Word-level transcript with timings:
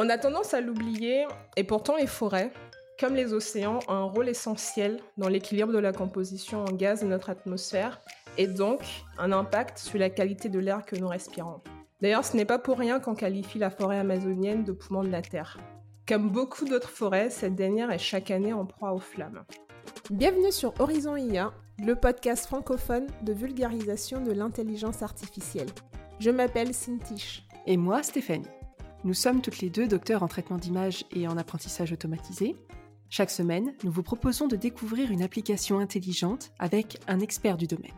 On 0.00 0.08
a 0.10 0.16
tendance 0.16 0.54
à 0.54 0.60
l'oublier, 0.60 1.26
et 1.56 1.64
pourtant 1.64 1.96
les 1.96 2.06
forêts, 2.06 2.52
comme 3.00 3.16
les 3.16 3.32
océans, 3.32 3.80
ont 3.88 3.92
un 3.92 4.04
rôle 4.04 4.28
essentiel 4.28 5.00
dans 5.16 5.26
l'équilibre 5.26 5.72
de 5.72 5.78
la 5.78 5.92
composition 5.92 6.60
en 6.60 6.70
gaz 6.70 7.00
de 7.00 7.06
notre 7.06 7.30
atmosphère, 7.30 8.00
et 8.36 8.46
donc 8.46 8.78
un 9.18 9.32
impact 9.32 9.76
sur 9.78 9.98
la 9.98 10.08
qualité 10.08 10.48
de 10.48 10.60
l'air 10.60 10.86
que 10.86 10.94
nous 10.94 11.08
respirons. 11.08 11.62
D'ailleurs, 12.00 12.24
ce 12.24 12.36
n'est 12.36 12.44
pas 12.44 12.60
pour 12.60 12.78
rien 12.78 13.00
qu'on 13.00 13.16
qualifie 13.16 13.58
la 13.58 13.70
forêt 13.70 13.98
amazonienne 13.98 14.62
de 14.62 14.70
poumon 14.70 15.02
de 15.02 15.10
la 15.10 15.20
Terre. 15.20 15.58
Comme 16.06 16.30
beaucoup 16.30 16.64
d'autres 16.64 16.90
forêts, 16.90 17.28
cette 17.28 17.56
dernière 17.56 17.90
est 17.90 17.98
chaque 17.98 18.30
année 18.30 18.52
en 18.52 18.66
proie 18.66 18.92
aux 18.92 19.00
flammes. 19.00 19.42
Bienvenue 20.10 20.52
sur 20.52 20.74
Horizon 20.78 21.16
IA, 21.16 21.52
le 21.84 21.96
podcast 21.96 22.46
francophone 22.46 23.08
de 23.22 23.32
vulgarisation 23.32 24.20
de 24.20 24.30
l'intelligence 24.30 25.02
artificielle. 25.02 25.70
Je 26.20 26.30
m'appelle 26.30 26.72
Cintiche. 26.72 27.42
Et 27.66 27.76
moi, 27.76 28.04
Stéphanie. 28.04 28.46
Nous 29.04 29.14
sommes 29.14 29.42
toutes 29.42 29.60
les 29.60 29.70
deux 29.70 29.86
docteurs 29.86 30.24
en 30.24 30.28
traitement 30.28 30.56
d'image 30.56 31.04
et 31.12 31.28
en 31.28 31.36
apprentissage 31.36 31.92
automatisé. 31.92 32.56
Chaque 33.08 33.30
semaine, 33.30 33.72
nous 33.84 33.92
vous 33.92 34.02
proposons 34.02 34.48
de 34.48 34.56
découvrir 34.56 35.12
une 35.12 35.22
application 35.22 35.78
intelligente 35.78 36.50
avec 36.58 36.98
un 37.06 37.20
expert 37.20 37.56
du 37.56 37.68
domaine. 37.68 37.94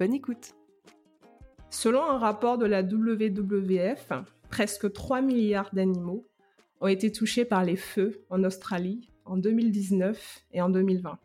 Bonne 0.00 0.12
écoute 0.12 0.54
Selon 1.70 2.02
un 2.02 2.18
rapport 2.18 2.58
de 2.58 2.66
la 2.66 2.82
WWF, 2.82 4.08
presque 4.50 4.92
3 4.92 5.20
milliards 5.20 5.70
d'animaux 5.72 6.26
ont 6.80 6.88
été 6.88 7.12
touchés 7.12 7.44
par 7.44 7.62
les 7.62 7.76
feux 7.76 8.24
en 8.28 8.42
Australie 8.42 9.08
en 9.24 9.36
2019 9.36 10.46
et 10.52 10.60
en 10.60 10.68
2020. 10.68 11.16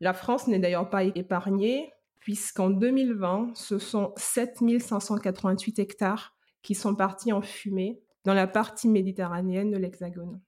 La 0.00 0.14
France 0.14 0.48
n'est 0.48 0.58
d'ailleurs 0.58 0.88
pas 0.88 1.04
épargnée, 1.04 1.92
puisqu'en 2.18 2.70
2020, 2.70 3.52
ce 3.54 3.78
sont 3.78 4.14
7588 4.16 5.78
hectares 5.78 6.34
qui 6.62 6.74
sont 6.74 6.94
partis 6.94 7.30
en 7.30 7.42
fumée 7.42 8.00
dans 8.24 8.34
la 8.34 8.46
partie 8.46 8.88
méditerranéenne 8.88 9.70
de 9.70 9.76
l'Hexagone. 9.76 10.40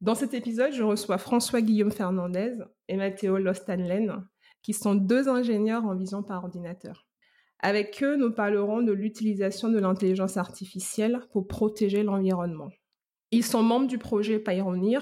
Dans 0.00 0.14
cet 0.14 0.34
épisode, 0.34 0.72
je 0.72 0.82
reçois 0.82 1.18
François-Guillaume 1.18 1.90
Fernandez 1.90 2.56
et 2.88 2.96
Matteo 2.96 3.38
Lostanlen, 3.38 4.26
qui 4.62 4.72
sont 4.74 4.94
deux 4.94 5.28
ingénieurs 5.28 5.84
en 5.84 5.94
vision 5.94 6.22
par 6.22 6.44
ordinateur. 6.44 7.06
Avec 7.60 8.02
eux, 8.02 8.16
nous 8.16 8.30
parlerons 8.30 8.82
de 8.82 8.92
l'utilisation 8.92 9.70
de 9.70 9.78
l'intelligence 9.78 10.36
artificielle 10.36 11.20
pour 11.32 11.46
protéger 11.46 12.02
l'environnement. 12.02 12.68
Ils 13.30 13.44
sont 13.44 13.62
membres 13.62 13.86
du 13.86 13.98
projet 13.98 14.38
Pioneer, 14.38 15.00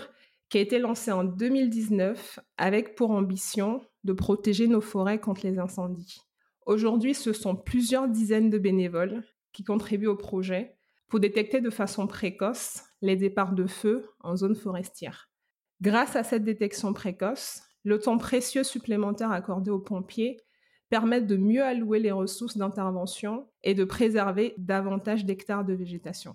qui 0.49 0.59
a 0.59 0.61
été 0.61 0.79
lancé 0.79 1.11
en 1.11 1.25
2019 1.25 2.39
avec 2.59 2.95
pour 2.95 3.11
ambition 3.11 3.81
de 4.05 4.13
protéger 4.13 4.69
nos 4.69 4.81
forêts 4.81 5.19
contre 5.19 5.47
les 5.47 5.59
incendies. 5.59 6.21
Aujourd'hui, 6.67 7.15
ce 7.15 7.33
sont 7.33 7.57
plusieurs 7.57 8.09
dizaines 8.09 8.51
de 8.51 8.59
bénévoles 8.59 9.25
qui 9.53 9.65
contribuent 9.65 10.07
au 10.07 10.17
projet 10.17 10.77
pour 11.13 11.21
détecter 11.21 11.61
de 11.61 11.69
façon 11.69 12.07
précoce 12.07 12.85
les 13.03 13.17
départs 13.17 13.53
de 13.53 13.67
feu 13.67 14.09
en 14.21 14.35
zone 14.35 14.57
forestière. 14.57 15.29
Grâce 15.83 16.17
à 16.17 16.25
cette 16.25 16.43
détection 16.43 16.95
précoce, 16.95 17.61
le 17.85 17.99
temps 17.99 18.17
précieux 18.17 18.63
supplémentaire 18.63 19.31
accordé 19.31 19.71
aux 19.71 19.79
pompiers 19.79 20.39
permet 20.89 21.21
de 21.21 21.37
mieux 21.37 21.63
allouer 21.63 21.99
les 21.99 22.13
ressources 22.13 22.57
d'intervention 22.57 23.47
et 23.63 23.75
de 23.75 23.85
préserver 23.85 24.55
davantage 24.57 25.27
d'hectares 25.27 25.67
de 25.67 25.75
végétation. 25.75 26.33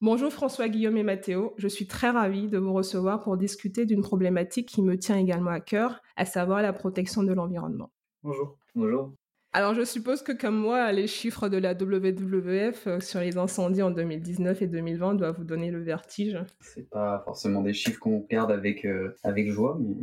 Bonjour 0.00 0.32
François, 0.32 0.68
Guillaume 0.68 0.98
et 0.98 1.02
Mathéo, 1.02 1.54
je 1.56 1.66
suis 1.66 1.88
très 1.88 2.10
ravie 2.10 2.46
de 2.46 2.58
vous 2.58 2.72
recevoir 2.72 3.22
pour 3.22 3.38
discuter 3.38 3.86
d'une 3.86 4.02
problématique 4.02 4.68
qui 4.68 4.82
me 4.82 4.96
tient 4.96 5.18
également 5.18 5.50
à 5.50 5.58
cœur, 5.58 6.00
à 6.14 6.24
savoir 6.24 6.62
la 6.62 6.72
protection 6.72 7.24
de 7.24 7.32
l'environnement. 7.32 7.90
Bonjour. 8.22 8.56
Bonjour. 8.76 9.14
Alors, 9.52 9.74
je 9.74 9.84
suppose 9.84 10.22
que 10.22 10.30
comme 10.30 10.56
moi, 10.56 10.92
les 10.92 11.08
chiffres 11.08 11.48
de 11.48 11.56
la 11.56 11.72
WWF 11.72 12.86
euh, 12.86 13.00
sur 13.00 13.18
les 13.18 13.36
incendies 13.36 13.82
en 13.82 13.90
2019 13.90 14.62
et 14.62 14.66
2020 14.68 15.14
doivent 15.14 15.38
vous 15.38 15.44
donner 15.44 15.72
le 15.72 15.82
vertige. 15.82 16.38
C'est 16.60 16.88
pas 16.88 17.20
forcément 17.24 17.60
des 17.60 17.72
chiffres 17.72 17.98
qu'on 17.98 18.20
regarde 18.20 18.52
avec, 18.52 18.84
euh, 18.84 19.16
avec 19.24 19.50
joie, 19.50 19.76
mais 19.80 19.96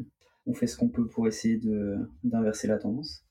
on 0.47 0.53
fait 0.53 0.67
ce 0.67 0.75
qu'on 0.75 0.89
peut 0.89 1.07
pour 1.07 1.27
essayer 1.27 1.61
d'inverser 2.23 2.67
la 2.67 2.77
tendance. 2.77 3.23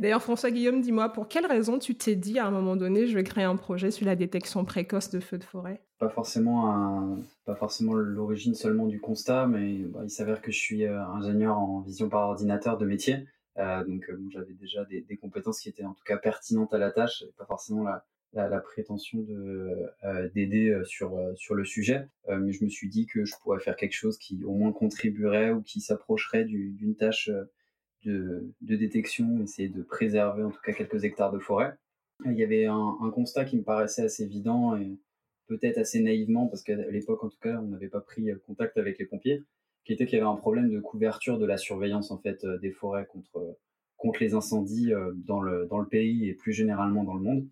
D'ailleurs, 0.00 0.22
François 0.22 0.50
Guillaume, 0.50 0.80
dis-moi, 0.80 1.10
pour 1.10 1.28
quelle 1.28 1.46
raison 1.46 1.78
tu 1.78 1.94
t'es 1.94 2.16
dit 2.16 2.38
à 2.38 2.46
un 2.46 2.50
moment 2.50 2.74
donné, 2.74 3.06
je 3.06 3.14
vais 3.14 3.22
créer 3.22 3.44
un 3.44 3.56
projet 3.56 3.90
sur 3.90 4.06
la 4.06 4.16
détection 4.16 4.64
précoce 4.64 5.10
de 5.10 5.20
feux 5.20 5.38
de 5.38 5.44
forêt? 5.44 5.82
Pas 5.98 6.08
forcément, 6.08 6.72
un, 6.72 7.18
pas 7.44 7.54
forcément 7.54 7.92
l'origine 7.92 8.54
seulement 8.54 8.86
du 8.86 8.98
constat, 8.98 9.46
mais 9.46 9.78
bah, 9.84 10.00
il 10.02 10.10
s'avère 10.10 10.40
que 10.40 10.50
je 10.50 10.58
suis 10.58 10.84
euh, 10.84 11.04
ingénieur 11.04 11.58
en 11.58 11.80
vision 11.80 12.08
par 12.08 12.28
ordinateur 12.30 12.78
de 12.78 12.86
métier. 12.86 13.26
Euh, 13.60 13.84
donc 13.84 14.08
euh, 14.08 14.18
j'avais 14.30 14.54
déjà 14.54 14.84
des, 14.84 15.16
compétences 15.16 15.60
qui 15.60 15.68
étaient 15.68 15.84
en 15.84 15.92
tout 15.92 16.04
cas 16.04 16.16
pertinentes 16.16 16.72
à 16.72 16.78
la 16.78 16.90
tâche, 16.90 17.24
pas 17.36 17.44
forcément 17.44 17.84
la, 18.32 18.60
prétention 18.60 19.18
de 19.20 19.90
euh, 20.04 20.28
d'aider 20.30 20.80
sur 20.84 21.18
sur 21.36 21.54
le 21.54 21.64
sujet, 21.64 22.08
mais 22.28 22.52
je 22.52 22.64
me 22.64 22.70
suis 22.70 22.88
dit 22.88 23.06
que 23.06 23.24
je 23.24 23.34
pourrais 23.42 23.60
faire 23.60 23.76
quelque 23.76 23.94
chose 23.94 24.18
qui 24.18 24.42
au 24.44 24.54
moins 24.54 24.72
contribuerait 24.72 25.50
ou 25.50 25.62
qui 25.62 25.80
s'approcherait 25.80 26.44
d'une 26.44 26.96
tâche 26.96 27.30
de, 28.04 28.50
détection, 28.62 29.42
essayer 29.42 29.68
de 29.68 29.82
préserver 29.82 30.42
en 30.42 30.50
tout 30.50 30.60
cas 30.64 30.72
quelques 30.72 31.04
hectares 31.04 31.32
de 31.32 31.38
forêt. 31.38 31.74
Il 32.24 32.32
y 32.32 32.44
avait 32.44 32.66
un 32.66 33.10
constat 33.12 33.44
qui 33.44 33.56
me 33.56 33.62
paraissait 33.62 34.02
assez 34.02 34.22
évident 34.22 34.76
et 34.76 34.98
peut-être 35.48 35.78
assez 35.78 36.00
naïvement 36.00 36.46
parce 36.46 36.62
qu'à 36.62 36.76
l'époque 36.76 37.24
en 37.24 37.28
tout 37.28 37.40
cas 37.40 37.58
on 37.58 37.68
n'avait 37.68 37.88
pas 37.88 38.00
pris 38.00 38.30
contact 38.46 38.78
avec 38.78 38.98
les 38.98 39.06
pompiers 39.06 39.42
qui 39.84 39.92
était 39.92 40.06
qu'il 40.06 40.18
y 40.18 40.20
avait 40.20 40.30
un 40.30 40.36
problème 40.36 40.70
de 40.70 40.80
couverture 40.80 41.38
de 41.38 41.46
la 41.46 41.56
surveillance 41.56 42.10
en 42.10 42.18
fait 42.18 42.44
euh, 42.44 42.58
des 42.58 42.70
forêts 42.70 43.06
contre 43.06 43.56
contre 43.96 44.20
les 44.20 44.34
incendies 44.34 44.92
euh, 44.92 45.12
dans 45.26 45.40
le 45.40 45.66
dans 45.66 45.78
le 45.78 45.86
pays 45.86 46.28
et 46.28 46.34
plus 46.34 46.52
généralement 46.52 47.04
dans 47.04 47.14
le 47.14 47.22
monde. 47.22 47.46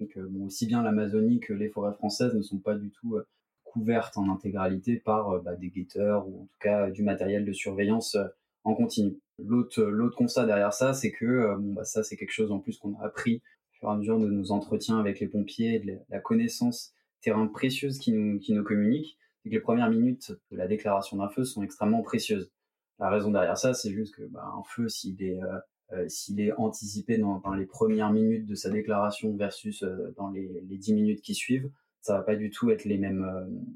Donc 0.00 0.16
euh, 0.16 0.28
aussi 0.44 0.66
bien 0.66 0.82
l'Amazonie 0.82 1.40
que 1.40 1.52
les 1.52 1.68
forêts 1.68 1.94
françaises 1.94 2.34
ne 2.34 2.42
sont 2.42 2.58
pas 2.58 2.74
du 2.74 2.90
tout 2.90 3.18
couvertes 3.64 4.18
en 4.18 4.28
intégralité 4.30 4.96
par 4.96 5.40
bah, 5.42 5.56
des 5.56 5.70
guetteurs 5.70 6.28
ou 6.28 6.42
en 6.42 6.44
tout 6.44 6.58
cas 6.60 6.90
du 6.90 7.02
matériel 7.02 7.44
de 7.46 7.52
surveillance 7.52 8.18
en 8.64 8.74
continu. 8.74 9.16
L'autre 9.38 9.82
l'autre 9.82 10.16
constat 10.16 10.44
derrière 10.44 10.74
ça, 10.74 10.92
c'est 10.92 11.10
que 11.10 11.56
bon 11.56 11.72
bah 11.72 11.84
ça 11.84 12.02
c'est 12.02 12.16
quelque 12.16 12.32
chose 12.32 12.52
en 12.52 12.58
plus 12.58 12.76
qu'on 12.78 12.94
a 12.96 13.04
appris 13.04 13.36
au 13.36 13.74
fur 13.78 13.88
et 13.88 13.92
à 13.92 13.96
mesure 13.96 14.18
de 14.18 14.28
nos 14.28 14.52
entretiens 14.52 14.98
avec 14.98 15.20
les 15.20 15.26
pompiers, 15.26 15.80
de 15.80 15.94
la 16.10 16.20
connaissance 16.20 16.92
terrain 17.22 17.46
précieuse 17.46 17.98
qui 17.98 18.12
nous 18.12 18.38
qui 18.38 18.52
nous 18.52 18.62
communiquent 18.62 19.16
c'est 19.42 19.50
que 19.50 19.54
les 19.54 19.60
premières 19.60 19.90
minutes 19.90 20.32
de 20.50 20.56
la 20.56 20.66
déclaration 20.66 21.16
d'un 21.16 21.28
feu 21.28 21.44
sont 21.44 21.62
extrêmement 21.62 22.02
précieuses. 22.02 22.50
La 22.98 23.10
raison 23.10 23.30
derrière 23.30 23.58
ça, 23.58 23.74
c'est 23.74 23.90
juste 23.90 24.14
que 24.14 24.22
bah, 24.22 24.52
un 24.56 24.62
feu, 24.62 24.88
s'il 24.88 25.22
est 25.22 25.42
euh, 25.42 25.58
euh, 25.92 26.08
s'il 26.08 26.40
est 26.40 26.52
anticipé 26.52 27.18
dans, 27.18 27.42
les 27.54 27.66
premières 27.66 28.12
minutes 28.12 28.46
de 28.46 28.54
sa 28.54 28.70
déclaration 28.70 29.36
versus 29.36 29.82
euh, 29.82 30.14
dans 30.16 30.30
les, 30.30 30.62
les 30.66 30.78
10 30.78 30.94
minutes 30.94 31.20
qui 31.20 31.34
suivent, 31.34 31.70
ça 32.00 32.16
va 32.16 32.22
pas 32.22 32.36
du 32.36 32.50
tout 32.50 32.70
être 32.70 32.84
les 32.84 32.96
mêmes 32.96 33.26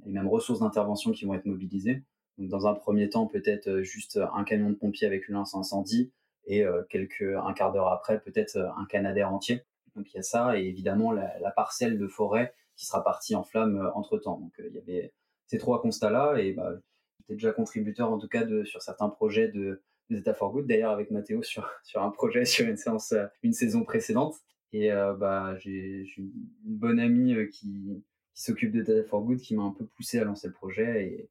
les 0.04 0.12
mêmes 0.12 0.28
ressources 0.28 0.60
d'intervention 0.60 1.12
qui 1.12 1.24
vont 1.24 1.34
être 1.34 1.44
mobilisées. 1.46 2.04
Donc, 2.38 2.48
dans 2.48 2.66
un 2.66 2.74
premier 2.74 3.08
temps, 3.10 3.26
peut-être 3.26 3.80
juste 3.82 4.18
un 4.34 4.44
camion 4.44 4.70
de 4.70 4.74
pompiers 4.74 5.06
avec 5.06 5.28
une 5.28 5.34
lance 5.34 5.54
incendie 5.54 6.12
et 6.46 6.64
quelques 6.88 7.22
un 7.22 7.52
quart 7.52 7.72
d'heure 7.72 7.88
après, 7.88 8.20
peut-être 8.20 8.56
un 8.56 8.84
Canadair 8.86 9.32
entier. 9.32 9.62
Donc 9.94 10.12
il 10.12 10.16
y 10.16 10.18
a 10.18 10.22
ça 10.22 10.58
et 10.58 10.64
évidemment 10.64 11.12
la, 11.12 11.38
la 11.40 11.50
parcelle 11.50 11.98
de 11.98 12.06
forêt 12.06 12.54
qui 12.76 12.86
sera 12.86 13.02
partie 13.02 13.34
en 13.34 13.42
flamme 13.42 13.90
entre 13.94 14.18
temps. 14.18 14.38
Donc 14.38 14.52
il 14.58 14.74
y 14.74 14.78
avait 14.78 15.12
ces 15.46 15.58
trois 15.58 15.80
constats-là. 15.80 16.38
Et 16.38 16.52
bah, 16.52 16.74
j'étais 17.20 17.34
déjà 17.34 17.52
contributeur, 17.52 18.10
en 18.10 18.18
tout 18.18 18.28
cas, 18.28 18.44
de, 18.44 18.64
sur 18.64 18.82
certains 18.82 19.08
projets 19.08 19.48
de, 19.48 19.82
de 20.10 20.16
Data 20.16 20.34
for 20.34 20.52
Good. 20.52 20.66
D'ailleurs, 20.66 20.92
avec 20.92 21.10
Mathéo 21.10 21.42
sur, 21.44 21.68
sur 21.84 22.02
un 22.02 22.10
projet, 22.10 22.44
sur 22.44 22.66
une 22.66 22.76
séance, 22.76 23.12
euh, 23.12 23.26
une 23.42 23.52
saison 23.52 23.84
précédente. 23.84 24.36
Et 24.72 24.92
euh, 24.92 25.14
bah, 25.14 25.56
j'ai 25.58 26.06
une 26.16 26.32
bonne 26.64 27.00
amie 27.00 27.34
euh, 27.34 27.46
qui, 27.46 28.02
qui 28.34 28.42
s'occupe 28.42 28.72
de 28.72 28.82
Data 28.82 29.04
for 29.08 29.22
Good 29.22 29.38
qui 29.38 29.54
m'a 29.54 29.62
un 29.62 29.70
peu 29.70 29.86
poussé 29.86 30.18
à 30.18 30.24
lancer 30.24 30.48
le 30.48 30.52
projet. 30.52 31.06
Et, 31.06 31.30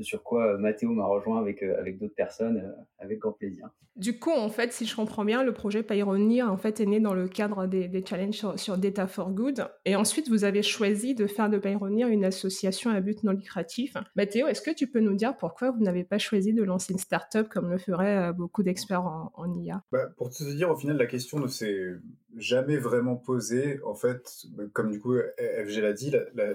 sur 0.00 0.22
quoi 0.22 0.54
euh, 0.54 0.58
Mathéo 0.58 0.90
m'a 0.90 1.04
rejoint 1.04 1.38
avec, 1.38 1.62
euh, 1.62 1.78
avec 1.78 1.98
d'autres 1.98 2.14
personnes 2.14 2.58
euh, 2.58 2.82
avec 2.98 3.18
grand 3.18 3.32
plaisir. 3.32 3.68
Du 3.94 4.18
coup, 4.18 4.30
en 4.30 4.48
fait, 4.48 4.72
si 4.72 4.86
je 4.86 4.96
comprends 4.96 5.24
bien, 5.24 5.42
le 5.44 5.52
projet 5.52 5.82
Pioneer 5.82 6.42
en 6.42 6.56
fait, 6.56 6.80
est 6.80 6.86
né 6.86 6.98
dans 6.98 7.12
le 7.12 7.28
cadre 7.28 7.66
des, 7.66 7.88
des 7.88 8.04
challenges 8.04 8.56
sur, 8.56 8.78
Data 8.78 9.06
for 9.06 9.30
Good. 9.32 9.68
Et 9.84 9.96
ensuite, 9.96 10.30
vous 10.30 10.44
avez 10.44 10.62
choisi 10.62 11.14
de 11.14 11.26
faire 11.26 11.50
de 11.50 11.58
Pioneer 11.58 12.08
une 12.08 12.24
association 12.24 12.90
à 12.90 13.00
but 13.00 13.22
non 13.22 13.32
lucratif. 13.32 13.94
Mathéo, 14.16 14.46
est-ce 14.46 14.62
que 14.62 14.70
tu 14.70 14.86
peux 14.86 15.00
nous 15.00 15.14
dire 15.14 15.36
pourquoi 15.36 15.70
vous 15.72 15.82
n'avez 15.82 16.04
pas 16.04 16.18
choisi 16.18 16.54
de 16.54 16.62
lancer 16.62 16.94
une 16.94 16.98
start-up 16.98 17.48
comme 17.50 17.70
le 17.70 17.76
feraient 17.76 18.32
beaucoup 18.32 18.62
d'experts 18.62 19.04
en, 19.04 19.30
en 19.34 19.52
IA 19.52 19.82
bah, 19.92 20.08
Pour 20.16 20.30
te 20.30 20.42
dire, 20.42 20.70
au 20.70 20.76
final, 20.76 20.96
la 20.96 21.06
question 21.06 21.38
ne 21.38 21.48
s'est 21.48 21.90
jamais 22.36 22.76
vraiment 22.76 23.16
posée. 23.16 23.80
En 23.84 23.94
fait, 23.94 24.46
comme 24.72 24.90
du 24.90 25.00
coup 25.00 25.14
FG 25.16 25.80
l'a 25.80 25.92
dit, 25.92 26.12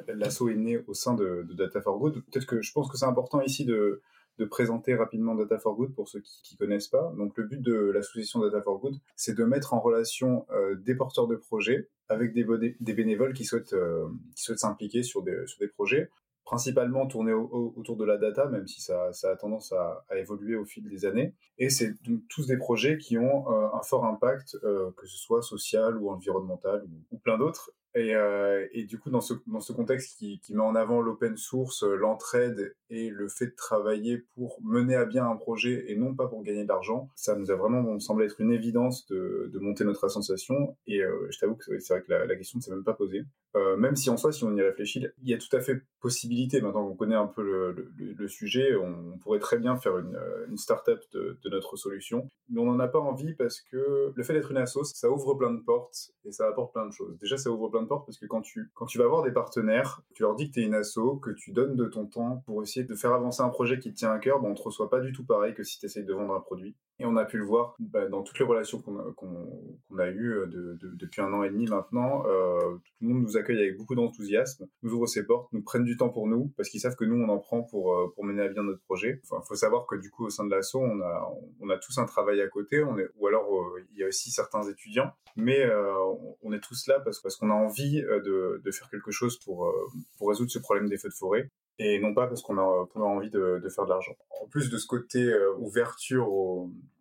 l'assaut 0.08 0.50
est 0.50 0.56
né 0.56 0.84
au 0.88 0.94
sein 0.94 1.14
de, 1.14 1.46
Data 1.54 1.82
for 1.82 2.00
Good. 2.00 2.24
Peut-être 2.26 2.46
que 2.46 2.62
je 2.62 2.72
pense 2.72 2.90
que 2.90 2.98
c'est 2.98 3.06
important 3.06 3.42
ici 3.42 3.66
de, 3.66 4.02
de 4.40 4.46
présenter 4.46 4.96
rapidement 4.96 5.36
Data 5.36 5.58
for 5.58 5.76
Good 5.76 5.94
pour 5.94 6.08
ceux 6.08 6.22
qui 6.22 6.56
ne 6.56 6.58
connaissent 6.58 6.88
pas. 6.88 7.14
Donc 7.18 7.38
le 7.38 7.44
but 7.46 7.62
de 7.62 7.74
l'association 7.92 8.40
Data 8.40 8.62
for 8.62 8.80
Good, 8.80 8.96
c'est 9.16 9.36
de 9.36 9.44
mettre 9.44 9.74
en 9.74 9.80
relation 9.80 10.46
euh, 10.52 10.76
des 10.76 10.96
porteurs 10.96 11.28
de 11.28 11.36
projets 11.36 11.90
avec 12.10 12.34
des, 12.34 12.94
bénévoles 12.94 13.34
qui 13.34 13.44
souhaitent 13.44 13.74
euh, 13.74 14.08
qui 14.36 14.44
souhaitent 14.44 14.60
s'impliquer 14.60 15.04
sur 15.04 15.24
des 15.24 15.68
projets 15.76 16.10
principalement 16.48 17.08
tournés 17.08 17.34
autour 17.34 17.98
de 17.98 18.06
la 18.06 18.16
data, 18.18 18.46
même 18.46 18.68
si 18.68 18.82
ça, 18.82 19.12
a 19.24 19.36
tendance 19.36 19.74
à, 19.74 20.06
évoluer 20.16 20.56
au 20.56 20.64
fil 20.64 20.88
des 20.88 21.04
années. 21.04 21.34
Et 21.58 21.70
c'est 21.70 22.02
donc 22.04 22.22
tous 22.30 22.48
des 22.48 22.56
projets 22.56 22.98
qui 22.98 23.18
ont 23.18 23.52
euh, 23.52 23.68
un 23.74 23.84
fort 23.84 24.06
impact, 24.06 24.58
que 24.62 25.06
ce 25.06 25.18
soit 25.18 25.42
social 25.42 25.98
ou 25.98 26.10
environnemental 26.10 26.86
ou, 27.12 27.18
plein 27.18 27.38
d'autres. 27.38 27.74
Et, 27.98 28.14
euh, 28.14 28.68
et, 28.74 28.84
du 28.84 29.00
coup, 29.00 29.10
dans 29.10 29.22
ce, 29.22 29.34
contexte 29.74 30.20
qui, 30.20 30.40
met 30.52 30.62
en 30.62 30.76
avant 30.76 31.02
l'open 31.02 31.36
source, 31.36 31.84
euh, 31.84 31.96
l'entraide 31.96 32.76
et 32.92 33.10
le 33.10 33.28
fait 33.28 33.48
de 33.48 33.56
travailler 33.56 34.20
pour 34.36 34.60
mener 34.62 34.94
à 34.94 35.06
bien 35.06 35.28
un 35.28 35.36
projet 35.36 35.86
et 35.88 35.96
non 35.96 36.14
pas 36.14 36.28
pour 36.28 36.44
gagner 36.44 36.62
de 36.62 36.68
l'argent, 36.68 37.10
ça 37.16 37.36
nous 37.36 37.50
a 37.50 37.56
vraiment 37.56 38.00
semblé 38.00 38.28
être 38.28 38.40
une 38.40 38.52
évidence 38.52 39.08
de, 39.08 39.52
monter 39.60 39.84
notre 39.84 40.04
association. 40.04 40.78
Et 40.86 41.02
euh, 41.02 41.28
je 41.32 41.40
t'avoue 41.40 41.56
que 41.56 41.80
c'est 41.80 41.94
vrai 41.96 42.04
que 42.04 42.12
la 42.12 42.36
question 42.36 42.60
ne 42.60 42.62
s'est 42.62 42.70
même 42.70 42.84
pas 42.84 42.94
posée. 42.94 43.24
Euh, 43.58 43.76
même 43.76 43.96
si 43.96 44.10
en 44.10 44.18
soi, 44.18 44.32
si 44.32 44.44
on 44.44 44.56
y 44.56 44.62
réfléchit, 44.62 45.06
il 45.22 45.30
y 45.30 45.34
a 45.34 45.38
tout 45.38 45.54
à 45.56 45.60
fait 45.60 45.82
possibilité, 46.00 46.62
maintenant 46.62 46.88
qu'on 46.88 46.96
connaît 46.96 47.16
un 47.16 47.28
peu 47.28 47.42
le, 47.42 48.28
sujet, 48.28 48.76
on 48.76 49.18
pourrait 49.18 49.40
très 49.40 49.58
bien 49.58 49.78
faire 49.78 49.98
une, 49.98 50.18
une 50.50 50.58
start-up 50.58 51.02
de, 51.14 51.38
notre 51.50 51.76
solution. 51.76 52.30
Mais 52.50 52.60
on 52.60 52.66
n'en 52.66 52.80
a 52.80 52.88
pas 52.88 53.00
envie 53.00 53.34
parce 53.34 53.62
que 53.62 54.12
le 54.14 54.24
fait 54.24 54.34
d'être 54.34 54.52
une 54.52 54.58
assoce, 54.58 54.94
ça 54.94 55.10
ouvre 55.10 55.34
plein 55.34 55.52
de 55.52 55.62
portes 55.62 56.12
et 56.26 56.32
ça 56.32 56.48
apporte 56.48 56.74
plein 56.74 56.86
de 56.86 56.92
choses. 56.92 57.18
Déjà, 57.20 57.38
ça 57.38 57.50
ouvre 57.50 57.70
plein 57.70 57.82
de 57.82 57.88
portes 57.88 58.06
parce 58.06 58.20
que 58.20 58.26
quand 58.26 58.42
tu, 58.42 58.70
quand 58.76 58.86
tu 58.86 58.98
vas 58.98 59.08
voir 59.08 59.24
des 59.24 59.32
partenaires, 59.32 60.02
tu 60.14 60.24
leur 60.24 60.36
dis 60.36 60.50
que 60.50 60.54
tu 60.54 60.62
es 60.62 60.64
une 60.64 60.76
asso, 60.76 61.20
que 61.22 61.32
tu 61.32 61.52
donnes 61.52 61.76
de 61.76 61.86
ton 61.86 62.06
temps 62.06 62.44
pour 62.46 62.62
essayer 62.62 62.86
de 62.86 62.96
faire 62.96 63.14
avancer 63.14 63.42
un 63.42 63.50
projet 63.50 63.80
qui 63.80 63.92
te 63.92 63.98
tient 63.98 64.12
à 64.12 64.20
cœur, 64.20 64.42
ben 64.42 64.50
on 64.50 64.56
te 64.56 64.62
reçoit 64.62 64.90
pas 64.90 65.00
du 65.00 65.14
tout 65.14 65.26
pareil 65.26 65.54
que 65.54 65.64
si 65.64 65.80
tu 65.80 65.86
essayes 65.86 66.06
de 66.06 66.14
vendre 66.14 66.34
un 66.34 66.42
produit. 66.42 66.76
Et 67.00 67.06
on 67.06 67.16
a 67.16 67.26
pu 67.26 67.38
le 67.38 67.46
voir 67.46 67.76
bah, 67.80 68.08
dans 68.08 68.24
toutes 68.24 68.40
les 68.40 68.46
relations 68.46 68.82
qu'on 68.82 68.98
a, 68.98 69.14
qu'on, 69.14 69.98
a 70.00 70.08
eues 70.08 70.34
euh, 70.34 70.48
de, 70.48 70.78
de, 70.82 70.96
depuis 70.96 71.22
un 71.22 71.32
an 71.32 71.44
et 71.44 71.50
demi 71.50 71.68
maintenant. 71.68 72.24
Euh, 72.26 72.76
tout 72.78 72.92
le 73.02 73.10
monde 73.10 73.22
nous 73.24 73.38
accueille 73.38 73.60
avec 73.60 73.78
beaucoup 73.78 73.94
d'enthousiasme, 73.94 74.68
nous 74.82 74.94
ouvre 74.94 75.06
ses 75.06 75.24
portes, 75.24 75.52
nous 75.54 75.62
prennent 75.62 75.84
du 75.84 75.96
temps 75.96 76.10
pour 76.10 76.28
nous, 76.28 76.52
parce 76.58 76.70
qu'ils 76.70 76.80
savent 76.80 76.96
que 76.96 77.06
nous, 77.06 77.16
on 77.16 77.30
en 77.30 77.38
prend 77.38 77.62
pour, 77.62 77.94
euh, 77.94 78.12
pour 78.16 78.26
mener 78.26 78.42
à 78.42 78.48
bien 78.48 78.64
notre 78.64 78.82
projet. 78.82 79.22
Enfin, 79.24 79.44
faut 79.48 79.56
savoir 79.56 79.86
que 79.86 79.96
du 79.96 80.10
coup, 80.10 80.26
au 80.26 80.30
sein 80.32 80.46
de 80.46 80.50
l'asso, 80.50 80.76
on 80.76 81.02
a, 81.02 81.30
on 81.60 81.70
a 81.70 81.78
tous 81.78 81.98
un 82.00 82.06
travail 82.06 82.42
à 82.42 82.48
côté, 82.48 82.84
on 82.84 82.98
est, 82.98 83.08
ou 83.18 83.28
alors 83.28 83.46
euh, 83.54 83.86
il 83.92 84.00
y 84.00 84.04
a 84.04 84.08
aussi 84.08 84.32
certains 84.32 84.64
étudiants, 84.64 85.12
mais 85.36 85.60
euh, 85.60 85.94
on 86.42 86.52
est 86.52 86.60
tous 86.60 86.88
là 86.88 87.00
parce, 87.00 87.22
parce 87.22 87.36
qu'on 87.36 87.52
a 87.52 87.54
envie 87.54 88.02
de, 88.02 88.62
de, 88.64 88.72
faire 88.72 88.90
quelque 88.90 89.12
chose 89.12 89.40
pour, 89.40 89.74
pour 90.18 90.30
résoudre 90.30 90.52
ce 90.52 90.60
problème 90.60 90.90
des 90.90 90.98
feux 90.98 91.10
de 91.10 91.14
forêt 91.14 91.50
et 91.80 92.00
non 92.00 92.14
pas 92.14 92.28
parce 92.28 92.42
qu'on 92.42 92.58
a, 92.58 92.88
envie 92.96 93.30
de, 93.30 93.62
faire 93.70 93.86
de 93.86 93.90
l'argent. 93.90 94.16
En 94.42 94.48
plus 94.48 94.70
de 94.70 94.78
ce 94.78 94.88
côté 94.88 95.24
euh, 95.24 95.54
ouverture 95.58 96.28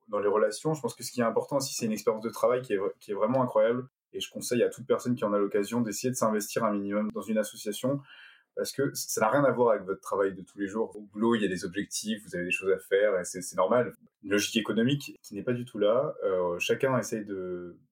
dans 0.08 0.18
les 0.18 0.28
relations, 0.28 0.74
je 0.74 0.80
pense 0.80 0.94
que 0.94 1.02
ce 1.02 1.10
qui 1.10 1.20
est 1.20 1.24
important 1.24 1.56
aussi, 1.56 1.74
c'est 1.74 1.86
une 1.86 1.92
expérience 1.92 2.22
de 2.22 2.30
travail 2.30 2.62
qui 2.62 2.74
est, 2.74 3.14
vraiment 3.14 3.42
incroyable. 3.42 3.86
Et 4.12 4.20
je 4.20 4.30
conseille 4.30 4.62
à 4.62 4.68
toute 4.68 4.86
personne 4.86 5.14
qui 5.14 5.24
en 5.24 5.32
a 5.32 5.38
l'occasion 5.38 5.80
d'essayer 5.80 6.10
de 6.10 6.16
s'investir 6.16 6.64
un 6.64 6.72
minimum 6.72 7.10
dans 7.12 7.22
une 7.22 7.38
association 7.38 8.00
parce 8.54 8.72
que 8.72 8.90
ça 8.94 9.20
n'a 9.20 9.28
rien 9.28 9.44
à 9.44 9.50
voir 9.50 9.72
avec 9.72 9.84
votre 9.84 10.00
travail 10.00 10.34
de 10.34 10.40
tous 10.40 10.58
les 10.58 10.66
jours. 10.66 10.96
Au 10.96 11.00
boulot, 11.02 11.34
il 11.34 11.42
y 11.42 11.44
a 11.44 11.48
des 11.48 11.66
objectifs, 11.66 12.22
vous 12.24 12.34
avez 12.34 12.46
des 12.46 12.50
choses 12.50 12.72
à 12.72 12.78
faire, 12.78 13.20
et 13.20 13.24
c'est 13.24 13.54
normal. 13.54 13.94
Une 14.24 14.30
logique 14.30 14.56
économique 14.56 15.18
qui 15.22 15.34
n'est 15.34 15.42
pas 15.42 15.52
du 15.52 15.66
tout 15.66 15.78
là. 15.78 16.14
Euh, 16.24 16.58
chacun 16.58 16.98
essaye 16.98 17.26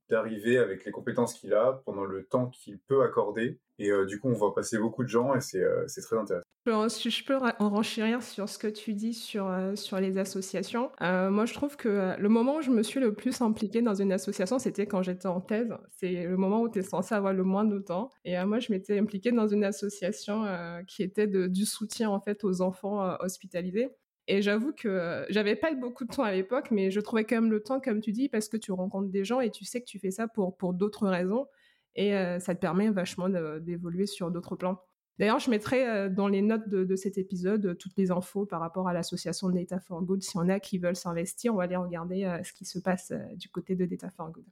d'arriver 0.08 0.56
avec 0.56 0.86
les 0.86 0.90
compétences 0.90 1.34
qu'il 1.34 1.52
a 1.52 1.82
pendant 1.84 2.06
le 2.06 2.24
temps 2.24 2.46
qu'il 2.48 2.78
peut 2.78 3.02
accorder. 3.02 3.58
Et 3.78 3.90
euh, 3.90 4.06
du 4.06 4.18
coup, 4.18 4.28
on 4.28 4.38
va 4.38 4.52
passer 4.54 4.78
beaucoup 4.78 5.04
de 5.04 5.08
gens 5.08 5.34
et 5.34 5.40
c'est 5.42 6.00
très 6.00 6.16
intéressant. 6.16 6.48
Je, 6.66 7.24
peux 7.24 7.36
en 7.36 7.68
renchérir 7.70 8.22
sur 8.22 8.48
ce 8.48 8.58
que 8.58 8.66
tu 8.66 8.94
dis 8.94 9.12
sur, 9.12 9.48
euh, 9.48 9.76
sur 9.76 10.00
les 10.00 10.16
associations. 10.16 10.90
Euh, 11.02 11.30
moi, 11.30 11.44
je 11.44 11.52
trouve 11.52 11.76
que 11.76 12.14
le 12.18 12.28
moment 12.28 12.56
où 12.56 12.62
je 12.62 12.70
me 12.70 12.82
suis 12.82 13.00
le 13.00 13.14
plus 13.14 13.42
impliquée 13.42 13.82
dans 13.82 13.94
une 13.94 14.12
association, 14.12 14.58
c'était 14.58 14.86
quand 14.86 15.02
j'étais 15.02 15.26
en 15.26 15.40
thèse. 15.40 15.74
C'est 15.90 16.24
le 16.24 16.36
moment 16.36 16.62
où 16.62 16.68
tu 16.70 16.78
es 16.78 16.82
censé 16.82 17.14
avoir 17.14 17.34
le 17.34 17.44
moins 17.44 17.64
de 17.64 17.78
temps. 17.78 18.10
Et 18.24 18.42
moi, 18.44 18.60
je 18.60 18.72
m'étais 18.72 18.98
impliquée 18.98 19.32
dans 19.32 19.48
une 19.48 19.64
association 19.64 20.44
qui 20.86 21.02
était 21.02 21.26
de, 21.26 21.46
du 21.46 21.66
soutien 21.66 22.08
en 22.10 22.20
fait 22.20 22.44
aux 22.44 22.62
enfants 22.62 23.16
hospitalisés. 23.20 23.90
Et 24.26 24.40
j'avoue 24.40 24.72
que 24.72 25.26
j'avais 25.28 25.56
pas 25.56 25.74
beaucoup 25.74 26.04
de 26.04 26.10
temps 26.14 26.22
à 26.22 26.32
l'époque, 26.32 26.70
mais 26.70 26.90
je 26.90 27.00
trouvais 27.00 27.24
quand 27.24 27.36
même 27.36 27.50
le 27.50 27.62
temps, 27.62 27.78
comme 27.80 28.00
tu 28.00 28.12
dis, 28.12 28.30
parce 28.30 28.48
que 28.48 28.56
tu 28.56 28.72
rencontres 28.72 29.10
des 29.10 29.24
gens 29.24 29.40
et 29.40 29.50
tu 29.50 29.66
sais 29.66 29.80
que 29.80 29.86
tu 29.86 29.98
fais 29.98 30.10
ça 30.10 30.28
pour, 30.28 30.56
pour 30.56 30.72
d'autres 30.72 31.06
raisons. 31.06 31.46
Et 31.96 32.14
euh, 32.16 32.38
ça 32.40 32.54
te 32.54 32.60
permet 32.60 32.90
vachement 32.90 33.28
d'évoluer 33.28 34.06
sur 34.06 34.30
d'autres 34.30 34.56
plans. 34.56 34.80
D'ailleurs, 35.18 35.38
je 35.38 35.50
mettrai 35.50 35.88
euh, 35.88 36.08
dans 36.08 36.28
les 36.28 36.42
notes 36.42 36.68
de, 36.68 36.96
cet 36.96 37.18
épisode 37.18 37.76
toutes 37.78 37.96
les 37.96 38.10
infos 38.10 38.46
par 38.46 38.60
rapport 38.60 38.88
à 38.88 38.92
l'association 38.92 39.48
Data 39.48 39.78
for 39.78 40.02
Good. 40.02 40.22
Si 40.22 40.36
on 40.36 40.48
a 40.48 40.58
qui 40.60 40.78
veulent 40.78 40.96
s'investir, 40.96 41.54
on 41.54 41.58
va 41.58 41.64
aller 41.64 41.76
regarder 41.76 42.24
euh, 42.24 42.42
ce 42.42 42.52
qui 42.52 42.64
se 42.64 42.78
passe 42.78 43.12
du 43.34 43.48
côté 43.48 43.76
de 43.76 43.84
Data 43.86 44.10
for 44.10 44.30
Good. 44.30 44.44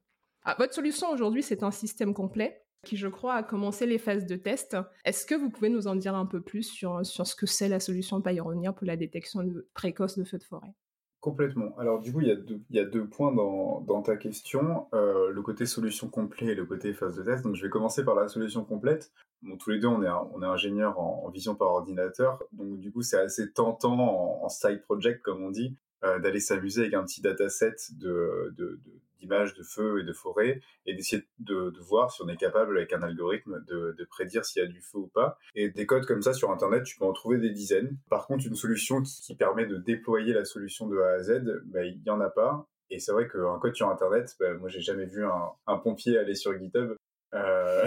Ah, 0.45 0.57
votre 0.59 0.75
solution 0.75 1.11
aujourd'hui, 1.11 1.43
c'est 1.43 1.63
un 1.63 1.71
système 1.71 2.15
complet 2.15 2.63
qui, 2.85 2.97
je 2.97 3.07
crois, 3.07 3.35
a 3.35 3.43
commencé 3.45 3.87
les 3.87 3.99
phases 3.99 4.27
de 4.27 4.35
test. 4.35 4.77
Est-ce 5.05 5.25
que 5.25 5.37
vous 5.37 5.51
pouvez 5.51 5.69
nous 5.69 5.87
en 5.87 5.95
dire 5.95 6.17
un 6.17 6.27
peu 6.27 6.41
plus 6.41 6.65
sur, 6.65 7.07
sur 7.07 7.27
ce 7.27 7.37
que 7.37 7.47
c'est 7.47 7.69
la 7.69 7.79
solution 7.79 8.21
Pioneer 8.21 8.73
pour 8.75 8.87
la 8.87 8.97
détection 8.97 9.45
précoce 9.73 10.19
de 10.19 10.25
feux 10.25 10.39
de 10.39 10.45
forêt? 10.45 10.75
Complètement. 11.23 11.73
Alors 11.79 12.01
du 12.01 12.13
coup, 12.13 12.21
il 12.21 12.27
y 12.71 12.79
a 12.81 12.85
deux, 12.85 13.07
points 13.07 13.33
dans, 13.33 14.03
ta 14.03 14.17
question, 14.17 14.89
euh, 14.93 15.31
le 15.31 15.41
côté 15.41 15.67
solution 15.67 16.09
complet 16.09 16.49
et 16.49 16.55
le 16.57 16.65
côté 16.65 16.93
phase 16.93 17.15
de 17.15 17.23
test. 17.23 17.45
Donc 17.45 17.55
je 17.55 17.63
vais 17.63 17.71
commencer 17.71 18.05
par 18.05 18.17
la 18.17 18.27
solution 18.27 18.65
complète. 18.65 19.13
Tous 19.61 19.71
les 19.71 19.79
deux, 19.79 19.87
on 19.87 20.03
est, 20.03 20.11
on 20.11 20.43
est 20.43 20.47
ingénieur 20.47 20.99
en, 20.99 21.31
vision 21.31 21.55
par 21.55 21.69
ordinateur, 21.69 22.43
donc 22.51 22.81
du 22.81 22.91
coup 22.91 23.03
c'est 23.03 23.19
assez 23.19 23.53
tentant 23.53 24.43
en, 24.43 24.49
side 24.49 24.83
project, 24.83 25.23
comme 25.23 25.45
on 25.45 25.51
dit, 25.51 25.77
euh, 26.03 26.19
d'aller 26.19 26.41
s'amuser 26.41 26.83
avec 26.83 26.95
un 26.95 27.05
petit 27.05 27.23
dataset 27.23 27.77
de 27.93 28.81
d'images 29.23 29.55
de 29.55 29.63
feu 29.63 30.01
et 30.01 30.05
de 30.05 30.13
forêt 30.13 30.61
et 30.85 30.95
d'essayer 30.95 31.23
de, 31.39 31.73
voir 31.81 32.11
si 32.11 32.23
on 32.23 32.29
est 32.29 32.37
capable 32.37 32.77
avec 32.77 32.93
un 32.93 33.03
algorithme 33.03 33.65
de, 33.67 34.05
prédire 34.11 34.45
s'il 34.45 34.63
y 34.63 34.65
a 34.65 34.69
du 34.69 34.83
feu 34.83 34.99
ou 34.99 35.07
pas. 35.07 35.39
Et 35.55 35.71
des 35.71 35.87
codes 35.87 36.07
comme 36.07 36.23
ça 36.23 36.35
sur 36.35 36.51
Internet, 36.51 36.85
tu 36.85 36.99
peux 36.99 37.05
en 37.05 37.13
trouver 37.13 37.39
des 37.39 37.51
dizaines. 37.51 37.97
Par 38.11 38.27
contre, 38.27 38.47
une 38.47 38.57
solution 38.57 39.03
qui, 39.03 39.35
permet 39.37 39.67
de 39.67 39.77
déployer 39.77 40.35
la 40.35 40.45
solution 40.45 40.89
de 40.89 40.99
A 40.99 41.13
à 41.13 41.23
Z, 41.23 41.63
bah, 41.65 41.85
il 41.85 42.03
y 42.05 42.11
en 42.11 42.21
a 42.21 42.29
pas. 42.29 42.67
Et 42.91 42.99
c'est 42.99 43.13
vrai 43.13 43.29
qu'un 43.29 43.59
code 43.59 43.75
sur 43.75 43.89
Internet, 43.89 44.37
bah, 44.39 44.53
moi 44.55 44.69
j'ai 44.69 44.81
jamais 44.81 45.07
vu 45.07 45.25
un, 45.25 45.51
un, 45.67 45.79
pompier 45.79 46.19
aller 46.19 46.35
sur 46.35 46.57
GitHub. 46.59 46.95
Euh... 47.35 47.87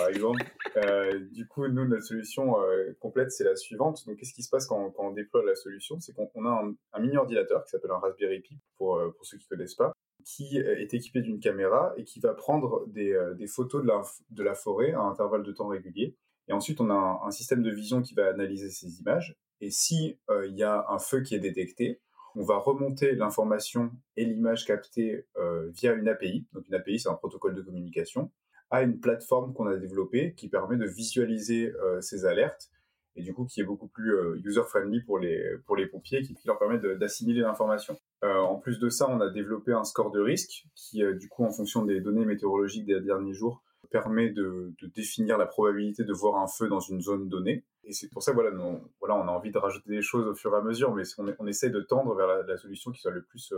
par 0.06 0.14
exemple. 0.14 0.44
Euh, 0.76 1.20
du 1.32 1.46
coup, 1.46 1.66
nous, 1.68 1.86
notre 1.86 2.04
solution 2.04 2.60
euh, 2.60 2.92
complète, 3.00 3.30
c'est 3.32 3.44
la 3.44 3.56
suivante. 3.56 4.04
Donc, 4.06 4.18
qu'est-ce 4.18 4.34
qui 4.34 4.42
se 4.42 4.50
passe 4.50 4.66
quand, 4.66 4.92
on 4.98 5.10
déploie 5.10 5.44
la 5.44 5.54
solution? 5.54 6.00
C'est 6.00 6.12
qu'on 6.12 6.44
a 6.44 6.64
un, 6.92 7.00
mini 7.00 7.16
ordinateur 7.16 7.64
qui 7.64 7.70
s'appelle 7.70 7.90
un 7.90 7.98
Raspberry 7.98 8.40
Pi, 8.40 8.58
pour, 8.76 8.96
euh, 8.96 9.10
pour 9.10 9.26
ceux 9.26 9.38
qui 9.38 9.46
connaissent 9.48 9.74
pas, 9.74 9.92
qui 10.24 10.58
est 10.58 10.92
équipé 10.92 11.22
d'une 11.22 11.40
caméra 11.40 11.92
et 11.96 12.04
qui 12.04 12.20
va 12.20 12.34
prendre 12.34 12.86
des, 12.88 13.16
des 13.36 13.46
photos 13.46 13.82
de 13.82 13.86
la, 13.86 14.02
de 14.30 14.42
la, 14.42 14.54
forêt 14.54 14.92
à 14.92 15.00
intervalles 15.00 15.44
de 15.44 15.52
temps 15.52 15.68
réguliers. 15.68 16.16
Et 16.48 16.52
ensuite, 16.52 16.80
on 16.80 16.90
a 16.90 17.22
un, 17.24 17.30
système 17.30 17.62
de 17.62 17.70
vision 17.70 18.02
qui 18.02 18.14
va 18.14 18.28
analyser 18.28 18.70
ces 18.70 19.00
images. 19.00 19.36
Et 19.60 19.70
si 19.70 20.18
il 20.44 20.56
y 20.56 20.64
a 20.64 20.84
un 20.88 20.98
feu 20.98 21.20
qui 21.20 21.36
est 21.36 21.40
détecté, 21.40 22.00
on 22.34 22.42
va 22.42 22.56
remonter 22.56 23.14
l'information 23.14 23.92
et 24.16 24.24
l'image 24.24 24.66
captée 24.66 25.26
via 25.68 25.92
une 25.92 26.08
API. 26.08 26.44
Donc, 26.52 26.66
une 26.66 26.74
API, 26.74 26.98
c'est 26.98 27.08
un 27.08 27.14
protocole 27.14 27.54
de 27.54 27.62
communication 27.62 28.32
à 28.70 28.82
une 28.82 28.98
plateforme 28.98 29.52
qu'on 29.54 29.66
a 29.66 29.76
développée 29.76 30.34
qui 30.34 30.48
permet 30.48 30.76
de 30.76 30.86
visualiser 30.86 31.72
euh, 31.82 32.00
ces 32.00 32.24
alertes 32.24 32.70
et 33.14 33.22
du 33.22 33.32
coup 33.32 33.46
qui 33.46 33.60
est 33.60 33.64
beaucoup 33.64 33.88
plus 33.88 34.14
euh, 34.14 34.40
user-friendly 34.44 35.02
pour 35.02 35.18
les, 35.18 35.42
pour 35.66 35.76
les 35.76 35.86
pompiers, 35.86 36.22
qui, 36.22 36.34
qui 36.34 36.46
leur 36.46 36.58
permet 36.58 36.78
d'assimiler 36.96 37.40
l'information. 37.40 37.96
Euh, 38.24 38.38
en 38.38 38.56
plus 38.56 38.78
de 38.78 38.88
ça, 38.88 39.08
on 39.08 39.20
a 39.20 39.30
développé 39.30 39.72
un 39.72 39.84
score 39.84 40.10
de 40.10 40.20
risque 40.20 40.66
qui, 40.74 41.02
du 41.14 41.28
coup, 41.28 41.44
en 41.44 41.50
fonction 41.50 41.84
des 41.84 42.00
données 42.00 42.26
météorologiques 42.26 42.84
des 42.84 43.00
derniers 43.00 43.32
jours, 43.32 43.62
permet 43.90 44.30
de, 44.30 44.74
définir 44.94 45.38
la 45.38 45.46
probabilité 45.46 46.02
de 46.04 46.12
voir 46.12 46.42
un 46.42 46.48
feu 46.48 46.68
dans 46.68 46.80
une 46.80 47.00
zone 47.00 47.28
donnée. 47.28 47.64
Et 47.84 47.92
c'est 47.92 48.08
pour 48.08 48.22
ça, 48.22 48.32
voilà, 48.32 48.50
voilà, 48.98 49.14
on 49.14 49.28
a 49.28 49.30
envie 49.30 49.52
de 49.52 49.58
rajouter 49.58 49.88
des 49.90 50.02
choses 50.02 50.26
au 50.26 50.34
fur 50.34 50.52
et 50.52 50.58
à 50.58 50.60
mesure, 50.60 50.92
mais 50.92 51.04
on, 51.38 51.46
essaie 51.46 51.70
de 51.70 51.80
tendre 51.80 52.14
vers 52.16 52.26
la, 52.44 52.56
solution 52.56 52.90
qui 52.90 53.00
soit 53.00 53.12
le 53.12 53.22
plus, 53.22 53.54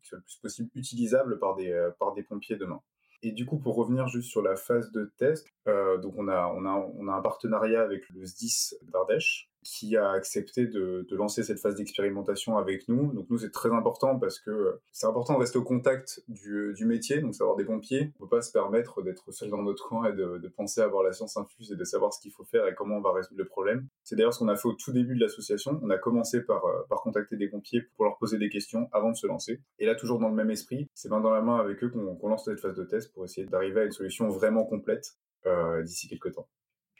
qui 0.00 0.08
soit 0.08 0.18
le 0.18 0.24
plus 0.24 0.38
possible 0.40 0.70
utilisable 0.74 1.38
par 1.38 1.56
des, 1.56 1.90
par 1.98 2.14
des 2.14 2.22
pompiers 2.22 2.56
demain. 2.56 2.80
Et 3.22 3.32
du 3.32 3.46
coup, 3.46 3.58
pour 3.58 3.76
revenir 3.76 4.08
juste 4.08 4.30
sur 4.30 4.42
la 4.42 4.56
phase 4.56 4.90
de 4.90 5.12
test, 5.16 5.46
euh, 5.68 5.98
donc 5.98 6.14
on 6.16 6.28
a, 6.28 6.52
on, 6.56 6.64
a, 6.66 6.90
on 6.98 7.08
a 7.08 7.12
un 7.12 7.22
partenariat 7.22 7.82
avec 7.82 8.08
le 8.10 8.24
SDIS 8.24 8.74
d'Ardèche 8.82 9.51
qui 9.62 9.96
a 9.96 10.10
accepté 10.10 10.66
de, 10.66 11.06
lancer 11.12 11.42
cette 11.42 11.60
phase 11.60 11.76
d'expérimentation 11.76 12.56
avec 12.56 12.88
nous. 12.88 13.12
Donc 13.12 13.26
nous, 13.30 13.38
c'est 13.38 13.50
très 13.50 13.70
important 13.70 14.18
parce 14.18 14.38
que 14.38 14.80
c'est 14.90 15.06
important 15.06 15.34
de 15.34 15.40
rester 15.40 15.58
au 15.58 15.62
contact 15.62 16.22
du, 16.28 16.72
du 16.74 16.86
métier, 16.86 17.20
donc 17.20 17.34
savoir 17.34 17.56
des 17.56 17.64
pompiers. 17.64 18.12
On 18.16 18.24
peut 18.24 18.36
pas 18.36 18.42
se 18.42 18.50
permettre 18.50 19.02
d'être 19.02 19.30
seul 19.30 19.50
dans 19.50 19.62
notre 19.62 19.86
coin 19.88 20.08
et 20.10 20.12
de, 20.12 20.48
penser 20.56 20.80
à 20.80 20.84
avoir 20.84 21.02
la 21.02 21.12
science 21.12 21.36
infuse 21.36 21.72
et 21.72 21.76
de 21.76 21.84
savoir 21.84 22.12
ce 22.12 22.20
qu'il 22.20 22.32
faut 22.32 22.44
faire 22.44 22.66
et 22.66 22.74
comment 22.74 22.96
on 22.96 23.00
va 23.00 23.12
résoudre 23.12 23.38
le 23.38 23.46
problème. 23.46 23.86
C'est 24.04 24.16
d'ailleurs 24.16 24.34
ce 24.34 24.40
qu'on 24.40 24.48
a 24.48 24.56
fait 24.56 24.68
au 24.68 24.74
tout 24.74 24.92
début 24.92 25.14
de 25.14 25.20
l'association. 25.20 25.80
On 25.82 25.90
a 25.90 25.98
commencé 25.98 26.42
par, 26.42 26.64
euh, 26.64 26.82
contacter 27.02 27.36
des 27.36 27.48
pompiers 27.48 27.82
pour 27.96 28.04
leur 28.04 28.16
poser 28.16 28.38
des 28.38 28.48
questions 28.48 28.88
avant 28.92 29.10
de 29.10 29.16
se 29.16 29.26
lancer. 29.26 29.60
Et 29.78 29.86
là, 29.86 29.94
toujours 29.96 30.20
dans 30.20 30.28
le 30.28 30.34
même 30.34 30.50
esprit, 30.50 30.88
c'est 30.94 31.08
main 31.08 31.20
dans 31.20 31.30
la 31.30 31.40
main 31.40 31.56
avec 31.56 31.82
eux 31.82 31.88
qu'on 31.88 32.14
qu 32.14 32.28
lance 32.28 32.44
cette 32.44 32.60
phase 32.60 32.76
de 32.76 32.84
test 32.84 33.12
pour 33.12 33.24
essayer 33.24 33.46
d'arriver 33.46 33.80
à 33.80 33.84
une 33.84 33.92
solution 33.92 34.28
vraiment 34.28 34.64
complète 34.64 35.16
euh, 35.46 35.82
d'ici 35.82 36.08
quelques 36.08 36.32
temps 36.32 36.48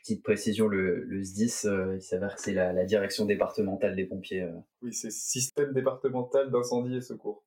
petite 0.03 0.23
précision, 0.23 0.67
le, 0.67 1.03
le 1.05 1.23
SDIS, 1.23 1.65
euh, 1.65 1.95
il 1.95 2.01
s'avère 2.01 2.35
que 2.35 2.41
c'est 2.41 2.53
la, 2.53 2.73
la, 2.73 2.85
direction 2.85 3.25
départementale 3.25 3.95
des 3.95 4.05
pompiers. 4.05 4.43
Euh. 4.43 4.51
Oui, 4.81 4.93
c'est 4.93 5.11
système 5.11 5.73
départemental 5.73 6.51
d'incendie 6.51 6.97
et 6.97 7.01
secours. 7.01 7.43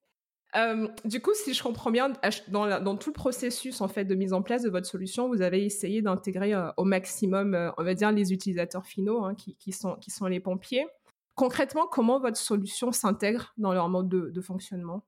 Euh, 0.54 0.88
du 1.04 1.20
coup, 1.20 1.32
si 1.34 1.52
je 1.52 1.62
comprends 1.62 1.90
bien, 1.90 2.12
dans, 2.48 2.64
la, 2.64 2.80
dans, 2.80 2.96
tout 2.96 3.10
le 3.10 3.14
processus 3.14 3.80
en 3.80 3.88
fait 3.88 4.04
de 4.04 4.14
mise 4.14 4.32
en 4.32 4.42
place 4.42 4.62
de 4.62 4.70
votre 4.70 4.86
solution, 4.86 5.28
vous 5.28 5.42
avez 5.42 5.64
essayé 5.64 6.02
d'intégrer 6.02 6.54
euh, 6.54 6.70
au 6.76 6.84
maximum, 6.84 7.54
euh, 7.54 7.70
on 7.76 7.84
va 7.84 7.94
dire, 7.94 8.10
les 8.12 8.32
utilisateurs 8.32 8.86
finaux, 8.86 9.24
hein, 9.24 9.34
qui, 9.34 9.56
qui, 9.56 9.72
sont, 9.72 9.96
qui 9.96 10.10
sont 10.10 10.26
les 10.26 10.40
pompiers. 10.40 10.86
Concrètement, 11.34 11.86
comment 11.86 12.20
votre 12.20 12.38
solution 12.38 12.92
s'intègre 12.92 13.52
dans 13.58 13.74
leur 13.74 13.88
mode 13.88 14.08
de, 14.08 14.30
de 14.30 14.40
fonctionnement? 14.40 15.04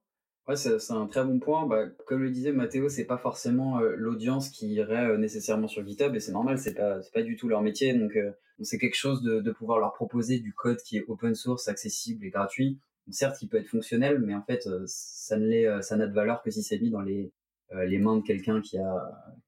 Ouais, 0.48 0.56
c'est 0.56 0.90
un 0.92 1.06
très 1.06 1.24
bon 1.24 1.38
point. 1.40 1.66
Bah, 1.66 1.86
comme 2.06 2.22
le 2.22 2.30
disait 2.30 2.52
Mathéo, 2.52 2.88
c'est 2.88 3.04
pas 3.04 3.18
forcément 3.18 3.80
euh, 3.80 3.94
l'audience 3.96 4.48
qui 4.48 4.68
irait 4.68 5.10
euh, 5.10 5.18
nécessairement 5.18 5.68
sur 5.68 5.86
GitHub 5.86 6.14
et 6.14 6.20
c'est 6.20 6.32
normal, 6.32 6.58
c'est 6.58 6.72
pas 6.72 7.00
pas 7.12 7.22
du 7.22 7.36
tout 7.36 7.48
leur 7.48 7.60
métier. 7.60 7.92
Donc 7.92 8.16
euh, 8.16 8.32
c'est 8.62 8.78
quelque 8.78 8.96
chose 8.96 9.22
de, 9.22 9.40
de 9.40 9.50
pouvoir 9.52 9.78
leur 9.78 9.92
proposer 9.92 10.38
du 10.38 10.54
code 10.54 10.78
qui 10.78 10.96
est 10.96 11.04
open 11.06 11.34
source, 11.34 11.68
accessible 11.68 12.24
et 12.24 12.30
gratuit. 12.30 12.78
certes, 13.10 13.42
il 13.42 13.48
peut 13.48 13.58
être 13.58 13.68
fonctionnel, 13.68 14.20
mais 14.20 14.34
en 14.34 14.42
fait, 14.42 14.66
ça 14.86 15.36
ne 15.36 15.46
l'est, 15.46 15.82
ça 15.82 15.96
n'a 15.96 16.06
de 16.06 16.14
valeur 16.14 16.42
que 16.42 16.50
si 16.50 16.62
c'est 16.62 16.78
mis 16.78 16.90
dans 16.90 17.02
les 17.02 17.30
les 17.74 17.98
mains 17.98 18.16
de 18.16 18.22
quelqu'un 18.22 18.62
qui 18.62 18.78
a 18.78 18.94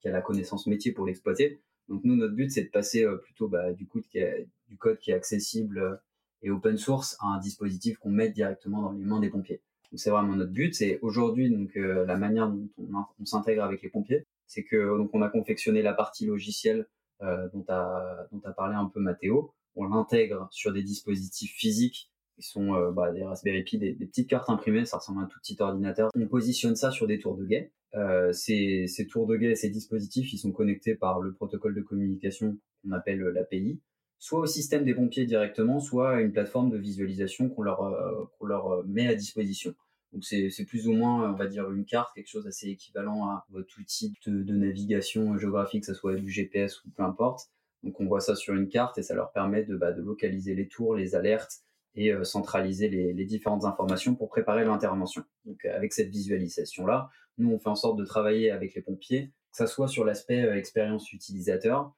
qui 0.00 0.08
a 0.08 0.12
la 0.12 0.20
connaissance 0.20 0.66
métier 0.66 0.92
pour 0.92 1.06
l'exploiter. 1.06 1.62
Donc 1.88 2.04
nous, 2.04 2.16
notre 2.16 2.34
but, 2.34 2.50
c'est 2.50 2.64
de 2.64 2.70
passer 2.70 3.06
plutôt 3.22 3.48
bah, 3.48 3.72
du 3.72 3.86
coup 3.86 4.00
du 4.00 4.76
code 4.78 4.98
qui 4.98 5.10
est 5.12 5.14
accessible 5.14 6.00
et 6.42 6.50
open 6.50 6.76
source 6.76 7.16
à 7.20 7.26
un 7.36 7.38
dispositif 7.40 7.96
qu'on 7.98 8.10
met 8.10 8.28
directement 8.28 8.82
dans 8.82 8.92
les 8.92 9.04
mains 9.04 9.20
des 9.20 9.30
pompiers 9.30 9.62
c'est 9.94 10.10
vraiment 10.10 10.36
notre 10.36 10.52
but. 10.52 10.74
C'est 10.74 10.98
aujourd'hui 11.02 11.50
donc 11.50 11.76
euh, 11.76 12.04
la 12.06 12.16
manière 12.16 12.48
dont 12.48 12.68
on, 13.18 13.24
s'intègre 13.24 13.64
avec 13.64 13.82
les 13.82 13.88
pompiers, 13.88 14.26
c'est 14.46 14.64
que 14.64 14.96
donc 14.96 15.10
on 15.12 15.22
a 15.22 15.28
confectionné 15.28 15.82
la 15.82 15.92
partie 15.92 16.26
logicielle 16.26 16.86
euh, 17.22 17.48
dont 17.52 17.64
a 17.68 18.26
dont 18.32 18.40
a 18.44 18.52
parlé 18.52 18.74
un 18.74 18.86
peu 18.86 19.00
Mathéo. 19.00 19.52
On 19.76 19.84
l'intègre 19.84 20.48
sur 20.50 20.72
des 20.72 20.82
dispositifs 20.82 21.52
physiques 21.54 22.10
qui 22.36 22.42
sont 22.42 22.74
euh, 22.74 22.90
bah, 22.90 23.12
des 23.12 23.22
Raspberry 23.22 23.62
Pi, 23.62 23.78
des, 23.78 23.92
petites 23.94 24.28
cartes 24.28 24.48
imprimées, 24.48 24.84
ça 24.84 24.98
ressemble 24.98 25.20
à 25.20 25.24
un 25.24 25.26
tout 25.26 25.38
petit 25.40 25.56
ordinateur. 25.60 26.10
On 26.14 26.26
positionne 26.26 26.76
ça 26.76 26.90
sur 26.90 27.06
des 27.06 27.18
tours 27.18 27.36
de 27.36 27.44
guet. 27.44 27.72
ces, 28.32 28.86
ces 28.86 29.06
tours 29.06 29.26
de 29.26 29.36
guet, 29.36 29.54
ces 29.54 29.70
dispositifs, 29.70 30.32
ils 30.32 30.38
sont 30.38 30.52
connectés 30.52 30.94
par 30.94 31.20
le 31.20 31.32
protocole 31.34 31.74
de 31.74 31.82
communication 31.82 32.56
qu'on 32.82 32.92
appelle 32.92 33.20
l'API 33.20 33.80
soit 34.20 34.40
au 34.40 34.46
système 34.46 34.84
des 34.84 34.94
pompiers 34.94 35.24
directement, 35.24 35.80
soit 35.80 36.10
à 36.10 36.20
une 36.20 36.30
plateforme 36.30 36.70
de 36.70 36.76
visualisation 36.76 37.48
qu'on 37.48 37.62
leur, 37.62 37.82
euh, 37.82 38.28
euh, 38.42 38.82
met 38.86 39.08
à 39.08 39.14
disposition. 39.14 39.74
Donc 40.12 40.24
c'est 40.24 40.64
plus 40.66 40.88
ou 40.88 40.92
moins, 40.92 41.30
on 41.30 41.36
va 41.36 41.46
dire, 41.46 41.70
une 41.70 41.84
carte, 41.84 42.12
quelque 42.14 42.28
chose 42.28 42.46
assez 42.46 42.68
équivalent 42.68 43.28
à 43.28 43.46
votre 43.50 43.80
outil 43.80 44.12
de, 44.26 44.54
navigation 44.54 45.38
géographique, 45.38 45.82
que 45.82 45.86
ce 45.86 45.94
soit 45.94 46.16
du 46.16 46.28
GPS 46.28 46.84
ou 46.84 46.90
peu 46.90 47.02
importe. 47.02 47.48
Donc 47.84 47.98
on 48.00 48.06
voit 48.06 48.20
ça 48.20 48.34
sur 48.34 48.54
une 48.54 48.68
carte 48.68 48.98
et 48.98 49.02
ça 49.02 49.14
leur 49.14 49.32
permet 49.32 49.62
de, 49.62 49.76
bah, 49.76 49.92
localiser 49.92 50.54
les 50.54 50.68
tours, 50.68 50.96
les 50.96 51.14
alertes 51.14 51.60
et 51.94 52.12
euh, 52.12 52.24
centraliser 52.24 52.88
les, 52.88 53.24
différentes 53.24 53.64
informations 53.64 54.16
pour 54.16 54.28
préparer 54.28 54.64
l'intervention. 54.64 55.22
Donc 55.44 55.64
avec 55.64 55.92
cette 55.92 56.10
visualisation-là, 56.10 57.08
nous 57.38 57.52
on 57.52 57.58
fait 57.58 57.70
en 57.70 57.76
sorte 57.76 57.96
de 57.96 58.04
travailler 58.04 58.50
avec 58.50 58.74
les 58.74 58.82
pompiers, 58.82 59.28
que 59.52 59.56
ça 59.56 59.68
soit 59.68 59.88
sur 59.88 60.04
l'aspect 60.04 60.42
expérience 60.58 61.12
utilisateur, 61.12 61.94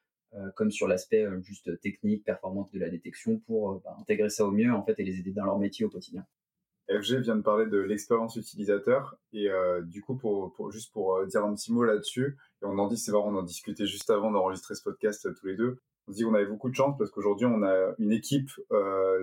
comme 0.54 0.70
sur 0.70 0.88
l'aspect 0.88 1.24
euh, 1.24 1.40
juste 1.42 1.80
technique, 1.80 2.24
performance 2.24 2.70
de 2.70 2.78
la 2.78 2.88
détection, 2.88 3.38
pour 3.38 3.72
euh, 3.72 3.82
bah, 3.84 3.96
intégrer 4.00 4.30
ça 4.30 4.46
au 4.46 4.50
mieux 4.50 4.72
en 4.72 4.82
fait 4.82 4.98
et 4.98 5.04
les 5.04 5.18
aider 5.18 5.32
dans 5.32 5.44
leur 5.44 5.58
métier 5.58 5.84
au 5.84 5.90
quotidien. 5.90 6.24
FG 6.90 7.20
vient 7.20 7.36
de 7.36 7.42
parler 7.42 7.66
de 7.66 7.78
l'expérience 7.78 8.36
utilisateur 8.36 9.16
et 9.32 9.48
du 9.84 10.02
coup 10.02 10.16
pour, 10.16 10.70
juste 10.72 10.92
pour 10.92 11.24
dire 11.26 11.42
un 11.44 11.54
petit 11.54 11.72
mot 11.72 11.84
là-dessus 11.84 12.36
et 12.60 12.66
on 12.66 12.76
en 12.76 12.88
dit 12.88 13.00
discutait 13.46 13.86
juste 13.86 14.10
avant 14.10 14.32
d'enregistrer 14.32 14.74
ce 14.74 14.82
podcast 14.82 15.28
tous 15.32 15.46
les 15.46 15.56
deux 15.56 15.78
on 16.08 16.12
se 16.12 16.16
dit 16.16 16.24
qu'on 16.24 16.34
avait 16.34 16.44
beaucoup 16.44 16.68
de 16.68 16.74
chance 16.74 16.98
parce 16.98 17.10
qu'aujourd'hui 17.10 17.46
on 17.46 17.62
a 17.62 17.94
une 17.98 18.10
équipe 18.10 18.50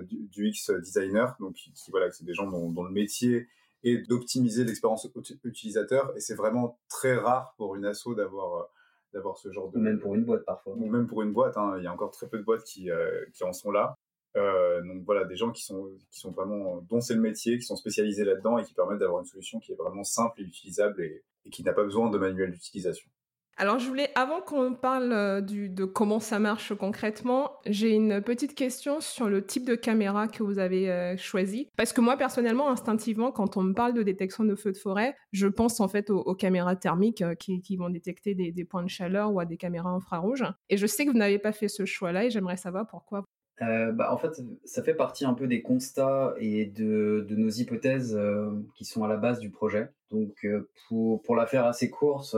du, 0.04 0.26
du, 0.28 0.48
X 0.48 0.70
designer 0.70 1.36
donc 1.38 1.52
qui, 1.52 1.90
voilà 1.90 2.10
c'est 2.10 2.24
des 2.24 2.34
gens 2.34 2.50
dont, 2.50 2.82
le 2.82 2.90
métier 2.90 3.46
est 3.84 3.98
d'optimiser 4.08 4.64
l'expérience 4.64 5.06
utilisateur 5.44 6.16
et 6.16 6.20
c'est 6.20 6.34
vraiment 6.34 6.80
très 6.88 7.14
rare 7.14 7.54
pour 7.58 7.76
une 7.76 7.84
asso 7.84 8.14
d'avoir 8.16 8.70
d'avoir 9.12 9.36
ce 9.38 9.50
genre 9.50 9.70
de... 9.70 9.78
même 9.78 9.98
pour 9.98 10.14
une 10.14 10.24
boîte 10.24 10.44
parfois. 10.44 10.74
Ou 10.74 10.86
même 10.86 11.06
pour 11.06 11.22
une 11.22 11.32
boîte, 11.32 11.56
hein. 11.56 11.74
il 11.78 11.84
y 11.84 11.86
a 11.86 11.92
encore 11.92 12.10
très 12.10 12.28
peu 12.28 12.38
de 12.38 12.44
boîtes 12.44 12.64
qui, 12.64 12.90
euh, 12.90 13.24
qui 13.34 13.44
en 13.44 13.52
sont 13.52 13.70
là. 13.70 13.94
Euh, 14.36 14.80
donc 14.82 15.02
voilà, 15.04 15.24
des 15.24 15.36
gens 15.36 15.50
qui 15.50 15.64
sont, 15.64 15.90
qui 16.10 16.20
sont 16.20 16.30
vraiment, 16.30 16.80
dont 16.88 17.00
c'est 17.00 17.14
le 17.14 17.20
métier, 17.20 17.58
qui 17.58 17.64
sont 17.64 17.76
spécialisés 17.76 18.24
là-dedans 18.24 18.58
et 18.58 18.64
qui 18.64 18.74
permettent 18.74 19.00
d'avoir 19.00 19.20
une 19.20 19.26
solution 19.26 19.58
qui 19.58 19.72
est 19.72 19.76
vraiment 19.76 20.04
simple 20.04 20.40
et 20.40 20.44
utilisable 20.44 21.02
et, 21.02 21.24
et 21.44 21.50
qui 21.50 21.64
n'a 21.64 21.72
pas 21.72 21.82
besoin 21.82 22.10
de 22.10 22.18
manuel 22.18 22.52
d'utilisation. 22.52 23.10
Alors, 23.56 23.78
je 23.78 23.86
voulais, 23.86 24.08
avant 24.14 24.40
qu'on 24.40 24.74
parle 24.74 25.12
euh, 25.12 25.40
de 25.42 25.84
comment 25.84 26.18
ça 26.18 26.38
marche 26.38 26.74
concrètement, 26.74 27.52
j'ai 27.66 27.90
une 27.90 28.22
petite 28.22 28.54
question 28.54 29.00
sur 29.00 29.28
le 29.28 29.44
type 29.44 29.66
de 29.66 29.74
caméra 29.74 30.28
que 30.28 30.42
vous 30.42 30.58
avez 30.58 30.90
euh, 30.90 31.16
choisi. 31.18 31.68
Parce 31.76 31.92
que 31.92 32.00
moi, 32.00 32.16
personnellement, 32.16 32.70
instinctivement, 32.70 33.32
quand 33.32 33.58
on 33.58 33.62
me 33.62 33.74
parle 33.74 33.92
de 33.92 34.02
détection 34.02 34.44
de 34.44 34.54
feux 34.54 34.72
de 34.72 34.78
forêt, 34.78 35.14
je 35.32 35.46
pense 35.46 35.80
en 35.80 35.88
fait 35.88 36.08
aux, 36.08 36.34
caméras 36.34 36.76
thermiques 36.76 37.22
euh, 37.22 37.34
qui, 37.34 37.76
vont 37.76 37.90
détecter 37.90 38.34
des, 38.34 38.64
points 38.64 38.82
de 38.82 38.88
chaleur 38.88 39.32
ou 39.32 39.40
à 39.40 39.44
des 39.44 39.58
caméras 39.58 39.90
infrarouges. 39.90 40.44
Et 40.70 40.76
je 40.76 40.86
sais 40.86 41.04
que 41.04 41.10
vous 41.10 41.18
n'avez 41.18 41.38
pas 41.38 41.52
fait 41.52 41.68
ce 41.68 41.84
choix-là 41.84 42.24
et 42.24 42.30
j'aimerais 42.30 42.56
savoir 42.56 42.86
pourquoi. 42.86 43.24
Euh, 43.62 43.92
bah, 43.92 44.12
en 44.12 44.16
fait, 44.16 44.40
ça 44.64 44.82
fait 44.82 44.94
partie 44.94 45.24
un 45.24 45.34
peu 45.34 45.46
des 45.46 45.60
constats 45.60 46.34
et 46.38 46.66
de, 46.66 47.26
nos 47.30 47.50
hypothèses 47.50 48.16
euh, 48.16 48.50
qui 48.74 48.84
sont 48.86 49.04
à 49.04 49.08
la 49.08 49.16
base 49.16 49.38
du 49.38 49.50
projet. 49.50 49.90
Donc, 50.10 50.44
euh, 50.44 50.70
pour, 50.88 51.36
la 51.36 51.46
faire 51.46 51.66
assez 51.66 51.90
courte, 51.90 52.34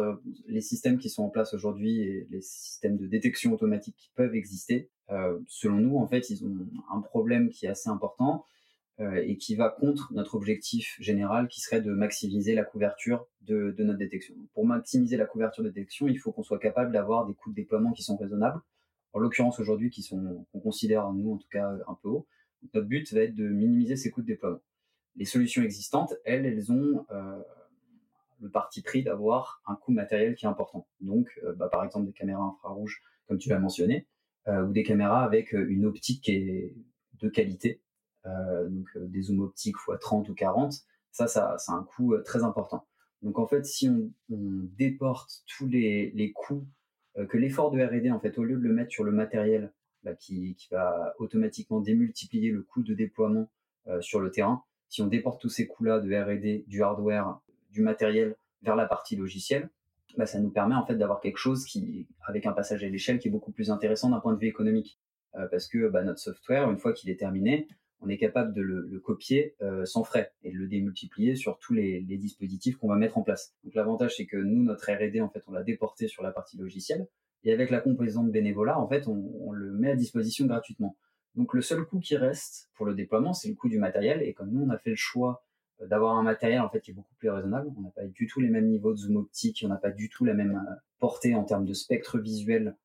les 0.46 0.60
systèmes 0.60 0.98
qui 0.98 1.08
sont 1.08 1.22
en 1.22 1.30
place 1.30 1.54
aujourd'hui 1.54 2.00
et 2.00 2.26
les 2.30 2.42
systèmes 2.42 2.96
de 2.96 3.06
détection 3.06 3.52
automatique 3.52 3.96
qui 3.96 4.10
peuvent 4.14 4.34
exister, 4.34 4.90
selon 5.46 5.76
nous, 5.76 5.98
en 5.98 6.06
fait, 6.06 6.30
ils 6.30 6.44
ont 6.44 6.54
un 6.90 7.00
problème 7.00 7.50
qui 7.50 7.66
est 7.66 7.68
assez 7.68 7.90
important 7.90 8.46
et 8.98 9.36
qui 9.36 9.56
va 9.56 9.68
contre 9.68 10.10
notre 10.12 10.34
objectif 10.36 10.96
général 11.00 11.48
qui 11.48 11.60
serait 11.60 11.82
de 11.82 11.92
maximiser 11.92 12.54
la 12.54 12.64
couverture 12.64 13.26
de 13.42 13.74
notre 13.78 13.98
détection. 13.98 14.34
pour 14.54 14.66
maximiser 14.66 15.16
la 15.18 15.26
couverture 15.26 15.64
de 15.64 15.68
détection, 15.68 16.08
il 16.08 16.18
faut 16.18 16.32
qu'on 16.32 16.42
soit 16.42 16.58
capable 16.58 16.92
d'avoir 16.92 17.26
des 17.26 17.34
coûts 17.34 17.50
de 17.50 17.56
déploiement 17.56 17.92
qui 17.92 18.02
sont 18.02 18.16
raisonnables 18.16 18.60
en 19.12 19.18
l'occurrence 19.18 19.60
aujourd'hui 19.60 19.90
qui 19.90 20.02
sont 20.02 20.46
qu'on 20.52 20.60
considère 20.60 21.12
nous 21.12 21.32
en 21.32 21.36
tout 21.36 21.48
cas 21.50 21.70
un 21.86 21.94
peu 22.02 22.08
haut. 22.08 22.26
notre 22.62 22.86
but 22.86 23.12
va 23.12 23.20
être 23.22 23.34
de 23.34 23.48
minimiser 23.48 23.96
ces 23.96 24.10
coûts 24.10 24.22
de 24.22 24.26
déploiement. 24.26 24.60
Les 25.16 25.24
solutions 25.24 25.62
existantes, 25.62 26.14
elles, 26.24 26.46
elles 26.46 26.72
ont 26.72 27.04
euh, 27.10 27.42
le 28.40 28.50
parti 28.50 28.82
pris 28.82 29.02
d'avoir 29.02 29.62
un 29.66 29.74
coût 29.74 29.92
matériel 29.92 30.34
qui 30.34 30.46
est 30.46 30.48
important. 30.48 30.86
Donc, 31.00 31.28
euh, 31.44 31.52
bah, 31.54 31.68
par 31.68 31.84
exemple 31.84 32.06
des 32.06 32.12
caméras 32.12 32.44
infrarouges, 32.44 33.02
comme 33.28 33.38
tu 33.38 33.50
l'as 33.50 33.58
mentionné, 33.58 34.06
euh, 34.48 34.64
ou 34.66 34.72
des 34.72 34.82
caméras 34.82 35.22
avec 35.22 35.52
une 35.52 35.84
optique 35.84 36.24
qui 36.24 36.32
est 36.32 36.74
de 37.20 37.28
qualité, 37.28 37.80
donc 38.24 38.86
des 38.96 39.22
zooms 39.22 39.40
optiques 39.40 39.76
x 39.88 39.98
30 40.00 40.28
ou 40.28 40.34
40. 40.34 40.74
Ça, 41.10 41.26
ça, 41.26 41.58
ça 41.58 41.72
a 41.72 41.76
un 41.76 41.84
coût 41.84 42.16
très 42.24 42.42
important. 42.42 42.86
Donc 43.20 43.38
en 43.38 43.46
fait, 43.46 43.64
si 43.64 43.88
on, 43.88 44.10
on 44.30 44.68
déporte 44.76 45.44
tous 45.46 45.68
les, 45.68 46.10
les 46.12 46.32
coûts 46.32 46.64
euh, 46.64 46.81
que 47.28 47.36
l'effort 47.36 47.70
de 47.70 47.82
R&D, 47.82 48.10
en 48.10 48.20
fait, 48.20 48.38
au 48.38 48.44
lieu 48.44 48.56
de 48.56 48.62
le 48.62 48.72
mettre 48.72 48.90
sur 48.90 49.04
le 49.04 49.12
matériel, 49.12 49.70
bah, 50.02 50.14
qui, 50.14 50.56
qui, 50.56 50.68
va 50.70 51.14
automatiquement 51.18 51.80
démultiplier 51.80 52.50
le 52.50 52.62
coût 52.62 52.82
de 52.82 52.92
déploiement 52.92 53.48
euh, 53.86 54.00
sur 54.00 54.18
le 54.18 54.32
terrain, 54.32 54.64
si 54.88 55.00
on 55.00 55.06
déporte 55.06 55.40
tous 55.40 55.48
ces 55.48 55.68
coûts-là 55.68 56.00
de 56.00 56.12
R&D, 56.12 56.64
du 56.66 56.82
hardware, 56.82 57.38
du 57.70 57.82
matériel 57.82 58.34
vers 58.62 58.74
la 58.74 58.86
partie 58.86 59.14
logicielle, 59.14 59.70
bah, 60.16 60.26
ça 60.26 60.40
nous 60.40 60.50
permet 60.50 60.74
en 60.74 60.84
fait 60.84 60.96
d'avoir 60.96 61.20
quelque 61.20 61.38
chose 61.38 61.64
qui, 61.64 62.08
avec 62.26 62.46
un 62.46 62.52
passage 62.52 62.82
à 62.82 62.88
l'échelle, 62.88 63.20
qui 63.20 63.28
est 63.28 63.30
beaucoup 63.30 63.52
plus 63.52 63.70
intéressant 63.70 64.10
d'un 64.10 64.18
point 64.18 64.32
de 64.32 64.40
vue 64.40 64.48
économique, 64.48 64.98
euh, 65.36 65.46
parce 65.46 65.68
que 65.68 65.88
bah, 65.88 66.02
notre 66.02 66.18
software, 66.18 66.68
une 66.68 66.78
fois 66.78 66.92
qu'il 66.92 67.08
est 67.08 67.16
terminé, 67.16 67.68
on 68.02 68.08
est 68.08 68.18
capable 68.18 68.52
de 68.52 68.60
le, 68.60 69.00
copier 69.00 69.54
euh, 69.62 69.84
sans 69.84 70.04
frais 70.04 70.32
et 70.42 70.52
de 70.52 70.56
le 70.56 70.66
démultiplier 70.66 71.36
sur 71.36 71.58
tous 71.58 71.72
les, 71.72 72.00
dispositifs 72.02 72.76
qu'on 72.76 72.88
va 72.88 72.96
mettre 72.96 73.16
en 73.16 73.22
place. 73.22 73.54
Donc 73.64 73.74
l'avantage 73.74 74.16
c'est 74.16 74.26
que 74.26 74.36
nous 74.36 74.62
notre 74.62 74.90
R&D 74.90 75.20
en 75.20 75.28
fait 75.28 75.42
on 75.46 75.52
l'a 75.52 75.62
déporté 75.62 76.08
sur 76.08 76.22
la 76.22 76.32
partie 76.32 76.58
logicielle 76.58 77.06
et 77.44 77.52
avec 77.52 77.70
la 77.70 77.80
composante 77.80 78.30
bénévolat 78.30 78.78
en 78.78 78.88
fait 78.88 79.08
on, 79.08 79.52
le 79.52 79.72
met 79.72 79.90
à 79.90 79.96
disposition 79.96 80.46
gratuitement. 80.46 80.96
Donc 81.34 81.54
le 81.54 81.62
seul 81.62 81.84
coût 81.84 82.00
qui 82.00 82.16
reste 82.16 82.70
pour 82.74 82.86
le 82.86 82.94
déploiement 82.94 83.32
c'est 83.32 83.48
le 83.48 83.54
coût 83.54 83.68
du 83.68 83.78
matériel 83.78 84.22
et 84.22 84.34
comme 84.34 84.50
nous 84.50 84.62
on 84.62 84.70
a 84.70 84.78
fait 84.78 84.90
le 84.90 84.96
choix 84.96 85.44
euh, 85.80 85.86
d'avoir 85.86 86.16
un 86.16 86.22
matériel 86.22 86.60
en 86.60 86.68
fait 86.68 86.80
qui 86.80 86.90
est 86.90 86.94
beaucoup 86.94 87.14
plus 87.14 87.30
raisonnable, 87.30 87.70
on 87.76 87.82
n'a 87.82 87.90
pas 87.90 88.04
du 88.04 88.26
tout 88.26 88.40
les 88.40 88.50
mêmes 88.50 88.68
niveaux 88.68 88.92
de 88.92 88.98
zoom 88.98 89.16
optique, 89.16 89.62
on 89.64 89.68
n'a 89.68 89.76
pas 89.76 89.90
du 89.90 90.08
tout 90.08 90.24
la 90.24 90.34
même 90.34 90.56
euh, 90.56 90.74
portée 90.98 91.34
en 91.34 91.44
termes 91.44 91.64
de 91.64 91.74
spectre 91.74 92.18
visuel 92.18 92.76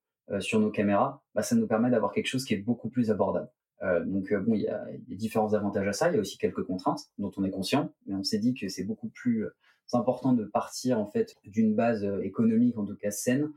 sur 0.41 0.59
nos 0.59 0.71
caméras, 0.71 1.24
bah, 1.36 1.41
ça 1.41 1.55
nous 1.55 1.67
permet 1.67 1.89
d'avoir 1.89 2.12
quelque 2.12 2.27
chose 2.27 2.43
qui 2.43 2.53
est 2.53 2.57
beaucoup 2.57 2.89
plus 2.89 3.12
abordable. 3.12 3.50
Euh, 3.84 4.03
donc 4.03 4.31
euh, 4.31 4.39
bon, 4.39 4.53
il 4.55 4.62
y 4.62 4.67
a, 4.67 4.86
différents 5.07 5.53
avantages 5.53 5.88
à 5.88 5.93
ça. 5.93 6.10
Il 6.10 6.15
y 6.15 6.17
a 6.17 6.22
aussi 6.22 6.38
quelques 6.38 6.63
contraintes 6.63 7.12
dont 7.17 7.31
on 7.38 7.43
est 7.43 7.51
conscient, 7.51 7.93
mais 8.05 8.15
on 8.15 8.24
s'est 8.24 8.39
dit 8.39 8.53
que 8.53 8.67
c'est 8.69 8.84
beaucoup 8.84 9.10
plus 9.10 9.46
euh, 9.46 9.55
important 9.93 10.34
de 10.34 10.43
partir 10.43 11.00
en 11.00 11.05
fait 11.05 11.36
d'une 11.46 11.75
base 11.75 12.03
économique, 12.24 12.77
en 12.77 12.86
tout 12.86 12.98
cas 12.98 13.12
saine, 13.12 13.51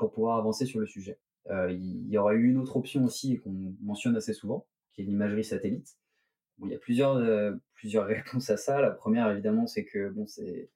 pour 0.00 0.10
pouvoir 0.10 0.36
avancer 0.38 0.66
sur 0.66 0.80
le 0.80 0.86
sujet. 0.86 1.20
il 1.48 2.08
y 2.08 2.18
aurait 2.18 2.34
eu 2.34 2.50
une 2.50 2.58
autre 2.58 2.76
option 2.76 3.04
aussi 3.04 3.38
qu'on 3.38 3.54
mentionne 3.80 4.16
assez 4.16 4.32
souvent, 4.32 4.66
qui 4.92 5.02
est 5.02 5.04
l'imagerie 5.04 5.44
satellite. 5.44 5.96
Il 6.60 6.70
y 6.70 6.74
a 6.74 6.78
plusieurs 6.78 7.22
plusieurs 7.74 8.06
réponses 8.14 8.50
à 8.50 8.56
ça. 8.56 8.80
La 8.80 8.90
première, 8.90 9.30
évidemment, 9.30 9.68
c'est 9.68 9.84
que 9.84 10.08
bon, 10.08 10.26
c'est 10.26 10.70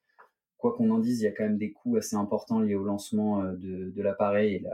quoi 0.59 0.77
qu'on 0.77 0.91
en 0.91 1.01
dise, 1.01 1.21
il 1.23 1.25
y 1.25 1.27
a 1.27 1.33
quand 1.33 1.43
même 1.43 1.59
des 1.59 1.73
coûts 1.73 1.97
assez 1.97 2.15
importants 2.15 2.61
liés 2.61 2.77
au 2.77 2.85
lancement 2.85 3.43
de, 3.43 4.01
l'appareil 4.01 4.65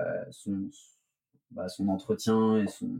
bah, 1.50 1.68
son 1.70 1.88
entretien 1.88 2.62
et 2.62 2.66
son, 2.66 2.90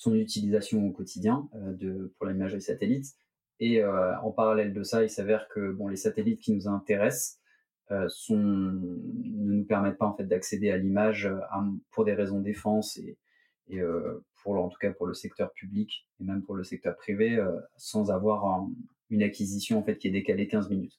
son 0.00 0.14
utilisation 0.14 0.86
au 0.86 0.92
quotidien 0.92 1.46
euh, 1.54 1.74
de, 1.74 2.14
pour 2.16 2.26
l'imagerie 2.26 2.62
satellite. 2.62 3.16
Et 3.60 3.82
euh, 3.82 4.18
en 4.20 4.30
parallèle 4.30 4.72
de 4.72 4.82
ça, 4.82 5.02
il 5.02 5.10
s'avère 5.10 5.46
que 5.48 5.72
bon, 5.72 5.88
les 5.88 5.96
satellites 5.96 6.40
qui 6.40 6.54
nous 6.54 6.66
intéressent 6.68 7.38
euh, 7.90 8.08
ne 8.30 8.70
nous 9.56 9.64
permettent 9.64 9.98
pas 9.98 10.06
en 10.06 10.16
fait 10.16 10.24
d'accéder 10.24 10.70
à 10.70 10.78
l'image 10.78 11.30
pour 11.90 12.06
des 12.06 12.14
raisons 12.14 12.38
de 12.38 12.44
défense 12.44 12.96
et, 12.96 13.18
pour 14.42 14.56
en 14.56 14.68
tout 14.68 14.78
cas 14.80 14.90
pour 14.92 15.06
le 15.06 15.14
secteur 15.14 15.52
public 15.52 16.08
et 16.18 16.24
même 16.24 16.42
pour 16.42 16.56
le 16.56 16.64
secteur 16.64 16.96
privé 16.96 17.38
sans 17.76 18.10
avoir 18.10 18.66
une 19.10 19.22
acquisition 19.22 19.78
en 19.78 19.82
fait 19.84 19.96
qui 19.96 20.08
est 20.08 20.12
décalée 20.12 20.48
15 20.48 20.70
minutes. 20.70 20.98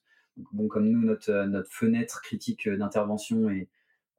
Bon, 0.52 0.68
comme 0.68 0.88
nous, 0.88 1.00
notre, 1.00 1.44
notre 1.46 1.70
fenêtre 1.70 2.22
critique 2.22 2.68
d'intervention 2.68 3.50
et 3.50 3.68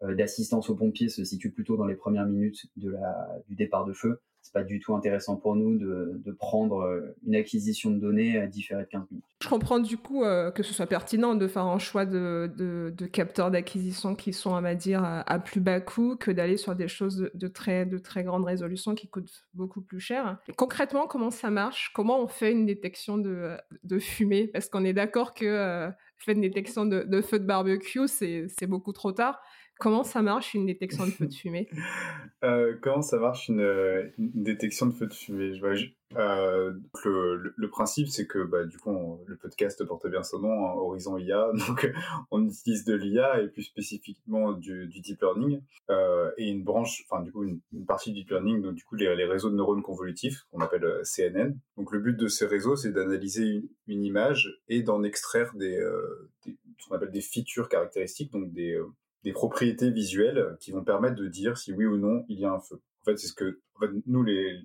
d'assistance 0.02 0.70
aux 0.70 0.76
pompiers 0.76 1.10
se 1.10 1.24
situe 1.24 1.52
plutôt 1.52 1.78
dans 1.78 1.88
les 1.88 1.96
premières 1.96 2.28
minutes 2.28 2.68
de 2.76 2.92
la, 2.92 3.40
du 3.48 3.56
départ 3.56 3.86
de 3.86 3.94
feu 3.94 4.22
c'est 4.44 4.54
pas 4.54 4.64
du 4.64 4.80
tout 4.80 4.94
intéressant 4.94 5.38
pour 5.38 5.56
nous 5.56 5.78
de, 5.78 6.32
prendre 6.38 6.82
euh, 6.82 7.16
une 7.26 7.36
acquisition 7.36 7.92
de 7.92 7.98
données 7.98 8.38
à 8.38 8.48
différer 8.48 8.84
de 8.84 8.90
15 8.90 9.04
minutes. 9.10 9.26
Je 9.42 9.48
comprends 9.48 9.80
du 9.80 9.98
coup 9.98 10.24
euh, 10.24 10.52
que 10.52 10.64
ce 10.64 10.74
soit 10.74 10.86
pertinent 10.86 11.36
de 11.36 11.48
faire 11.48 11.66
un 11.66 11.80
choix 11.80 12.06
de, 12.06 12.94
capteurs 13.12 13.52
d'acquisition 13.52 14.16
qui 14.16 14.34
sont, 14.34 14.52
on 14.52 14.62
va 14.62 14.76
dire, 14.76 15.02
à, 15.04 15.40
plus 15.40 15.62
bas 15.62 15.80
coût 15.80 16.18
que 16.18 16.30
d'aller 16.30 16.58
sur 16.58 16.76
des 16.76 16.90
choses 16.90 17.30
de, 17.34 17.48
très, 17.48 17.86
de 17.86 17.98
très 17.98 18.24
grande 18.24 18.44
résolution 18.44 18.96
qui 18.96 19.08
coûtent 19.08 19.46
beaucoup 19.54 19.82
plus 19.82 20.02
cher. 20.02 20.38
concrètement, 20.58 21.08
comment 21.08 21.32
ça 21.32 21.50
marche? 21.50 21.92
Comment 21.96 22.20
on 22.20 22.28
fait 22.28 22.52
une 22.52 22.66
détection 22.66 23.18
de, 23.18 23.58
fumée? 24.00 24.48
Parce 24.48 24.68
qu'on 24.68 24.84
est 24.84 24.94
d'accord 24.94 25.34
que 25.34 25.46
euh, 25.46 25.90
faire 26.18 26.36
une 26.36 26.42
détection 26.42 26.86
de 26.86 27.22
feu 27.22 27.40
de 27.40 27.46
barbecue, 27.46 28.08
c'est 28.08 28.68
beaucoup 28.68 28.92
trop 28.92 29.14
tard. 29.14 29.40
Comment 29.80 30.04
ça 30.04 30.22
marche 30.22 30.54
une 30.54 30.66
détection 30.66 31.06
de 31.06 31.12
feu 31.12 31.28
de 31.28 31.34
fumée? 31.34 31.70
Euh, 32.44 32.76
Comment 32.82 33.02
ça 33.02 33.20
marche 33.20 33.48
une, 33.48 34.12
détection 34.18 34.88
de 34.88 34.92
feu 34.92 35.08
de 35.08 35.14
fumée? 35.14 35.54
Euh, 36.18 36.74
le, 37.06 37.70
principe, 37.70 38.10
c'est 38.10 38.28
que 38.28 38.44
bah, 38.44 38.66
du 38.66 38.78
coup, 38.78 39.18
le 39.26 39.38
podcast 39.38 39.82
porte 39.86 40.08
bien 40.10 40.24
son 40.24 40.40
nom, 40.40 40.66
hein, 40.66 40.74
Horizon 40.76 41.18
IA. 41.18 41.52
Donc, 41.68 41.90
on 42.32 42.46
utilise 42.46 42.84
de 42.84 42.96
l'IA 42.96 43.42
et 43.42 43.48
plus 43.48 43.64
spécifiquement 43.64 44.52
du, 44.52 44.88
deep 44.90 45.22
learning 45.22 45.62
euh, 45.90 46.32
et 46.38 46.50
une 46.50 46.66
branche, 46.66 47.06
enfin 47.10 47.24
du 47.24 47.32
coup, 47.32 47.46
une, 47.46 47.62
partie 47.88 48.12
du 48.12 48.24
deep 48.24 48.32
learning, 48.32 48.62
donc 48.62 48.76
du 48.76 48.84
coup 48.84 48.96
les, 48.96 49.08
réseaux 49.08 49.50
de 49.50 49.56
neurones 49.56 49.82
convolutifs 49.82 50.44
qu'on 50.52 50.60
appelle 50.60 50.86
CNN. 51.04 51.54
Donc, 51.78 51.94
le 51.94 52.00
but 52.00 52.18
de 52.18 52.28
ces 52.28 52.46
réseaux, 52.46 52.76
c'est 52.76 52.92
d'analyser 52.92 53.64
une, 53.88 54.04
image 54.04 54.60
et 54.68 54.84
d'en 54.84 55.02
extraire 55.04 55.54
des, 55.56 55.82
des, 56.46 56.58
ce 56.78 56.90
qu'on 56.90 56.96
appelle 56.96 57.12
des 57.12 57.22
features 57.22 57.70
caractéristiques, 57.70 58.34
donc 58.34 58.52
des 58.52 58.78
des 59.24 59.32
propriétés 59.32 59.90
visuelles 59.90 60.58
qui 60.60 60.72
vont 60.72 60.84
permettre 60.84 61.16
de 61.16 61.28
dire 61.28 61.58
si 61.58 61.74
oui 61.74 61.86
ou 61.86 61.98
non 61.98 62.26
il 62.28 62.40
y 62.40 62.46
a 62.46 62.52
un 62.52 62.60
feu. 62.60 62.82
En 63.02 63.06
fait, 63.06 63.18
c'est 63.18 63.28
ce 63.28 63.34
que 63.34 63.60
nous, 64.06 64.24
les, 64.24 64.62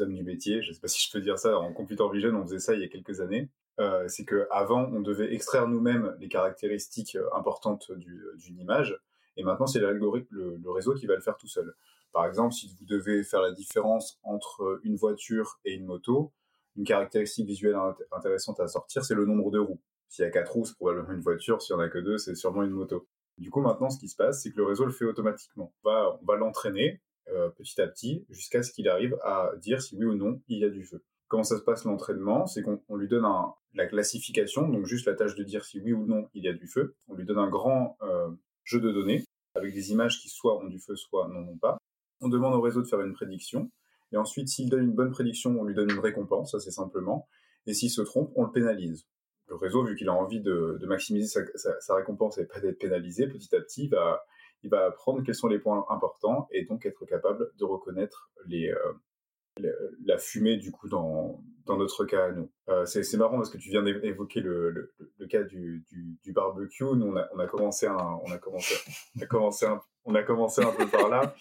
hommes 0.00 0.14
du 0.14 0.22
métier, 0.22 0.62
je 0.62 0.68
ne 0.68 0.74
sais 0.74 0.80
pas 0.80 0.88
si 0.88 1.02
je 1.06 1.10
peux 1.12 1.20
dire 1.20 1.38
ça, 1.38 1.58
en 1.58 1.72
computer 1.72 2.04
vision, 2.12 2.30
on 2.30 2.42
faisait 2.44 2.58
ça 2.58 2.74
il 2.74 2.80
y 2.80 2.84
a 2.84 2.88
quelques 2.88 3.20
années. 3.20 3.50
Euh, 3.80 4.06
c'est 4.06 4.24
qu'avant, 4.24 4.90
on 4.92 5.00
devait 5.00 5.32
extraire 5.32 5.66
nous-mêmes 5.66 6.14
les 6.20 6.28
caractéristiques 6.28 7.16
euh, 7.16 7.28
importantes 7.34 7.90
d'une 7.90 8.58
image, 8.58 9.00
et 9.36 9.44
maintenant, 9.44 9.66
c'est 9.66 9.80
l'algorithme, 9.80 10.34
le, 10.34 10.70
réseau 10.70 10.94
qui 10.94 11.06
va 11.06 11.14
le 11.14 11.22
faire 11.22 11.36
tout 11.36 11.48
seul. 11.48 11.74
Par 12.12 12.26
exemple, 12.26 12.52
si 12.52 12.68
vous 12.78 12.84
devez 12.84 13.22
faire 13.22 13.40
la 13.40 13.52
différence 13.52 14.20
entre 14.22 14.80
une 14.84 14.96
voiture 14.96 15.58
et 15.64 15.72
une 15.72 15.86
moto, 15.86 16.32
une 16.76 16.84
caractéristique 16.84 17.46
visuelle 17.46 17.76
intéressante 18.12 18.60
à 18.60 18.68
sortir, 18.68 19.04
c'est 19.04 19.14
le 19.14 19.24
nombre 19.24 19.50
de 19.50 19.58
roues. 19.58 19.80
S'il 20.08 20.24
y 20.24 20.28
a 20.28 20.30
quatre 20.30 20.52
roues, 20.52 20.66
c'est 20.66 20.76
probablement 20.76 21.12
une 21.12 21.20
voiture. 21.20 21.62
S'il 21.62 21.72
y 21.74 21.76
en 21.76 21.80
a 21.80 21.88
que 21.88 21.98
deux, 21.98 22.18
c'est 22.18 22.34
sûrement 22.34 22.62
une 22.62 22.70
moto. 22.70 23.06
Du 23.38 23.50
coup, 23.50 23.60
maintenant, 23.60 23.90
ce 23.90 23.98
qui 23.98 24.08
se 24.08 24.16
passe, 24.16 24.42
c'est 24.42 24.50
que 24.52 24.56
le 24.56 24.64
réseau 24.64 24.84
le 24.84 24.92
fait 24.92 25.04
automatiquement. 25.04 25.72
On 25.84 25.88
va, 25.88 26.36
l'entraîner 26.36 27.00
euh, 27.28 27.48
petit 27.50 27.80
à 27.80 27.86
petit 27.86 28.24
jusqu'à 28.30 28.62
ce 28.62 28.72
qu'il 28.72 28.88
arrive 28.88 29.16
à 29.22 29.52
dire 29.58 29.80
si 29.80 29.96
oui 29.96 30.04
ou 30.04 30.14
non 30.14 30.40
il 30.48 30.58
y 30.58 30.64
a 30.64 30.68
du 30.68 30.84
feu. 30.84 31.02
Comment 31.28 31.44
ça 31.44 31.56
se 31.56 31.62
passe 31.62 31.84
l'entraînement? 31.84 32.46
C'est 32.46 32.62
qu'on 32.62 32.96
lui 32.96 33.08
donne 33.08 33.26
la 33.74 33.86
classification, 33.86 34.68
donc 34.68 34.86
juste 34.86 35.06
la 35.06 35.14
tâche 35.14 35.34
de 35.34 35.44
dire 35.44 35.64
si 35.64 35.80
oui 35.80 35.92
ou 35.92 36.06
non 36.06 36.28
il 36.34 36.44
y 36.44 36.48
a 36.48 36.52
du 36.52 36.66
feu. 36.66 36.94
On 37.08 37.14
lui 37.14 37.24
donne 37.24 37.38
un 37.38 37.48
grand 37.48 37.96
euh, 38.02 38.28
jeu 38.64 38.80
de 38.80 38.90
données 38.90 39.24
avec 39.54 39.74
des 39.74 39.92
images 39.92 40.20
qui 40.20 40.28
soit 40.28 40.58
ont 40.62 40.66
du 40.66 40.78
feu, 40.78 40.96
soit 40.96 41.28
n'en 41.28 41.40
ont 41.40 41.58
pas. 41.58 41.78
On 42.20 42.28
demande 42.28 42.54
au 42.54 42.60
réseau 42.60 42.82
de 42.82 42.86
faire 42.86 43.00
une 43.00 43.12
prédiction. 43.12 43.70
Et 44.12 44.16
ensuite, 44.16 44.48
s'il 44.48 44.68
donne 44.68 44.84
une 44.84 44.94
bonne 44.94 45.10
prédiction, 45.10 45.58
on 45.58 45.64
lui 45.64 45.74
donne 45.74 45.90
une 45.90 45.98
récompense, 45.98 46.54
assez 46.54 46.70
simplement. 46.70 47.26
Et 47.66 47.74
s'il 47.74 47.90
se 47.90 48.02
trompe, 48.02 48.30
on 48.36 48.44
le 48.44 48.50
pénalise 48.50 49.06
le 49.52 49.58
réseau, 49.58 49.84
vu 49.84 49.96
qu'il 49.96 50.08
a 50.08 50.14
envie 50.14 50.40
de, 50.40 50.78
maximiser 50.86 51.40
sa, 51.56 51.94
récompense 51.94 52.38
et 52.38 52.46
pas 52.46 52.58
d'être 52.60 52.78
pénalisé, 52.78 53.26
petit 53.28 53.54
à 53.54 53.60
petit, 53.60 53.86
va, 53.86 54.24
il 54.62 54.70
va 54.70 54.86
apprendre 54.86 55.22
quels 55.22 55.34
sont 55.34 55.48
les 55.48 55.58
points 55.58 55.84
importants 55.90 56.48
et 56.50 56.64
donc 56.64 56.86
être 56.86 57.04
capable 57.04 57.50
de 57.58 57.64
reconnaître 57.64 58.30
euh, 58.50 58.74
la 60.06 60.16
fumée 60.16 60.56
du 60.56 60.72
coup 60.72 60.88
dans, 60.88 61.42
dans 61.66 61.76
notre 61.76 62.06
cas 62.06 62.26
à 62.26 62.32
nous. 62.32 62.50
Euh, 62.70 62.86
c'est 62.86 63.16
marrant 63.18 63.36
parce 63.36 63.50
que 63.50 63.58
tu 63.58 63.68
viens 63.68 63.82
d'évoquer 63.82 64.40
le, 64.40 64.90
cas 65.28 65.42
du, 65.42 65.84
barbecue. 66.28 66.84
Nous, 66.84 67.06
on 67.06 67.38
a, 67.38 67.46
commencé 67.46 67.86
un, 67.86 68.20
peu 70.78 70.88
par 70.88 71.10
là 71.10 71.34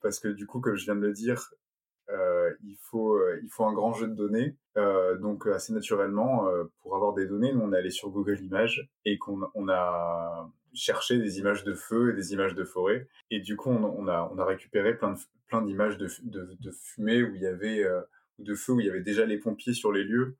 parce 0.00 0.18
que 0.18 0.28
du 0.28 0.46
coup, 0.46 0.60
comme 0.60 0.76
je 0.76 0.84
viens 0.84 0.96
de 0.96 1.00
le 1.00 1.12
dire, 1.12 1.50
euh, 2.08 2.50
il, 2.64 2.78
faut, 2.80 3.20
il 3.42 3.50
faut 3.50 3.64
un 3.64 3.74
grand 3.74 3.92
jeu 3.92 4.08
de 4.08 4.14
données. 4.14 4.56
Euh, 4.78 5.18
donc 5.18 5.46
assez 5.46 5.72
naturellement, 5.72 6.48
pour 6.80 6.96
avoir 6.96 7.14
des 7.14 7.26
données, 7.26 7.52
nous, 7.52 7.60
on 7.60 7.72
est 7.72 7.78
allé 7.78 7.90
sur 7.90 8.10
Google 8.10 8.40
Images 8.40 8.88
et 9.04 9.18
qu'on 9.18 9.42
on 9.54 9.68
a 9.68 10.50
cherché 10.74 11.18
des 11.18 11.38
images 11.38 11.64
de 11.64 11.74
feu 11.74 12.10
et 12.10 12.12
des 12.14 12.32
images 12.32 12.54
de 12.54 12.64
forêt. 12.64 13.06
Et 13.30 13.40
du 13.40 13.56
coup, 13.56 13.70
on, 13.70 14.08
a, 14.08 14.30
on 14.32 14.38
a 14.38 14.44
récupéré 14.44 14.96
plein, 14.96 15.12
de, 15.12 15.18
plein 15.48 15.62
d'images 15.62 15.98
de, 15.98 16.08
de, 16.22 16.56
de, 16.58 16.70
fumée 16.70 17.22
où 17.22 17.34
il 17.34 17.42
y 17.42 17.46
avait, 17.46 17.84
de 18.38 18.54
feu 18.54 18.72
où 18.72 18.80
il 18.80 18.86
y 18.86 18.90
avait 18.90 19.02
déjà 19.02 19.26
les 19.26 19.38
pompiers 19.38 19.74
sur 19.74 19.92
les 19.92 20.04
lieux. 20.04 20.36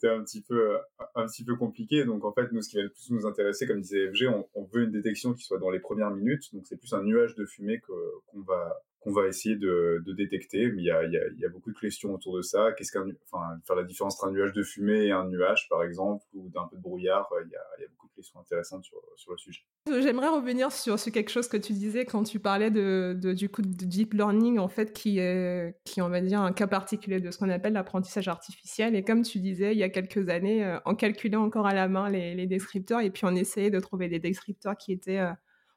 C'était 0.00 0.14
un 0.14 0.22
petit 0.22 0.42
peu 0.42 0.78
un 1.16 1.26
petit 1.26 1.44
peu 1.44 1.56
compliqué. 1.56 2.04
Donc 2.04 2.24
en 2.24 2.32
fait 2.32 2.52
nous 2.52 2.62
ce 2.62 2.68
qui 2.68 2.76
va 2.76 2.82
le 2.82 2.90
plus 2.90 3.10
nous 3.10 3.26
intéresser 3.26 3.66
comme 3.66 3.80
disait 3.80 4.08
FG 4.12 4.28
on, 4.28 4.48
on 4.54 4.64
veut 4.64 4.84
une 4.84 4.92
détection 4.92 5.34
qui 5.34 5.42
soit 5.42 5.58
dans 5.58 5.70
les 5.70 5.80
premières 5.80 6.10
minutes. 6.10 6.54
Donc 6.54 6.66
c'est 6.66 6.76
plus 6.76 6.92
un 6.94 7.02
nuage 7.02 7.34
de 7.34 7.44
fumée 7.44 7.80
qu'on 7.80 8.40
va 8.42 8.80
qu'on 9.00 9.12
va 9.12 9.26
essayer 9.26 9.56
de, 9.56 10.02
détecter. 10.16 10.70
Mais 10.72 10.82
il 10.82 10.86
y 10.86 10.90
a, 10.90 11.04
y 11.04 11.44
a, 11.44 11.48
beaucoup 11.48 11.72
de 11.72 11.78
questions 11.78 12.12
autour 12.12 12.36
de 12.36 12.42
ça. 12.42 12.72
Qu'est-ce 12.72 12.92
qu'un, 12.92 13.06
enfin, 13.30 13.58
faire 13.66 13.76
la 13.76 13.84
différence 13.84 14.14
entre 14.16 14.28
un 14.28 14.32
nuage 14.32 14.52
de 14.52 14.62
fumée 14.62 15.06
et 15.06 15.12
un 15.12 15.26
nuage, 15.28 15.68
par 15.68 15.82
exemple, 15.82 16.24
ou 16.34 16.48
d'un 16.48 16.66
peu 16.68 16.76
de 16.76 16.82
brouillard. 16.82 17.28
Il 17.44 17.50
y 17.50 17.56
a, 17.56 17.88
beaucoup 17.90 18.08
de 18.08 18.14
questions 18.14 18.40
intéressantes 18.40 18.84
sur, 18.84 18.98
le 19.30 19.36
sujet. 19.36 19.60
J'aimerais 19.86 20.28
revenir 20.28 20.72
sur, 20.72 20.96
quelque 20.96 21.30
chose 21.30 21.48
que 21.48 21.56
tu 21.56 21.72
disais 21.72 22.04
quand 22.04 22.24
tu 22.24 22.40
parlais 22.40 22.70
de, 22.70 23.16
de 23.20 23.32
du 23.32 23.48
coup 23.48 23.62
de 23.62 23.68
deep 23.68 24.14
learning, 24.14 24.58
en 24.58 24.68
fait, 24.68 24.92
qui 24.92 25.18
est, 25.18 25.76
qui 25.84 26.02
on 26.02 26.08
va 26.08 26.20
dire 26.20 26.40
un 26.40 26.52
cas 26.52 26.66
particulier 26.66 27.20
de 27.20 27.30
ce 27.30 27.38
qu'on 27.38 27.50
appelle 27.50 27.74
l'apprentissage 27.74 28.28
artificiel. 28.28 28.96
Et 28.96 29.04
comme 29.04 29.22
tu 29.22 29.38
disais, 29.38 29.72
il 29.72 29.78
y 29.78 29.84
a 29.84 29.88
quelques 29.88 30.28
années, 30.28 30.64
euh, 30.64 30.78
on 30.86 30.94
calculait 30.94 31.36
encore 31.36 31.66
à 31.66 31.74
la 31.74 31.88
main 31.88 32.10
les, 32.10 32.34
les 32.34 32.46
descripteurs 32.46 33.00
et 33.00 33.10
puis 33.10 33.24
on 33.24 33.34
essayait 33.34 33.70
de 33.70 33.80
trouver 33.80 34.08
des 34.08 34.18
descripteurs 34.18 34.76
qui 34.76 34.92
étaient 34.92 35.18
euh, 35.18 35.32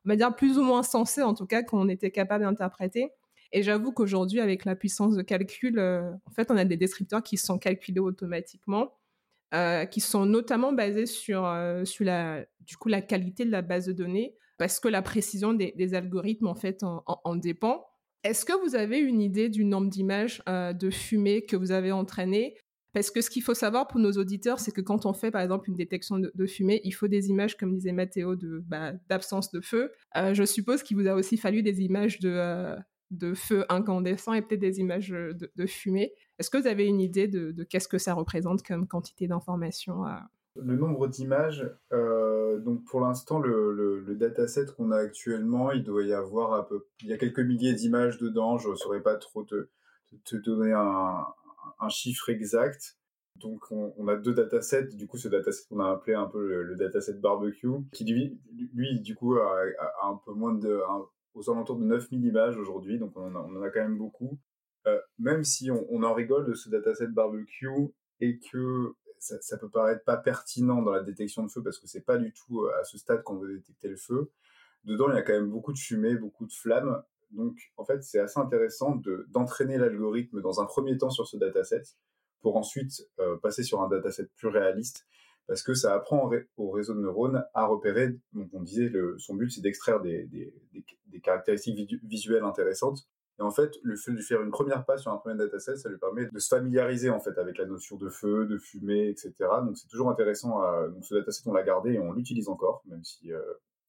on 0.06 0.10
va 0.10 0.16
dire 0.16 0.36
plus 0.36 0.58
ou 0.58 0.64
moins 0.64 0.84
sensés, 0.84 1.22
en 1.22 1.34
tout 1.34 1.46
cas 1.46 1.64
qu'on 1.64 1.90
était 1.90 2.12
capable 2.12 2.44
d'interpréter. 2.44 3.12
Et 3.52 3.64
j'avoue 3.64 3.92
qu'aujourd'hui, 3.92 4.40
avec 4.40 4.66
la 4.66 4.76
puissance 4.76 5.16
de 5.16 5.22
calcul, 5.22 5.78
euh, 5.78 6.12
en 6.26 6.32
fait, 6.32 6.52
on 6.52 6.58
a 6.58 6.66
des 6.66 6.78
descripteurs 6.78 7.22
qui 7.22 7.38
sont 7.38 7.58
calculés 7.58 8.00
automatiquement, 8.00 8.94
euh, 9.54 9.86
qui 9.86 10.00
sont 10.00 10.26
notamment 10.26 10.72
basés 10.72 11.06
sur, 11.06 11.46
euh, 11.46 11.84
sur 11.84 12.06
la, 12.06 12.46
du 12.62 12.78
coup, 12.78 12.88
la 12.88 13.02
qualité 13.02 13.44
de 13.44 13.52
la 13.52 13.62
base 13.62 13.88
de 13.88 13.94
données, 13.94 14.36
parce 14.58 14.80
que 14.80 14.88
la 14.88 15.02
précision 15.02 15.54
des, 15.54 15.94
algorithmes, 15.94 16.48
en 16.48 16.56
fait, 16.56 16.84
en, 16.84 17.04
en, 17.06 17.36
dépend. 17.36 17.86
Est-ce 18.24 18.46
que 18.46 18.54
vous 18.64 18.76
avez 18.76 19.00
une 19.00 19.20
idée 19.20 19.50
du 19.50 19.66
nombre 19.66 19.90
d'images 19.90 20.44
de 20.48 20.90
fumée 20.92 21.44
que 21.44 21.56
vous 21.56 21.72
avez 21.72 21.92
entraîné 21.92 22.56
parce 22.94 23.10
que 23.10 23.22
ce 23.22 23.30
qu'il 23.30 23.42
faut 23.42 23.54
savoir 23.54 23.88
pour 23.88 24.00
nos 24.00 24.12
auditeurs, 24.12 24.60
c'est 24.60 24.72
que 24.72 24.82
quand 24.82 25.06
on 25.06 25.14
fait 25.14 25.32
par 25.32 25.42
exemple 25.42 25.70
une 25.70 25.76
détection 25.76 26.20
de, 26.20 26.46
fumée, 26.46 26.82
il 26.84 26.92
faut 26.92 27.08
des 27.08 27.30
images, 27.30 27.56
comme 27.56 27.74
disait 27.74 27.94
Mathéo, 27.94 28.36
de 28.36 28.64
bah, 28.68 28.94
d'absence 29.10 29.52
de 29.52 29.62
feu. 29.62 29.92
Euh, 30.18 30.34
je 30.34 30.44
suppose 30.44 30.84
qu'il 30.84 30.98
vous 30.98 31.08
a 31.08 31.14
aussi 31.14 31.38
fallu 31.38 31.64
des 31.64 31.82
images 31.82 32.20
de, 32.20 32.30
euh, 32.30 32.76
de 33.12 33.34
feu 33.34 33.66
incandescent 33.70 34.34
et 34.34 34.42
peut-être 34.42 34.60
des 34.60 34.80
images 34.80 35.10
de, 35.10 35.66
fumée. 35.66 36.14
Est-ce 36.38 36.50
que 36.50 36.58
vous 36.58 36.68
avez 36.68 36.86
une 36.86 37.00
idée 37.00 37.28
de, 37.28 37.64
qu'est-ce 37.64 37.88
que 37.88 37.98
ça 37.98 38.14
représente 38.14 38.64
comme 38.64 38.88
quantité 38.88 39.28
d'informations 39.28 40.06
euh? 40.06 40.12
Le 40.58 40.76
nombre 40.76 41.08
d'images, 41.08 41.66
donc 41.92 42.84
pour 42.84 43.00
l'instant, 43.00 43.40
le, 43.40 43.72
le, 43.72 44.16
dataset 44.16 44.66
qu'on 44.76 44.92
a 44.92 44.98
actuellement, 44.98 45.72
il 45.72 45.82
doit 45.86 46.04
y 46.04 46.12
avoir 46.12 46.54
un 46.56 46.64
peu, 46.64 46.88
il 47.04 47.08
y 47.08 47.14
a 47.14 47.18
quelques 47.18 47.40
milliers 47.40 47.74
d'images 47.74 48.18
dedans. 48.18 48.58
Je 48.58 48.68
ne 48.68 48.76
saurais 48.76 49.02
pas 49.02 49.16
trop 49.16 49.44
te, 49.44 49.70
te 50.26 50.36
donner 50.36 50.74
un, 50.74 51.26
un 51.80 51.90
chiffre 51.90 52.30
exact. 52.30 52.98
Donc 53.36 53.72
on, 53.72 54.08
a 54.08 54.16
deux 54.18 54.34
datasets, 54.34 54.90
du 54.96 55.08
coup 55.08 55.18
ce 55.18 55.28
dataset 55.28 55.64
qu'on 55.68 55.80
a 55.80 55.90
appelé 55.90 56.14
un 56.14 56.28
peu 56.28 56.64
le, 56.64 56.76
dataset 56.76 57.14
barbecue, 57.14 57.70
qui 57.92 58.06
lui, 58.06 58.40
lui 58.74 59.00
du 59.00 59.16
coup 59.16 59.36
a, 59.36 59.64
un 60.04 60.20
peu 60.26 60.34
moins 60.34 60.54
de, 60.54 60.80
aux 61.34 61.50
alentours 61.50 61.78
de 61.78 61.86
9000 61.86 62.26
images 62.26 62.58
aujourd'hui, 62.58 63.00
donc 63.00 63.14
on 63.16 63.34
en, 63.34 63.62
a, 63.62 63.70
quand 63.70 63.82
même 63.82 63.98
beaucoup. 63.98 64.38
Euh, 64.88 65.00
même 65.18 65.44
si 65.44 65.72
on, 65.72 66.04
en 66.04 66.14
rigole 66.14 66.46
de 66.46 66.54
ce 66.54 66.70
dataset 66.70 67.08
barbecue 67.08 67.70
et 68.20 68.40
que 68.40 68.94
ça, 69.20 69.40
ça, 69.42 69.58
peut 69.58 69.70
paraître 69.70 70.04
pas 70.04 70.18
pertinent 70.18 70.82
dans 70.82 70.92
la 70.92 71.04
détection 71.04 71.44
de 71.44 71.52
feu 71.52 71.62
parce 71.64 71.78
que 71.78 71.88
c'est 71.88 72.02
pas 72.02 72.18
du 72.18 72.34
tout 72.34 72.64
euh, 72.64 72.72
à 72.80 72.84
ce 72.84 72.98
stade 72.98 73.24
qu'on 73.24 73.38
veut 73.38 73.56
détecter 73.58 73.90
le 73.90 73.98
feu. 73.98 74.32
Dedans, 74.84 75.10
il 75.10 75.16
y 75.16 75.18
a 75.18 75.22
quand 75.22 75.34
même 75.34 75.50
beaucoup 75.50 75.74
de 75.74 75.78
fumée, 75.78 76.16
beaucoup 76.16 76.48
de 76.48 76.52
flammes, 76.52 77.04
donc, 77.32 77.58
en 77.78 77.86
fait, 77.86 78.04
c'est 78.04 78.20
assez 78.20 78.40
intéressant 78.40 79.02
d'entraîner 79.30 79.78
l'algorithme 79.78 80.42
dans 80.42 80.62
un 80.62 80.66
premier 80.66 80.98
temps 80.98 81.10
sur 81.10 81.28
ce 81.28 81.38
dataset 81.38 81.84
pour 82.42 82.58
ensuite 82.58 83.08
euh, 83.20 83.38
passer 83.38 83.64
sur 83.64 83.82
un 83.82 83.88
dataset 83.88 84.28
plus 84.36 84.50
réaliste 84.50 85.06
parce 85.48 85.64
que 85.64 85.74
ça 85.74 85.94
apprend 85.94 86.30
au 86.58 86.72
réseau 86.72 86.94
de 86.94 87.00
neurones 87.00 87.44
à 87.54 87.66
repérer. 87.66 88.18
Donc, 88.34 88.50
on 88.54 88.62
disait, 88.62 88.90
le, 88.90 89.18
son 89.18 89.36
but, 89.36 89.50
c'est 89.50 89.62
d'extraire 89.62 90.02
des, 90.02 90.26
des, 90.26 91.22
caractéristiques 91.22 91.94
visuelles 92.04 92.44
intéressantes. 92.44 93.08
Et 93.40 93.44
en 93.44 93.52
fait, 93.52 93.74
le 93.84 93.96
fait 93.96 94.14
de 94.14 94.22
faire 94.22 94.42
une 94.42 94.52
première 94.52 94.86
passe 94.86 95.02
sur 95.02 95.12
un 95.12 95.18
premier 95.18 95.36
dataset, 95.36 95.76
ça 95.78 95.90
lui 95.90 95.98
permet 95.98 96.28
de 96.28 96.40
se 96.40 96.48
familiariser 96.48 97.10
en 97.10 97.20
fait 97.20 97.38
avec 97.38 97.58
la 97.58 97.66
notion 97.66 97.98
de 97.98 98.08
feu, 98.10 98.46
de 98.46 98.58
fumée, 98.58 99.10
etc. 99.10 99.34
Donc 99.64 99.78
c'est 99.78 99.88
toujours 99.88 100.10
intéressant. 100.10 100.62
Donc 100.90 101.04
ce 101.04 101.16
dataset, 101.16 101.42
on 101.48 101.54
l'a 101.54 101.64
gardé 101.64 101.94
et 101.94 102.00
on 102.00 102.14
l'utilise 102.14 102.50
encore, 102.50 102.82
même 102.86 103.04
si 103.04 103.34
euh, 103.34 103.42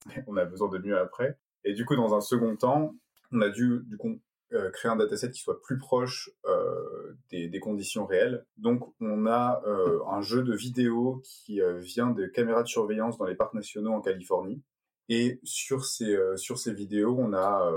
on 0.26 0.36
a 0.36 0.44
besoin 0.44 0.68
de 0.68 0.78
mieux 0.78 0.98
après. 0.98 1.38
Et 1.64 1.74
du 1.74 1.84
coup, 1.84 1.96
dans 1.96 2.14
un 2.14 2.20
second 2.20 2.56
temps, 2.56 2.94
on 3.32 3.40
a 3.40 3.48
dû 3.48 3.80
du 3.86 3.96
coup 3.96 4.20
euh, 4.54 4.70
créer 4.70 4.90
un 4.90 4.96
dataset 4.96 5.30
qui 5.30 5.40
soit 5.40 5.62
plus 5.62 5.78
proche 5.78 6.28
euh, 6.44 7.16
des, 7.30 7.48
des, 7.48 7.58
conditions 7.58 8.04
réelles. 8.04 8.44
Donc, 8.58 8.82
on 9.00 9.24
a 9.24 9.62
euh, 9.66 10.00
un 10.10 10.20
jeu 10.20 10.42
de 10.42 10.54
vidéo 10.54 11.22
qui 11.24 11.62
vient 11.78 12.10
de 12.10 12.26
caméras 12.26 12.62
de 12.62 12.68
surveillance 12.68 13.16
dans 13.16 13.24
les 13.24 13.34
parcs 13.34 13.54
nationaux 13.54 13.92
en 13.92 14.02
Californie. 14.02 14.62
Et 15.08 15.40
sur 15.42 15.86
ces, 15.86 16.18
sur 16.36 16.58
ces 16.58 16.74
vidéos, 16.74 17.16
on 17.18 17.32
a, 17.32 17.72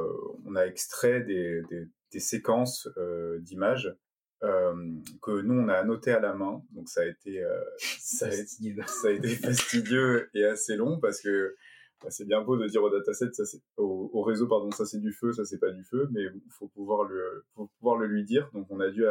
on 0.46 0.56
a 0.56 0.66
extrait 0.66 1.22
des, 1.22 1.62
des, 1.70 1.88
des 2.12 2.20
séquences 2.20 2.90
d'images 3.40 3.96
que 4.42 5.42
nous 5.42 5.56
on 5.56 5.70
a 5.70 5.74
annoté 5.74 6.12
à 6.12 6.20
la 6.20 6.34
main 6.34 6.62
donc 6.72 6.88
ça 6.88 7.02
a 7.02 7.06
été 7.06 7.44
ça, 7.80 8.28
a, 8.28 8.32
ça 8.86 9.08
a 9.08 9.12
été 9.12 9.30
fastidieux 9.30 10.30
et 10.36 10.46
assez 10.46 10.76
long 10.76 11.00
parce 11.00 11.20
que 11.20 11.56
c'est 12.10 12.26
bien 12.26 12.42
beau 12.42 12.58
de 12.58 12.68
dire 12.68 12.84
au 12.84 12.90
dataset, 12.90 13.30
c'est 13.34 13.62
au, 13.78 14.22
réseau 14.22 14.48
pardon, 14.48 14.72
ça 14.72 14.86
c'est 14.86 15.00
du 15.00 15.12
feu, 15.12 15.32
ça 15.34 15.46
c'est 15.46 15.60
pas 15.60 15.72
du 15.72 15.84
feu, 15.84 16.08
mais 16.12 16.22
il 16.24 16.52
faut 16.52 16.68
pouvoir 16.68 17.04
le 17.04 17.44
faut 17.56 17.70
pouvoir 17.80 17.98
le 17.98 18.08
lui 18.08 18.24
dire. 18.24 18.50
Donc 18.54 18.68
on 18.70 18.80
a 18.80 18.90
dû 18.90 19.06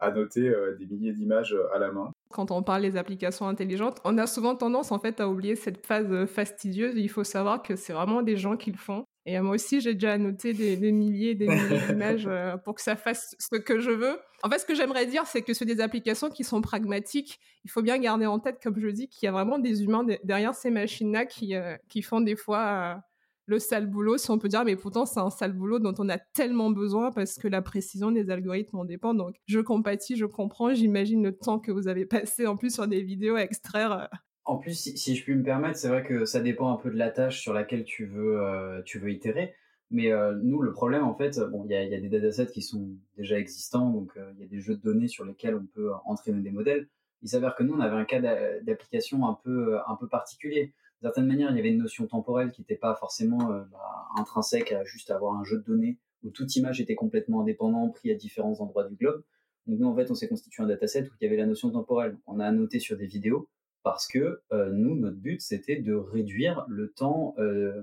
annoter 0.00 0.48
euh, 0.48 0.76
des 0.76 0.86
milliers 0.86 1.12
d'images 1.12 1.52
euh, 1.52 1.72
à 1.74 1.78
la 1.78 1.92
main. 1.92 2.10
Quand 2.30 2.50
on 2.50 2.62
parle 2.62 2.82
des 2.82 2.96
applications 2.96 3.46
intelligentes, 3.46 4.00
on 4.04 4.18
a 4.18 4.26
souvent 4.26 4.56
tendance 4.56 4.92
en 4.92 4.98
fait 4.98 5.20
à 5.20 5.28
oublier 5.28 5.56
cette 5.56 5.86
phase 5.86 6.10
euh, 6.10 6.26
fastidieuse. 6.26 6.94
Il 6.96 7.08
faut 7.08 7.24
savoir 7.24 7.62
que 7.62 7.76
c'est 7.76 7.92
vraiment 7.92 8.22
des 8.22 8.36
gens 8.36 8.56
qui 8.56 8.70
le 8.72 8.78
font. 8.78 9.04
Et 9.32 9.40
moi 9.40 9.54
aussi, 9.54 9.80
j'ai 9.80 9.94
déjà 9.94 10.14
annoté 10.14 10.52
des, 10.52 10.76
milliers, 10.92 11.34
des 11.34 11.46
milliers 11.46 11.80
d'images 11.88 12.28
pour 12.64 12.74
que 12.74 12.82
ça 12.82 12.96
fasse 12.96 13.36
ce 13.38 13.56
que 13.56 13.78
je 13.78 13.90
veux. 13.90 14.18
En 14.42 14.50
fait, 14.50 14.58
ce 14.58 14.66
que 14.66 14.74
j'aimerais 14.74 15.06
dire, 15.06 15.26
c'est 15.26 15.42
que 15.42 15.54
sur 15.54 15.66
des 15.66 15.80
applications 15.80 16.30
qui 16.30 16.42
sont 16.42 16.60
pragmatiques, 16.60 17.38
il 17.64 17.70
faut 17.70 17.82
bien 17.82 17.98
garder 17.98 18.26
en 18.26 18.38
tête, 18.38 18.58
comme 18.62 18.78
je 18.78 18.88
dis, 18.88 19.08
qu'il 19.08 19.26
y 19.26 19.28
a 19.28 19.32
vraiment 19.32 19.58
des 19.58 19.84
humains 19.84 20.04
derrière 20.24 20.54
ces 20.54 20.70
machines-là 20.70 21.26
qui, 21.26 21.54
qui 21.88 22.02
font 22.02 22.20
des 22.20 22.36
fois 22.36 23.02
le 23.50 23.58
sale 23.58 23.86
boulot, 23.86 24.16
si 24.16 24.30
on 24.30 24.38
peut 24.38 24.48
dire, 24.48 24.64
mais 24.64 24.76
pourtant 24.76 25.04
c'est 25.04 25.18
un 25.18 25.28
sale 25.28 25.52
boulot 25.52 25.80
dont 25.80 25.94
on 25.98 26.08
a 26.08 26.18
tellement 26.18 26.70
besoin 26.70 27.10
parce 27.10 27.34
que 27.34 27.48
la 27.48 27.60
précision 27.60 28.12
des 28.12 28.30
algorithmes 28.30 28.78
en 28.78 28.84
dépend. 28.84 29.12
Donc 29.12 29.34
je 29.46 29.58
compatis, 29.58 30.16
je 30.16 30.24
comprends, 30.24 30.72
j'imagine 30.72 31.22
le 31.22 31.36
temps 31.36 31.58
que 31.58 31.72
vous 31.72 31.88
avez 31.88 32.06
passé 32.06 32.46
en 32.46 32.56
plus 32.56 32.72
sur 32.72 32.86
des 32.86 33.02
vidéos 33.02 33.34
à 33.34 33.42
extraire. 33.42 34.08
Euh. 34.50 34.54
En 34.54 34.58
plus, 34.58 34.94
si, 34.96 35.16
je 35.16 35.22
puis 35.24 35.34
me 35.34 35.42
permettre, 35.42 35.78
c'est 35.78 35.88
vrai 35.88 36.02
que 36.02 36.24
ça 36.24 36.40
dépend 36.40 36.72
un 36.72 36.76
peu 36.76 36.90
de 36.90 36.96
la 36.96 37.10
tâche 37.10 37.40
sur 37.40 37.52
laquelle 37.52 37.84
tu 37.84 38.06
veux, 38.06 38.40
euh, 38.42 38.82
itérer. 39.08 39.54
Mais 39.90 40.12
euh, 40.12 40.34
nous, 40.42 40.60
le 40.62 40.72
problème, 40.72 41.04
en 41.04 41.14
fait, 41.14 41.38
bon, 41.50 41.64
il 41.64 41.72
y 41.72 41.74
a, 41.74 42.00
des 42.00 42.08
datasets 42.08 42.52
qui 42.52 42.62
sont 42.62 42.90
déjà 43.16 43.38
existants, 43.38 43.90
donc 43.90 44.12
il 44.16 44.40
y 44.40 44.44
a 44.44 44.48
des 44.48 44.60
jeux 44.60 44.76
de 44.76 44.82
données 44.82 45.08
sur 45.08 45.24
lesquels 45.24 45.56
on 45.56 45.66
peut 45.66 45.90
entraîner 46.04 46.42
des 46.42 46.52
modèles. 46.52 46.88
Il 47.22 47.28
s'avère 47.28 47.54
que 47.54 47.62
nous, 47.62 47.74
on 47.74 47.80
avait 47.80 47.96
un 47.96 48.04
cas 48.04 48.20
d'application 48.62 49.26
un 49.26 49.38
peu, 49.42 49.78
particulier 50.10 50.72
d'une 51.00 51.08
certaine 51.08 51.26
manière, 51.26 51.50
il 51.50 51.56
y 51.56 51.60
avait 51.60 51.70
une 51.70 51.78
notion 51.78 52.06
temporelle 52.06 52.52
qui 52.52 52.60
n'était 52.60 52.76
pas 52.76 52.94
forcément 52.94 53.52
euh, 53.52 53.62
bah, 53.72 54.06
intrinsèque 54.16 54.70
à 54.72 54.84
juste 54.84 55.10
avoir 55.10 55.34
un 55.34 55.44
jeu 55.44 55.56
de 55.56 55.62
données 55.62 55.98
où 56.22 56.30
toute 56.30 56.54
image 56.56 56.78
était 56.82 56.94
complètement 56.94 57.40
indépendante, 57.40 57.94
pris 57.94 58.10
à 58.10 58.14
différents 58.14 58.60
endroits 58.60 58.84
du 58.84 58.96
globe. 58.96 59.24
Donc 59.66 59.78
nous, 59.78 59.88
en 59.88 59.96
fait, 59.96 60.10
on 60.10 60.14
s'est 60.14 60.28
constitué 60.28 60.62
un 60.62 60.66
dataset 60.66 61.04
où 61.04 61.12
il 61.18 61.24
y 61.24 61.26
avait 61.26 61.38
la 61.38 61.46
notion 61.46 61.70
temporelle. 61.70 62.18
On 62.26 62.38
a 62.38 62.44
annoté 62.44 62.80
sur 62.80 62.98
des 62.98 63.06
vidéos 63.06 63.48
parce 63.82 64.06
que 64.06 64.40
euh, 64.52 64.70
nous, 64.70 64.94
notre 64.96 65.16
but, 65.16 65.40
c'était 65.40 65.76
de 65.76 65.94
réduire 65.94 66.64
le 66.68 66.90
temps 66.92 67.34
euh, 67.38 67.82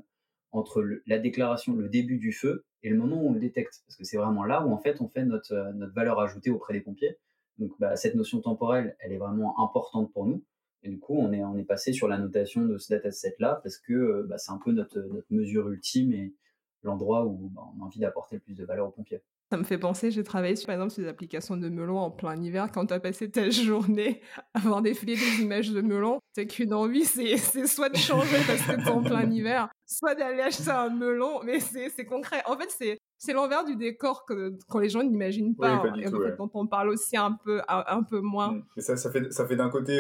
entre 0.52 0.84
la 1.06 1.20
déclaration, 1.20 1.76
le 1.76 1.90
début 1.90 2.18
du 2.18 2.32
feu 2.32 2.66
et 2.84 2.90
le 2.90 2.98
moment 2.98 3.22
où 3.22 3.30
on 3.30 3.34
le 3.34 3.40
détecte. 3.40 3.82
Parce 3.86 3.98
que 3.98 4.04
c'est 4.04 4.18
vraiment 4.18 4.44
là 4.44 4.66
où, 4.66 4.72
en 4.72 4.78
fait, 4.78 5.02
on 5.02 5.08
fait 5.08 5.26
notre, 5.26 5.74
notre 5.74 5.94
valeur 5.94 6.20
ajoutée 6.20 6.50
auprès 6.50 6.74
des 6.74 6.82
pompiers. 6.82 7.18
Donc 7.58 7.72
bah, 7.80 7.96
cette 7.96 8.16
notion 8.16 8.40
temporelle, 8.42 8.96
elle 9.00 9.12
est 9.12 9.18
vraiment 9.18 9.60
importante 9.60 10.12
pour 10.14 10.26
nous. 10.26 10.44
Et 10.84 10.90
du 10.90 11.00
coup, 11.00 11.16
on 11.18 11.32
est, 11.34 11.44
on 11.44 11.58
est 11.58 11.64
passé 11.64 11.92
sur 11.92 12.08
la 12.08 12.18
notation 12.18 12.66
de 12.66 12.78
ce 12.78 12.94
dataset-là 12.94 13.60
parce 13.64 13.78
que 13.78 13.94
euh, 13.94 14.26
bah, 14.28 14.38
c'est 14.38 14.52
un 14.52 14.60
peu 14.64 14.72
notre, 14.72 15.00
notre, 15.00 15.28
mesure 15.32 15.70
ultime 15.70 16.14
et 16.14 16.36
l'endroit 16.84 17.26
où 17.26 17.50
bah, 17.50 17.64
on 17.76 17.82
a 17.82 17.86
envie 17.86 18.00
d'apporter 18.00 18.36
le 18.36 18.42
plus 18.42 18.54
de 18.54 18.64
valeur 18.64 18.88
aux 18.88 18.92
pompiers. 18.92 19.24
Ça 19.50 19.58
me 19.58 19.64
fait 19.64 19.78
penser, 19.78 20.12
j'ai 20.12 20.26
travaillé 20.26 20.58
sur, 20.58 20.68
par 20.68 20.76
exemple 20.76 20.92
sur 20.92 21.04
des 21.04 21.10
applications 21.10 21.56
de 21.56 21.70
melon 21.70 22.00
en 22.00 22.12
plein 22.12 22.36
hiver. 22.36 22.70
Quand 22.74 22.88
tu 22.88 22.94
as 22.94 23.00
passé 23.00 23.32
ta 23.32 23.50
journée 23.50 24.22
à 24.54 24.60
voir 24.60 24.82
défiler 24.82 25.16
des 25.16 25.42
images 25.42 25.72
de 25.72 25.80
melon, 25.82 26.20
c'est 26.36 26.48
qu'une 26.48 26.74
envie, 26.74 27.06
c'est 27.06 27.38
soit 27.66 27.90
de 27.90 27.96
changer 27.96 28.38
parce 28.46 28.62
que 28.62 28.84
t'es 28.84 28.90
en 28.90 29.02
plein 29.02 29.24
hiver, 29.32 29.70
soit 29.86 30.16
d'aller 30.16 30.42
acheter 30.42 30.70
un 30.70 30.90
melon, 30.90 31.42
mais 31.46 31.60
c'est 31.62 32.06
concret. 32.06 32.44
En 32.46 32.58
fait, 32.58 32.70
c'est 32.78 32.98
c'est 33.18 33.34
l'envers 33.34 33.64
du 33.64 33.76
décor 33.76 34.26
que 34.26 34.58
quand 34.68 34.80
les 34.80 34.90
gens 34.90 35.04
n'imaginent 35.04 35.56
pas, 35.56 35.82
oui, 35.82 35.90
pas 35.90 35.98
et 35.98 36.08
en 36.08 36.12
fait, 36.12 36.38
dont 36.38 36.52
on 36.54 36.68
parle 36.68 36.90
aussi 36.90 37.18
un 37.18 37.32
peu 37.32 37.62
un, 37.68 38.04
peu 38.04 38.20
moins. 38.20 38.52
Mm. 38.52 38.66
Et 38.78 38.82
ça 38.82 38.98
ça 38.98 39.12
fait 39.12 39.32
ça 39.32 39.48
fait 39.48 39.56
d'un 39.56 39.70
côté 39.70 39.98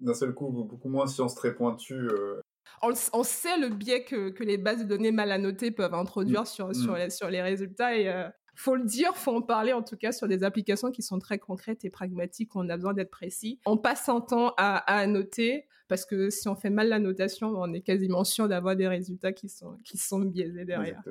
d'un 0.00 0.14
seul 0.14 0.32
coup 0.32 0.48
beaucoup 0.48 0.88
moins 0.88 1.06
science 1.06 1.34
très 1.34 1.54
pointue. 1.54 1.94
Euh. 1.94 2.40
On, 2.82 3.22
sait 3.22 3.58
le 3.58 3.68
biais 3.68 4.04
que, 4.04 4.28
que, 4.30 4.44
les 4.44 4.58
bases 4.58 4.80
de 4.80 4.84
données 4.84 5.12
mal 5.12 5.32
annotées 5.32 5.70
peuvent 5.70 5.94
introduire 5.94 6.42
mm. 6.42 6.46
sur, 6.46 6.74
sur, 6.74 6.92
mm. 6.92 6.96
les, 6.96 7.10
sur 7.10 7.30
les 7.30 7.42
résultats 7.42 7.96
et 7.96 8.08
euh, 8.08 8.28
faut 8.56 8.74
le 8.74 8.84
dire, 8.84 9.14
faut 9.16 9.36
en 9.36 9.42
parler 9.42 9.72
en 9.72 9.82
tout 9.82 9.96
cas 9.96 10.12
sur 10.12 10.28
des 10.28 10.42
applications 10.42 10.90
qui 10.90 11.02
sont 11.02 11.18
très 11.18 11.38
concrètes 11.38 11.84
et 11.84 11.90
pragmatiques 11.90 12.56
on 12.56 12.68
a 12.68 12.76
besoin 12.76 12.94
d'être 12.94 13.10
précis. 13.10 13.60
On 13.66 13.76
passe 13.76 14.08
un 14.08 14.20
temps 14.20 14.54
à, 14.56 14.78
à 14.78 14.98
annoter 14.98 15.66
parce 15.88 16.04
que 16.04 16.30
si 16.30 16.48
on 16.48 16.56
fait 16.56 16.70
mal 16.70 16.88
la 16.88 16.98
notation, 16.98 17.48
on 17.48 17.72
est 17.72 17.82
quasiment 17.82 18.24
sûr 18.24 18.48
d'avoir 18.48 18.76
des 18.76 18.88
résultats 18.88 19.32
qui 19.32 19.48
sont, 19.48 19.78
qui 19.84 19.98
sont 19.98 20.20
biaisés 20.20 20.64
derrière. 20.64 21.02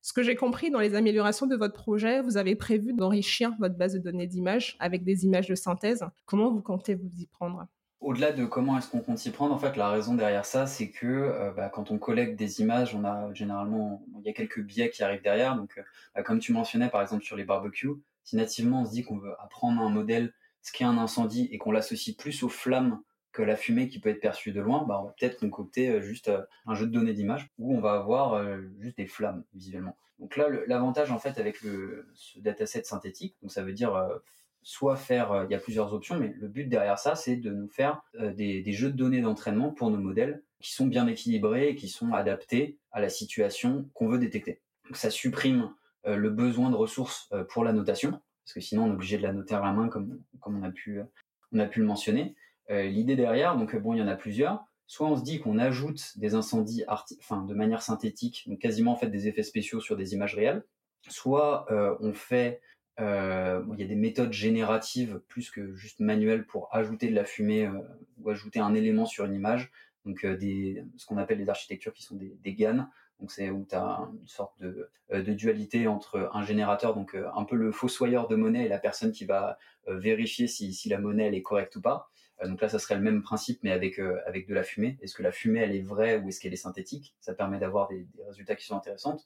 Ce 0.00 0.12
que 0.12 0.22
j'ai 0.22 0.34
compris 0.34 0.70
dans 0.70 0.80
les 0.80 0.94
améliorations 0.94 1.46
de 1.46 1.54
votre 1.54 1.74
projet, 1.74 2.22
vous 2.22 2.36
avez 2.36 2.56
prévu 2.56 2.92
d'enrichir 2.92 3.52
votre 3.60 3.76
base 3.76 3.94
de 3.94 3.98
données 3.98 4.26
d'images 4.26 4.76
avec 4.80 5.04
des 5.04 5.24
images 5.24 5.48
de 5.48 5.54
synthèse. 5.54 6.04
Comment 6.24 6.50
vous 6.50 6.62
comptez 6.62 6.94
vous 6.94 7.10
y 7.20 7.26
prendre? 7.26 7.66
Au-delà 8.02 8.32
de 8.32 8.44
comment 8.44 8.76
est-ce 8.76 8.90
qu'on 8.90 9.00
compte 9.00 9.18
s'y 9.18 9.30
prendre, 9.30 9.54
en 9.54 9.58
fait, 9.58 9.76
la 9.76 9.88
raison 9.88 10.14
derrière 10.14 10.44
ça, 10.44 10.66
c'est 10.66 10.90
que 10.90 11.06
euh, 11.06 11.52
bah, 11.52 11.68
quand 11.68 11.90
on 11.90 11.98
collecte 11.98 12.36
des 12.36 12.60
images, 12.60 12.94
on 12.94 13.04
a 13.04 13.32
généralement, 13.32 14.04
il 14.18 14.26
y 14.26 14.28
a 14.28 14.32
quelques 14.32 14.60
biais 14.60 14.90
qui 14.90 15.02
arrivent 15.02 15.22
derrière. 15.22 15.56
Donc, 15.56 15.78
euh, 15.78 15.82
bah, 16.14 16.22
comme 16.22 16.40
tu 16.40 16.52
mentionnais, 16.52 16.88
par 16.88 17.00
exemple, 17.00 17.24
sur 17.24 17.36
les 17.36 17.44
barbecues, 17.44 17.94
si 18.24 18.36
nativement 18.36 18.82
on 18.82 18.84
se 18.84 18.90
dit 18.90 19.02
qu'on 19.02 19.18
veut 19.18 19.34
apprendre 19.40 19.80
un 19.80 19.88
modèle, 19.88 20.32
ce 20.62 20.72
qu'est 20.72 20.84
un 20.84 20.98
incendie, 20.98 21.48
et 21.52 21.58
qu'on 21.58 21.72
l'associe 21.72 22.16
plus 22.16 22.42
aux 22.42 22.48
flammes 22.48 23.00
que 23.32 23.42
la 23.42 23.56
fumée 23.56 23.88
qui 23.88 23.98
peut 23.98 24.10
être 24.10 24.20
perçue 24.20 24.52
de 24.52 24.60
loin, 24.60 24.84
bah, 24.86 25.00
on 25.00 25.06
va 25.06 25.14
peut-être 25.18 25.38
concocter 25.38 25.88
euh, 25.88 26.00
juste 26.00 26.30
un 26.66 26.74
jeu 26.74 26.86
de 26.86 26.92
données 26.92 27.14
d'images 27.14 27.48
où 27.58 27.74
on 27.74 27.80
va 27.80 27.92
avoir 27.94 28.42
juste 28.80 28.96
des 28.96 29.06
flammes 29.06 29.44
visuellement. 29.54 29.96
Donc 30.18 30.36
là, 30.36 30.48
l'avantage 30.66 31.10
en 31.10 31.18
fait 31.18 31.38
avec 31.38 31.62
le, 31.62 32.08
ce 32.14 32.38
dataset 32.38 32.84
synthétique, 32.84 33.36
donc 33.42 33.50
ça 33.50 33.62
veut 33.62 33.72
dire 33.72 33.96
soit 34.62 34.96
faire, 34.96 35.32
euh, 35.32 35.44
il 35.44 35.52
y 35.52 35.54
a 35.54 35.58
plusieurs 35.58 35.92
options, 35.92 36.18
mais 36.18 36.34
le 36.38 36.48
but 36.48 36.68
derrière 36.68 36.98
ça, 36.98 37.14
c'est 37.14 37.36
de 37.36 37.50
nous 37.50 37.68
faire 37.68 38.02
euh, 38.20 38.32
des, 38.32 38.72
jeux 38.72 38.90
de 38.90 38.96
données 38.96 39.20
d'entraînement 39.20 39.70
pour 39.70 39.90
nos 39.90 39.98
modèles 39.98 40.42
qui 40.60 40.72
sont 40.72 40.86
bien 40.86 41.06
équilibrés 41.06 41.68
et 41.68 41.74
qui 41.74 41.88
sont 41.88 42.12
adaptés 42.12 42.78
à 42.92 43.00
la 43.00 43.08
situation 43.08 43.88
qu'on 43.94 44.08
veut 44.08 44.18
détecter. 44.18 44.60
Donc 44.86 44.96
ça 44.96 45.10
supprime 45.10 45.72
euh, 46.06 46.16
le 46.16 46.30
besoin 46.30 46.70
de 46.70 46.76
ressources 46.76 47.30
pour 47.48 47.64
la 47.64 47.72
notation, 47.72 48.12
parce 48.44 48.54
que 48.54 48.60
sinon 48.60 48.84
on 48.84 48.88
est 48.88 48.94
obligé 48.94 49.16
de 49.18 49.22
la 49.22 49.32
noter 49.32 49.54
à 49.54 49.60
la 49.60 49.72
main 49.72 49.88
comme, 49.88 50.20
comme 50.40 50.58
on, 50.58 50.62
a 50.62 50.70
pu, 50.70 51.00
on 51.52 51.58
a 51.58 51.66
pu 51.66 51.80
le 51.80 51.86
mentionner. 51.86 52.36
L'idée 52.70 53.16
derrière, 53.16 53.56
donc 53.56 53.76
bon, 53.76 53.92
il 53.92 53.98
y 53.98 54.02
en 54.02 54.08
a 54.08 54.16
plusieurs. 54.16 54.64
Soit 54.86 55.06
on 55.08 55.16
se 55.16 55.22
dit 55.22 55.40
qu'on 55.40 55.58
ajoute 55.58 56.16
des 56.16 56.34
incendies 56.34 56.84
enfin, 56.88 57.42
de 57.42 57.52
manière 57.52 57.82
synthétique, 57.82 58.44
donc 58.46 58.60
quasiment 58.60 58.92
en 58.92 58.96
fait 58.96 59.08
des 59.08 59.28
effets 59.28 59.42
spéciaux 59.42 59.80
sur 59.80 59.94
des 59.94 60.14
images 60.14 60.34
réelles. 60.34 60.64
Soit 61.08 61.66
on 62.00 62.14
fait 62.14 62.60
euh, 63.00 63.64
il 63.72 63.80
y 63.80 63.82
a 63.82 63.86
des 63.86 63.94
méthodes 63.94 64.32
génératives 64.32 65.20
plus 65.28 65.50
que 65.50 65.74
juste 65.74 66.00
manuelles 66.00 66.46
pour 66.46 66.68
ajouter 66.74 67.08
de 67.08 67.14
la 67.14 67.24
fumée 67.24 67.66
euh, 67.66 67.78
ou 68.18 68.30
ajouter 68.30 68.60
un 68.60 68.74
élément 68.74 69.06
sur 69.06 69.24
une 69.24 69.34
image. 69.34 69.70
Donc 70.04 70.24
euh, 70.24 70.36
ce 70.96 71.06
qu'on 71.06 71.16
appelle 71.16 71.38
des 71.38 71.48
architectures 71.48 71.92
qui 71.92 72.02
sont 72.02 72.16
des, 72.16 72.36
des 72.42 72.54
GAN. 72.54 72.86
Donc 73.20 73.30
c'est 73.30 73.50
où 73.50 73.64
tu 73.68 73.74
as 73.74 74.08
une 74.20 74.26
sorte 74.26 74.60
de, 74.60 74.90
dualité 75.32 75.86
entre 75.86 76.30
un 76.32 76.42
générateur, 76.42 76.94
donc 76.94 77.14
un 77.14 77.44
peu 77.44 77.54
le 77.54 77.70
fossoyeur 77.70 78.26
de 78.26 78.34
monnaie 78.34 78.64
et 78.64 78.68
la 78.68 78.80
personne 78.80 79.12
qui 79.12 79.26
va 79.26 79.58
vérifier 79.86 80.48
si, 80.48 80.88
la 80.88 80.98
monnaie 80.98 81.32
est 81.32 81.42
correcte 81.42 81.76
ou 81.76 81.80
pas. 81.80 82.10
donc 82.44 82.60
là, 82.60 82.68
ça 82.68 82.80
serait 82.80 82.96
le 82.96 83.00
même 83.00 83.22
principe, 83.22 83.60
mais 83.62 83.70
avec 83.70 83.96
de 84.00 84.54
la 84.54 84.64
fumée. 84.64 84.98
Est-ce 85.02 85.14
que 85.14 85.22
la 85.22 85.30
fumée 85.30 85.60
elle 85.60 85.76
est 85.76 85.82
vraie 85.82 86.18
ou 86.18 86.30
est-ce 86.30 86.40
qu'elle 86.40 86.52
est 86.52 86.56
synthétique? 86.56 87.14
Ça 87.20 87.32
permet 87.32 87.60
d'avoir 87.60 87.86
des 87.86 88.08
résultats 88.26 88.56
qui 88.56 88.66
sont 88.66 88.76
intéressants 88.76 89.18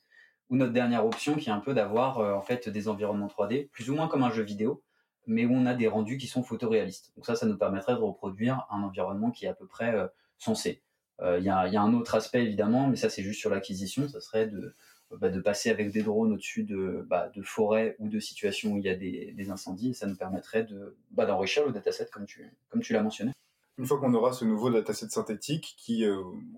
ou 0.50 0.56
notre 0.56 0.72
dernière 0.72 1.04
option 1.04 1.34
qui 1.36 1.48
est 1.48 1.52
un 1.52 1.60
peu 1.60 1.74
d'avoir 1.74 2.18
euh, 2.18 2.32
en 2.32 2.42
fait 2.42 2.68
des 2.68 2.88
environnements 2.88 3.26
3D, 3.26 3.68
plus 3.70 3.90
ou 3.90 3.94
moins 3.94 4.08
comme 4.08 4.22
un 4.22 4.30
jeu 4.30 4.42
vidéo, 4.42 4.82
mais 5.26 5.44
où 5.44 5.52
on 5.52 5.66
a 5.66 5.74
des 5.74 5.88
rendus 5.88 6.18
qui 6.18 6.26
sont 6.28 6.42
photoréalistes. 6.42 7.12
Donc 7.16 7.26
ça, 7.26 7.34
ça 7.34 7.46
nous 7.46 7.58
permettrait 7.58 7.94
de 7.94 8.00
reproduire 8.00 8.66
un 8.70 8.82
environnement 8.82 9.30
qui 9.30 9.46
est 9.46 9.48
à 9.48 9.54
peu 9.54 9.66
près 9.66 9.94
euh, 9.94 10.06
sensé. 10.38 10.82
Euh, 11.20 11.38
il 11.38 11.44
y, 11.44 11.50
a, 11.50 11.66
y, 11.66 11.76
a, 11.76 11.82
un 11.82 11.94
autre 11.94 12.14
aspect 12.14 12.44
évidemment, 12.44 12.88
mais 12.88 12.96
ça 12.96 13.08
c'est 13.08 13.22
juste 13.22 13.40
sur 13.40 13.50
l'acquisition, 13.50 14.06
ça 14.06 14.20
serait 14.20 14.46
de, 14.46 14.74
bah, 15.10 15.30
de 15.30 15.40
passer 15.40 15.70
avec 15.70 15.90
des 15.90 16.02
drones 16.02 16.32
au-dessus 16.32 16.62
de, 16.62 17.04
bah, 17.08 17.30
de 17.34 17.42
forêts 17.42 17.96
ou 17.98 18.08
de 18.08 18.20
situations 18.20 18.72
où 18.72 18.78
il 18.78 18.84
y 18.84 18.90
a 18.90 18.94
des, 18.94 19.50
incendies, 19.50 19.90
et 19.90 19.94
ça 19.94 20.06
nous 20.06 20.16
permettrait 20.16 20.64
de 20.64 20.96
bah, 21.10 21.24
d'enrichir 21.24 21.64
le 21.64 21.72
dataset 21.72 22.08
comme 22.12 22.26
tu, 22.26 22.52
comme 22.68 22.82
tu 22.82 22.92
l'as 22.92 23.02
mentionné. 23.02 23.32
Une 23.78 23.86
fois 23.86 23.98
qu'on 23.98 24.12
aura 24.14 24.32
ce 24.32 24.44
nouveau 24.44 24.70
dataset 24.70 25.08
synthétique 25.08 25.74
qui 25.78 26.06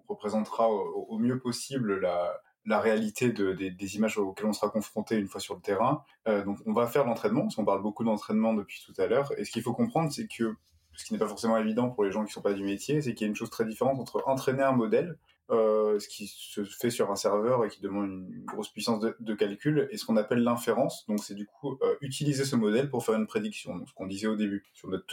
représentera 0.08 0.70
au, 0.70 1.18
mieux 1.18 1.38
possible 1.38 1.98
la, 2.00 2.40
la 2.66 2.80
réalité 2.80 3.30
des, 3.32 3.96
images 3.96 4.18
auxquelles 4.18 4.46
on 4.46 4.52
sera 4.52 4.68
confronté 4.68 5.16
une 5.16 5.28
fois 5.28 5.40
sur 5.40 5.54
le 5.54 5.60
terrain. 5.60 6.04
donc 6.26 6.58
on 6.66 6.72
va 6.72 6.86
faire 6.86 7.06
l'entraînement, 7.06 7.42
parce 7.42 7.54
qu'on 7.54 7.64
parle 7.64 7.82
beaucoup 7.82 8.04
d'entraînement 8.04 8.52
depuis 8.52 8.82
tout 8.84 9.00
à 9.00 9.06
l'heure. 9.06 9.32
Et 9.38 9.44
ce 9.44 9.50
qu'il 9.50 9.62
faut 9.62 9.72
comprendre, 9.72 10.12
c'est 10.12 10.26
que 10.26 10.54
ce 10.98 11.04
qui 11.04 11.12
n'est 11.12 11.18
pas 11.18 11.28
forcément 11.28 11.56
évident 11.56 11.90
pour 11.90 12.04
les 12.04 12.10
gens 12.10 12.24
qui 12.24 12.30
ne 12.30 12.32
sont 12.32 12.42
pas 12.42 12.52
du 12.52 12.64
métier, 12.64 13.00
c'est 13.00 13.14
qu'il 13.14 13.24
y 13.24 13.28
a 13.28 13.30
une 13.30 13.36
chose 13.36 13.50
très 13.50 13.64
différente 13.64 14.00
entre 14.00 14.22
entraîner 14.26 14.64
un 14.64 14.72
modèle, 14.72 15.16
euh, 15.50 15.98
ce 16.00 16.08
qui 16.08 16.26
se 16.26 16.64
fait 16.64 16.90
sur 16.90 17.10
un 17.10 17.16
serveur 17.16 17.64
et 17.64 17.68
qui 17.68 17.80
demande 17.80 18.10
une 18.10 18.44
grosse 18.44 18.68
puissance 18.68 19.00
de, 19.00 19.34
calcul, 19.34 19.88
et 19.92 19.96
ce 19.96 20.04
qu'on 20.04 20.16
appelle 20.16 20.42
l'inférence. 20.42 21.06
Donc 21.06 21.20
c'est 21.20 21.34
du 21.34 21.46
coup 21.46 21.78
euh, 21.82 21.94
utiliser 22.00 22.44
ce 22.44 22.56
modèle 22.56 22.90
pour 22.90 23.04
faire 23.04 23.14
une 23.14 23.28
prédiction. 23.28 23.76
Donc 23.76 23.88
ce 23.88 23.94
qu'on 23.94 24.06
disait 24.08 24.26
au 24.26 24.36
début 24.36 24.64
sur 24.74 24.88
notre 24.88 25.06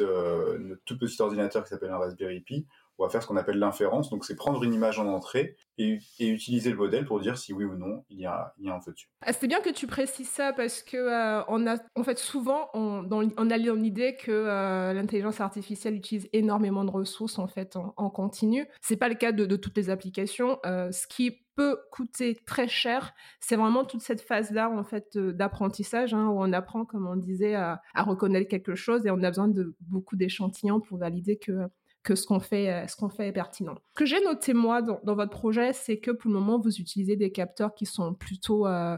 euh, 0.00 0.58
notre 0.58 0.82
tout 0.84 0.98
petit 0.98 1.22
ordinateur 1.22 1.62
qui 1.62 1.70
s'appelle 1.70 1.90
un 1.90 1.98
Raspberry 1.98 2.40
Pi, 2.40 2.66
on 2.98 3.04
va 3.04 3.10
faire 3.10 3.22
ce 3.22 3.26
qu'on 3.26 3.36
appelle 3.36 3.58
l'inférence. 3.58 4.10
Donc, 4.10 4.24
c'est 4.24 4.34
prendre 4.34 4.62
une 4.64 4.74
image 4.74 4.98
en 4.98 5.06
entrée 5.06 5.56
et, 5.78 5.98
utiliser 6.18 6.70
le 6.70 6.76
modèle 6.76 7.04
pour 7.04 7.20
dire 7.20 7.38
si 7.38 7.52
oui 7.52 7.64
ou 7.64 7.74
non 7.74 8.04
il 8.10 8.18
y 8.18 8.26
a, 8.26 8.54
un 8.66 8.80
feu 8.80 8.92
dessus. 8.92 9.08
Ah, 9.22 9.32
bien 9.46 9.60
que 9.60 9.70
tu 9.70 9.86
précises 9.86 10.28
ça 10.28 10.52
parce 10.52 10.82
que 10.82 10.96
euh, 10.96 11.40
a, 11.40 11.76
en 11.94 12.04
fait, 12.04 12.18
souvent, 12.18 12.68
on, 12.74 13.02
dans, 13.02 13.20
a 13.20 13.56
l'idée 13.56 14.16
que 14.16 14.30
euh, 14.30 14.92
l'intelligence 14.92 15.40
artificielle 15.40 15.94
utilise 15.94 16.28
énormément 16.32 16.84
de 16.84 16.90
ressources 16.90 17.38
en 17.38 17.46
fait 17.46 17.76
en, 17.76 18.10
continu. 18.10 18.66
C'est 18.80 18.96
pas 18.96 19.08
le 19.08 19.14
cas 19.14 19.32
de, 19.32 19.56
toutes 19.56 19.76
les 19.76 19.90
applications. 19.90 20.58
Euh, 20.66 20.90
ce 20.90 21.06
qui 21.06 21.40
peut 21.54 21.78
coûter 21.90 22.36
très 22.46 22.68
cher, 22.68 23.14
c'est 23.40 23.56
vraiment 23.56 23.84
toute 23.84 24.02
cette 24.02 24.20
phase-là 24.20 24.70
en 24.70 24.84
fait 24.84 25.16
d'apprentissage 25.16 26.14
hein, 26.14 26.26
où 26.28 26.40
on 26.40 26.52
apprend, 26.52 26.84
comme 26.84 27.06
on 27.06 27.16
disait, 27.16 27.54
à, 27.54 27.80
reconnaître 27.96 28.48
quelque 28.48 28.74
chose 28.74 29.06
et 29.06 29.10
on 29.10 29.22
a 29.22 29.28
besoin 29.28 29.48
de 29.48 29.74
beaucoup 29.80 30.16
d'échantillons 30.16 30.80
pour 30.80 30.98
valider 30.98 31.38
que 31.38 31.68
que 32.08 32.14
ce 32.14 32.26
qu'on 32.26 32.40
fait, 32.40 32.72
euh, 32.72 32.86
ce 32.86 32.96
qu'on 32.96 33.10
fait 33.10 33.28
est 33.28 33.32
pertinent. 33.32 33.74
Ce 33.90 33.94
que 33.94 34.06
j'ai 34.06 34.22
noté 34.22 34.54
moi 34.54 34.80
dans, 34.80 35.14
votre 35.14 35.30
projet, 35.30 35.74
c'est 35.74 35.98
que 35.98 36.10
pour 36.10 36.30
le 36.30 36.38
moment, 36.38 36.58
vous 36.58 36.80
utilisez 36.80 37.16
des 37.16 37.30
capteurs 37.30 37.74
qui 37.74 37.84
sont 37.84 38.14
plutôt 38.14 38.66
euh, 38.66 38.96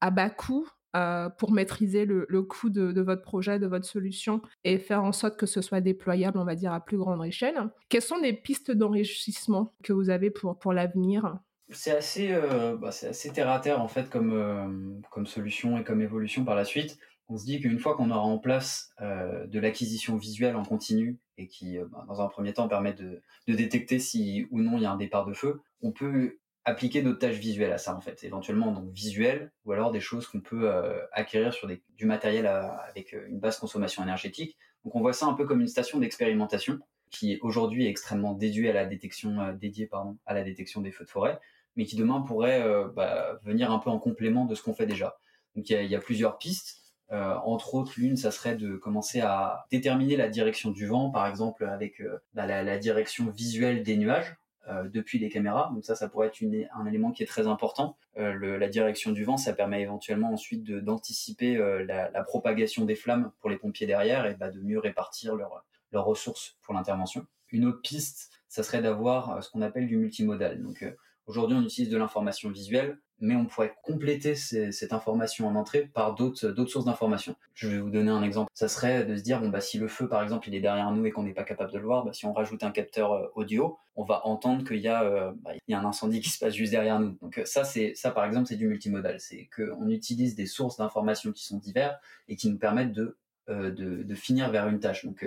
à 0.00 0.10
bas 0.12 0.30
coût, 0.30 0.68
euh, 0.94 1.28
pour 1.28 1.50
maîtriser 1.50 2.04
le, 2.04 2.42
coût 2.42 2.70
de, 2.70 3.00
votre 3.00 3.22
projet, 3.22 3.58
de 3.58 3.66
votre 3.66 3.86
solution 3.86 4.42
et 4.62 4.78
faire 4.78 5.02
en 5.02 5.10
sorte 5.10 5.36
que 5.36 5.46
ce 5.46 5.60
soit 5.60 5.80
déployable, 5.80 6.38
on 6.38 6.44
va 6.44 6.54
dire, 6.54 6.72
à 6.72 6.78
plus 6.84 6.98
grande 6.98 7.24
échelle. 7.24 7.68
Quelles 7.88 8.02
sont 8.02 8.18
les 8.18 8.32
pistes 8.32 8.70
d'enrichissement 8.70 9.74
que 9.82 9.92
vous 9.92 10.08
avez 10.10 10.30
pour, 10.30 10.56
pour 10.56 10.72
l'avenir? 10.72 11.38
C'est 11.70 11.96
assez, 11.96 12.38
bah, 12.78 12.88
assez 12.90 13.32
terre 13.32 13.48
à 13.48 13.58
terre 13.58 13.80
en 13.80 13.88
fait 13.88 14.08
comme, 14.10 15.02
comme 15.10 15.26
solution 15.26 15.78
et 15.78 15.84
comme 15.84 16.02
évolution 16.02 16.44
par 16.44 16.54
la 16.54 16.64
suite 16.66 16.98
on 17.32 17.38
se 17.38 17.46
dit 17.46 17.60
qu'une 17.60 17.78
fois 17.78 17.96
qu'on 17.96 18.10
aura 18.10 18.20
en 18.20 18.38
place 18.38 18.92
euh, 19.00 19.46
de 19.46 19.58
l'acquisition 19.58 20.16
visuelle 20.16 20.54
en 20.54 20.64
continu 20.64 21.18
et 21.38 21.48
qui, 21.48 21.78
euh, 21.78 21.86
bah, 21.90 22.04
dans 22.06 22.20
un 22.20 22.28
premier 22.28 22.52
temps, 22.52 22.68
permet 22.68 22.92
de, 22.92 23.22
détecter 23.48 23.98
si 23.98 24.46
ou 24.50 24.60
non 24.60 24.76
il 24.76 24.82
y 24.82 24.86
a 24.86 24.92
un 24.92 24.98
départ 24.98 25.24
de 25.24 25.32
feu, 25.32 25.62
on 25.80 25.92
peut 25.92 26.38
appliquer 26.64 27.00
d'autres 27.00 27.18
tâches 27.18 27.38
visuelles 27.38 27.72
à 27.72 27.78
ça 27.78 27.96
en 27.96 28.00
fait, 28.00 28.22
éventuellement 28.22 28.70
donc 28.70 28.92
visuelles 28.92 29.50
ou 29.64 29.72
alors 29.72 29.90
des 29.90 30.00
choses 30.00 30.26
qu'on 30.26 30.40
peut 30.40 30.70
euh, 30.70 31.00
acquérir 31.12 31.54
sur 31.54 31.68
du 31.68 32.06
matériel 32.06 32.46
avec 32.46 33.12
une 33.12 33.40
basse 33.40 33.58
consommation 33.58 34.02
énergétique. 34.02 34.56
Donc 34.84 34.94
on 34.94 35.00
voit 35.00 35.14
ça 35.14 35.26
un 35.26 35.32
peu 35.32 35.46
comme 35.46 35.60
une 35.60 35.68
station 35.68 35.98
d'expérimentation 35.98 36.78
qui 37.10 37.38
aujourd'hui 37.40 37.86
est 37.86 37.90
extrêmement 37.90 38.38
à 38.38 38.72
la 38.72 38.86
détection, 38.86 39.52
dédiée 39.54 39.86
pardon, 39.86 40.18
à 40.24 40.34
la 40.34 40.44
détection 40.44 40.80
des 40.82 40.92
feux 40.92 41.04
de 41.04 41.10
forêt, 41.10 41.40
mais 41.76 41.84
qui 41.84 41.96
demain 41.96 42.20
pourrait 42.22 42.64
bah, 42.94 43.38
venir 43.42 43.70
un 43.70 43.78
peu 43.78 43.90
en 43.90 43.98
complément 43.98 44.46
de 44.46 44.54
ce 44.54 44.62
qu'on 44.62 44.72
fait 44.72 44.86
déjà. 44.86 45.18
Donc 45.56 45.68
il 45.68 45.86
y 45.86 45.94
a 45.94 46.00
plusieurs 46.00 46.38
pistes. 46.38 46.81
Euh, 47.12 47.34
entre 47.44 47.74
autres, 47.74 47.92
l'une, 47.98 48.16
ça 48.16 48.30
serait 48.30 48.56
de 48.56 48.76
commencer 48.76 49.20
à 49.20 49.66
déterminer 49.70 50.16
la 50.16 50.28
direction 50.28 50.70
du 50.70 50.86
vent, 50.86 51.10
par 51.10 51.26
exemple 51.26 51.64
avec 51.64 52.00
euh, 52.00 52.18
bah, 52.32 52.46
la, 52.46 52.78
direction 52.78 53.28
visuelle 53.28 53.82
des 53.82 53.98
nuages 53.98 54.36
euh, 54.68 54.88
depuis 54.88 55.18
les 55.18 55.28
caméras. 55.28 55.70
Donc 55.74 55.84
ça, 55.84 55.94
ça 55.94 56.08
pourrait 56.08 56.28
être 56.28 56.42
un 56.74 56.86
élément 56.86 57.12
qui 57.12 57.22
est 57.22 57.26
très 57.26 57.46
important. 57.46 57.96
la 58.16 58.68
direction 58.68 59.12
du 59.12 59.24
vent, 59.24 59.36
ça 59.36 59.52
permet 59.52 59.82
éventuellement 59.82 60.32
ensuite 60.32 60.64
d'anticiper 60.64 61.56
la, 61.84 62.22
propagation 62.24 62.84
des 62.86 62.96
flammes 62.96 63.30
pour 63.40 63.50
les 63.50 63.58
pompiers 63.58 63.86
derrière 63.86 64.24
et 64.26 64.34
bah, 64.34 64.50
de 64.50 64.60
mieux 64.60 64.78
répartir 64.78 65.34
leurs 65.34 66.04
ressources 66.04 66.56
pour 66.62 66.72
l'intervention. 66.72 67.26
Une 67.50 67.66
autre 67.66 67.82
piste, 67.82 68.30
ça 68.48 68.62
serait 68.62 68.80
d'avoir 68.80 69.42
ce 69.42 69.50
qu'on 69.50 69.60
appelle 69.60 69.86
du 69.86 69.98
multimodal. 69.98 70.62
Donc 70.62 70.82
aujourd'hui, 71.26 71.58
on 71.58 71.62
utilise 71.62 71.90
de 71.90 71.98
l'information 71.98 72.50
visuelle 72.50 72.98
mais 73.22 73.36
on 73.36 73.46
pourrait 73.46 73.72
compléter 73.82 74.34
cette 74.34 74.92
information 74.92 75.46
en 75.46 75.54
entrée 75.54 75.82
par 75.86 76.16
d'autres 76.16 76.66
sources 76.66 76.84
d'informations. 76.84 77.36
Je 77.54 77.68
vais 77.68 77.78
vous 77.78 77.88
donner 77.88 78.10
un 78.10 78.22
exemple. 78.22 78.50
Ça 78.52 78.66
serait 78.66 79.04
de 79.04 79.16
se 79.16 79.22
dire 79.22 79.40
bon 79.40 79.48
bah 79.48 79.60
si 79.60 79.78
le 79.78 79.86
feu 79.86 80.08
par 80.08 80.22
exemple 80.24 80.48
il 80.48 80.56
est 80.56 80.60
derrière 80.60 80.90
nous 80.90 81.06
et 81.06 81.12
qu'on 81.12 81.22
n'est 81.22 81.32
pas 81.32 81.44
capable 81.44 81.70
de 81.70 81.78
le 81.78 81.84
voir, 81.84 82.04
bah, 82.04 82.12
si 82.12 82.26
on 82.26 82.32
rajoute 82.32 82.64
un 82.64 82.72
capteur 82.72 83.12
euh, 83.12 83.28
audio, 83.36 83.78
on 83.94 84.02
va 84.02 84.26
entendre 84.26 84.64
qu'il 84.64 84.80
y 84.80 84.88
a 84.88 85.04
euh, 85.04 85.32
bah, 85.36 85.52
y 85.68 85.72
a 85.72 85.78
un 85.78 85.84
incendie 85.84 86.20
qui 86.20 86.30
se 86.30 86.38
passe 86.40 86.52
juste 86.52 86.72
derrière 86.72 86.98
nous. 86.98 87.16
Donc 87.22 87.38
euh, 87.38 87.44
ça 87.44 87.62
c'est 87.62 87.94
ça 87.94 88.10
par 88.10 88.24
exemple 88.24 88.48
c'est 88.48 88.56
du 88.56 88.66
multimodal, 88.66 89.20
c'est 89.20 89.48
qu'on 89.54 89.88
utilise 89.88 90.34
des 90.34 90.46
sources 90.46 90.78
d'informations 90.78 91.30
qui 91.30 91.44
sont 91.44 91.58
diverses 91.58 91.96
et 92.26 92.34
qui 92.34 92.50
nous 92.50 92.58
permettent 92.58 92.92
de 92.92 93.16
de, 93.48 94.14
finir 94.14 94.50
vers 94.50 94.66
une 94.68 94.80
tâche. 94.80 95.04
Donc 95.04 95.26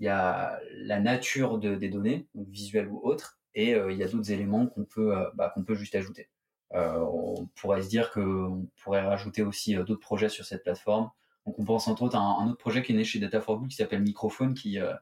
il 0.00 0.06
y 0.06 0.08
a 0.08 0.58
la 0.72 0.98
nature 1.00 1.58
des 1.58 1.88
données, 1.88 2.26
donc 2.34 2.48
visuelles 2.48 2.88
ou 2.88 3.00
autres, 3.02 3.38
et 3.54 3.72
il 3.72 3.96
y 3.96 4.02
a 4.02 4.08
d'autres 4.08 4.30
éléments 4.30 4.66
qu'on 4.66 4.84
peut 4.84 5.14
bah, 5.34 5.50
qu'on 5.54 5.62
peut 5.62 5.74
juste 5.74 5.94
ajouter. 5.94 6.28
Euh, 6.74 6.98
on 6.98 7.46
pourrait 7.54 7.82
se 7.82 7.88
dire 7.88 8.10
qu'on 8.10 8.66
pourrait 8.82 9.02
rajouter 9.02 9.42
aussi 9.42 9.76
euh, 9.76 9.84
d'autres 9.84 10.00
projets 10.00 10.28
sur 10.28 10.44
cette 10.44 10.64
plateforme. 10.64 11.10
Donc 11.46 11.58
on 11.58 11.64
pense 11.64 11.86
entre 11.86 12.02
autres 12.02 12.16
à 12.16 12.20
un, 12.20 12.48
autre 12.48 12.58
projet 12.58 12.82
qui 12.82 12.92
est 12.92 12.96
né 12.96 13.04
chez 13.04 13.20
Data 13.20 13.38
4 13.38 13.58
Good 13.58 13.68
qui 13.68 13.76
s'appelle 13.76 14.02
Microphone 14.02 14.54
qui 14.54 14.80
euh, 14.80 14.94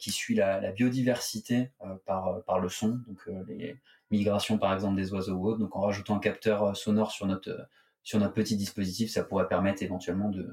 qui 0.00 0.10
suit 0.10 0.34
la, 0.34 0.72
biodiversité 0.72 1.70
par 2.06 2.42
par 2.42 2.58
le 2.58 2.68
son, 2.68 2.98
donc 3.06 3.24
les 3.46 3.76
migrations 4.10 4.58
par 4.58 4.74
exemple 4.74 4.96
des 4.96 5.12
oiseaux 5.12 5.34
ou 5.34 5.46
autres. 5.46 5.60
Donc 5.60 5.76
en 5.76 5.82
rajoutant 5.82 6.16
un 6.16 6.18
capteur 6.18 6.76
sonore 6.76 7.12
sur 7.12 7.26
notre 7.26 7.68
sur 8.02 8.18
notre 8.18 8.34
petit 8.34 8.56
dispositif, 8.56 9.12
ça 9.12 9.22
pourrait 9.22 9.46
permettre 9.46 9.84
éventuellement 9.84 10.28
de 10.28 10.50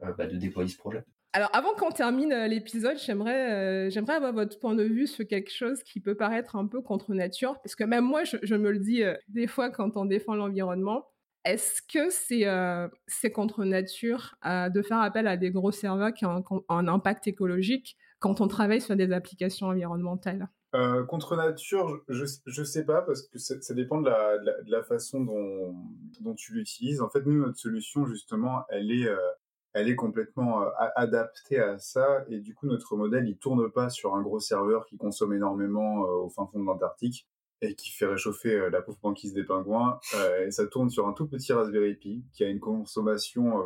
bah, 0.00 0.26
de 0.26 0.36
déployer 0.36 0.68
ce 0.68 0.76
projet. 0.76 1.04
Alors, 1.34 1.48
avant 1.54 1.72
qu'on 1.72 1.90
termine 1.90 2.30
euh, 2.30 2.46
l'épisode, 2.46 2.98
j'aimerais, 2.98 3.52
euh, 3.52 3.90
j'aimerais 3.90 4.16
avoir 4.16 4.34
votre 4.34 4.58
point 4.58 4.74
de 4.74 4.82
vue 4.82 5.06
sur 5.06 5.26
quelque 5.26 5.50
chose 5.50 5.82
qui 5.82 5.98
peut 5.98 6.14
paraître 6.14 6.56
un 6.56 6.66
peu 6.66 6.82
contre 6.82 7.14
nature, 7.14 7.58
parce 7.62 7.74
que 7.74 7.84
même 7.84 8.04
moi, 8.04 8.22
je, 8.24 8.54
me 8.54 8.70
le 8.70 8.78
dis 8.78 9.02
euh, 9.02 9.14
des 9.28 9.46
fois 9.46 9.70
quand 9.70 9.96
on 9.96 10.04
défend 10.04 10.34
l'environnement. 10.34 11.06
Est-ce 11.44 11.82
que 11.82 12.08
c'est, 12.10 12.46
c'est 13.08 13.32
contre 13.32 13.64
nature 13.64 14.36
de 14.44 14.80
faire 14.80 14.98
appel 14.98 15.26
à 15.26 15.36
des 15.36 15.50
gros 15.50 15.72
serveurs 15.72 16.14
qui 16.14 16.24
ont 16.24 16.44
un, 16.68 16.86
impact 16.86 17.26
écologique 17.26 17.96
quand 18.20 18.40
on 18.40 18.46
travaille 18.46 18.80
sur 18.80 18.94
des 18.94 19.10
applications 19.10 19.66
environnementales? 19.66 20.48
Contre 21.08 21.34
nature, 21.34 22.00
je 22.06 22.60
ne 22.60 22.64
sais 22.64 22.84
pas 22.84 23.02
parce 23.02 23.22
que 23.22 23.38
ça, 23.38 23.74
dépend 23.74 24.00
de 24.00 24.08
la, 24.08 24.38
de 24.38 24.70
la, 24.70 24.84
façon 24.84 25.20
dont, 25.24 25.74
dont 26.20 26.34
tu 26.36 26.54
l'utilises. 26.54 27.00
En 27.00 27.08
fait, 27.08 27.26
nous, 27.26 27.44
notre 27.44 27.58
solution, 27.58 28.06
justement, 28.06 28.62
elle 28.68 28.92
est, 28.92 29.08
elle 29.74 29.88
est 29.88 29.96
complètement 29.96 30.62
euh, 30.62 30.68
adaptée 30.96 31.58
à 31.58 31.78
ça 31.78 32.24
et 32.28 32.38
du 32.38 32.54
coup 32.54 32.66
notre 32.66 32.96
modèle 32.96 33.26
il 33.28 33.36
tourne 33.36 33.70
pas 33.70 33.90
sur 33.90 34.14
un 34.14 34.22
gros 34.22 34.40
serveur 34.40 34.86
qui 34.86 34.96
consomme 34.96 35.32
énormément 35.32 36.04
euh, 36.04 36.24
au 36.24 36.28
fin 36.28 36.46
fond 36.46 36.60
de 36.60 36.66
l'Antarctique 36.66 37.26
et 37.60 37.74
qui 37.74 37.90
fait 37.90 38.06
réchauffer 38.06 38.54
euh, 38.54 38.70
la 38.70 38.82
pauvre 38.82 38.98
banquise 39.02 39.32
des 39.32 39.44
pingouins 39.44 39.98
et 40.44 40.50
ça 40.50 40.66
tourne 40.66 40.90
sur 40.90 41.08
un 41.08 41.12
tout 41.12 41.26
petit 41.26 41.52
Raspberry 41.52 41.94
Pi 41.94 42.24
qui 42.32 42.44
a 42.44 42.48
une 42.48 42.60
consommation 42.60 43.62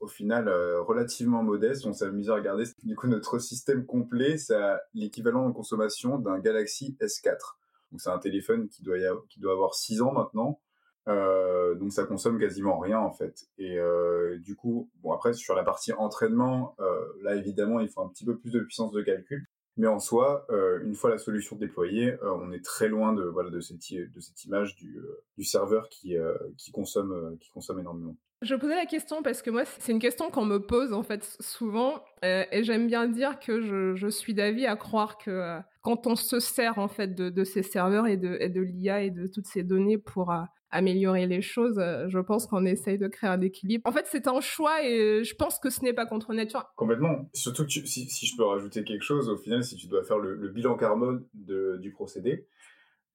au 0.00 0.06
final 0.06 0.48
relativement 0.48 1.42
modeste. 1.42 1.86
On 1.86 1.94
s'est 1.94 2.04
amusé 2.04 2.30
à 2.30 2.34
regarder. 2.34 2.64
Du 2.82 2.94
coup, 2.94 3.06
notre 3.06 3.38
système 3.38 3.86
complet, 3.86 4.36
c'est 4.36 4.60
l'équivalent 4.92 5.46
en 5.46 5.52
consommation 5.52 6.18
d'un 6.18 6.38
Galaxy 6.38 6.96
S4. 7.00 7.56
Donc, 7.90 8.02
c'est 8.02 8.10
un 8.10 8.18
téléphone 8.18 8.68
qui 8.68 8.82
doit, 8.82 8.98
qui 9.30 9.40
doit 9.40 9.52
avoir 9.52 9.74
6 9.74 10.02
ans 10.02 10.12
maintenant. 10.12 10.60
Euh, 11.08 11.74
donc 11.74 11.92
ça 11.92 12.04
consomme 12.04 12.38
quasiment 12.38 12.78
rien 12.78 12.98
en 12.98 13.12
fait. 13.12 13.46
Et 13.58 13.78
euh, 13.78 14.38
du 14.38 14.56
coup, 14.56 14.90
bon 15.02 15.12
après 15.12 15.32
sur 15.32 15.54
la 15.54 15.62
partie 15.62 15.92
entraînement, 15.92 16.74
euh, 16.80 17.04
là 17.22 17.34
évidemment 17.36 17.80
il 17.80 17.88
faut 17.88 18.00
un 18.00 18.08
petit 18.08 18.24
peu 18.24 18.36
plus 18.36 18.50
de 18.50 18.60
puissance 18.60 18.92
de 18.92 19.02
calcul. 19.02 19.46
Mais 19.76 19.88
en 19.88 19.98
soi, 19.98 20.46
une 20.84 20.94
fois 20.94 21.10
la 21.10 21.18
solution 21.18 21.56
déployée, 21.56 22.14
on 22.22 22.52
est 22.52 22.64
très 22.64 22.86
loin 22.86 23.12
de 23.12 23.24
voilà 23.24 23.50
de 23.50 23.58
cette 23.58 23.80
de 23.92 24.20
cette 24.20 24.44
image 24.44 24.76
du, 24.76 25.00
du 25.36 25.42
serveur 25.42 25.88
qui 25.88 26.14
qui 26.56 26.70
consomme 26.70 27.36
qui 27.40 27.50
consomme 27.50 27.80
énormément. 27.80 28.14
Je 28.42 28.54
posais 28.54 28.76
la 28.76 28.86
question 28.86 29.24
parce 29.24 29.42
que 29.42 29.50
moi, 29.50 29.64
c'est 29.64 29.90
une 29.90 29.98
question 29.98 30.30
qu'on 30.30 30.44
me 30.44 30.58
pose 30.58 30.92
en 30.92 31.02
fait 31.02 31.24
souvent, 31.40 32.04
et 32.22 32.62
j'aime 32.62 32.86
bien 32.86 33.08
dire 33.08 33.40
que 33.40 33.94
je, 33.96 34.06
suis 34.06 34.32
d'avis 34.32 34.66
à 34.66 34.76
croire 34.76 35.18
que 35.18 35.58
quand 35.82 36.06
on 36.06 36.14
se 36.14 36.38
sert 36.38 36.78
en 36.78 36.86
fait 36.86 37.12
de, 37.16 37.28
de 37.28 37.42
ces 37.42 37.64
serveurs 37.64 38.06
et 38.06 38.16
de, 38.16 38.36
et 38.38 38.50
de 38.50 38.60
l'IA 38.60 39.02
et 39.02 39.10
de 39.10 39.26
toutes 39.26 39.46
ces 39.46 39.64
données 39.64 39.98
pour 39.98 40.32
améliorer 40.74 41.26
les 41.26 41.40
choses, 41.40 41.78
euh, 41.78 42.08
je 42.08 42.18
pense 42.18 42.46
qu'on 42.46 42.66
essaye 42.66 42.98
de 42.98 43.06
créer 43.06 43.30
un 43.30 43.40
équilibre. 43.40 43.88
En 43.88 43.92
fait, 43.92 44.06
c'est 44.10 44.26
un 44.26 44.40
choix 44.40 44.84
et 44.84 45.22
je 45.22 45.34
pense 45.36 45.60
que 45.60 45.70
ce 45.70 45.82
n'est 45.82 45.92
pas 45.92 46.04
contre 46.04 46.34
nature. 46.34 46.64
Complètement. 46.76 47.30
Surtout 47.32 47.64
que 47.64 47.70
si, 47.70 48.26
je 48.26 48.36
peux 48.36 48.44
rajouter 48.44 48.82
quelque 48.82 49.04
chose, 49.04 49.28
au 49.28 49.36
final, 49.36 49.62
si 49.62 49.76
tu 49.76 49.86
dois 49.86 50.02
faire 50.02 50.18
le, 50.18 50.48
bilan 50.48 50.76
carbone 50.76 51.24
du 51.32 51.92
procédé, 51.92 52.48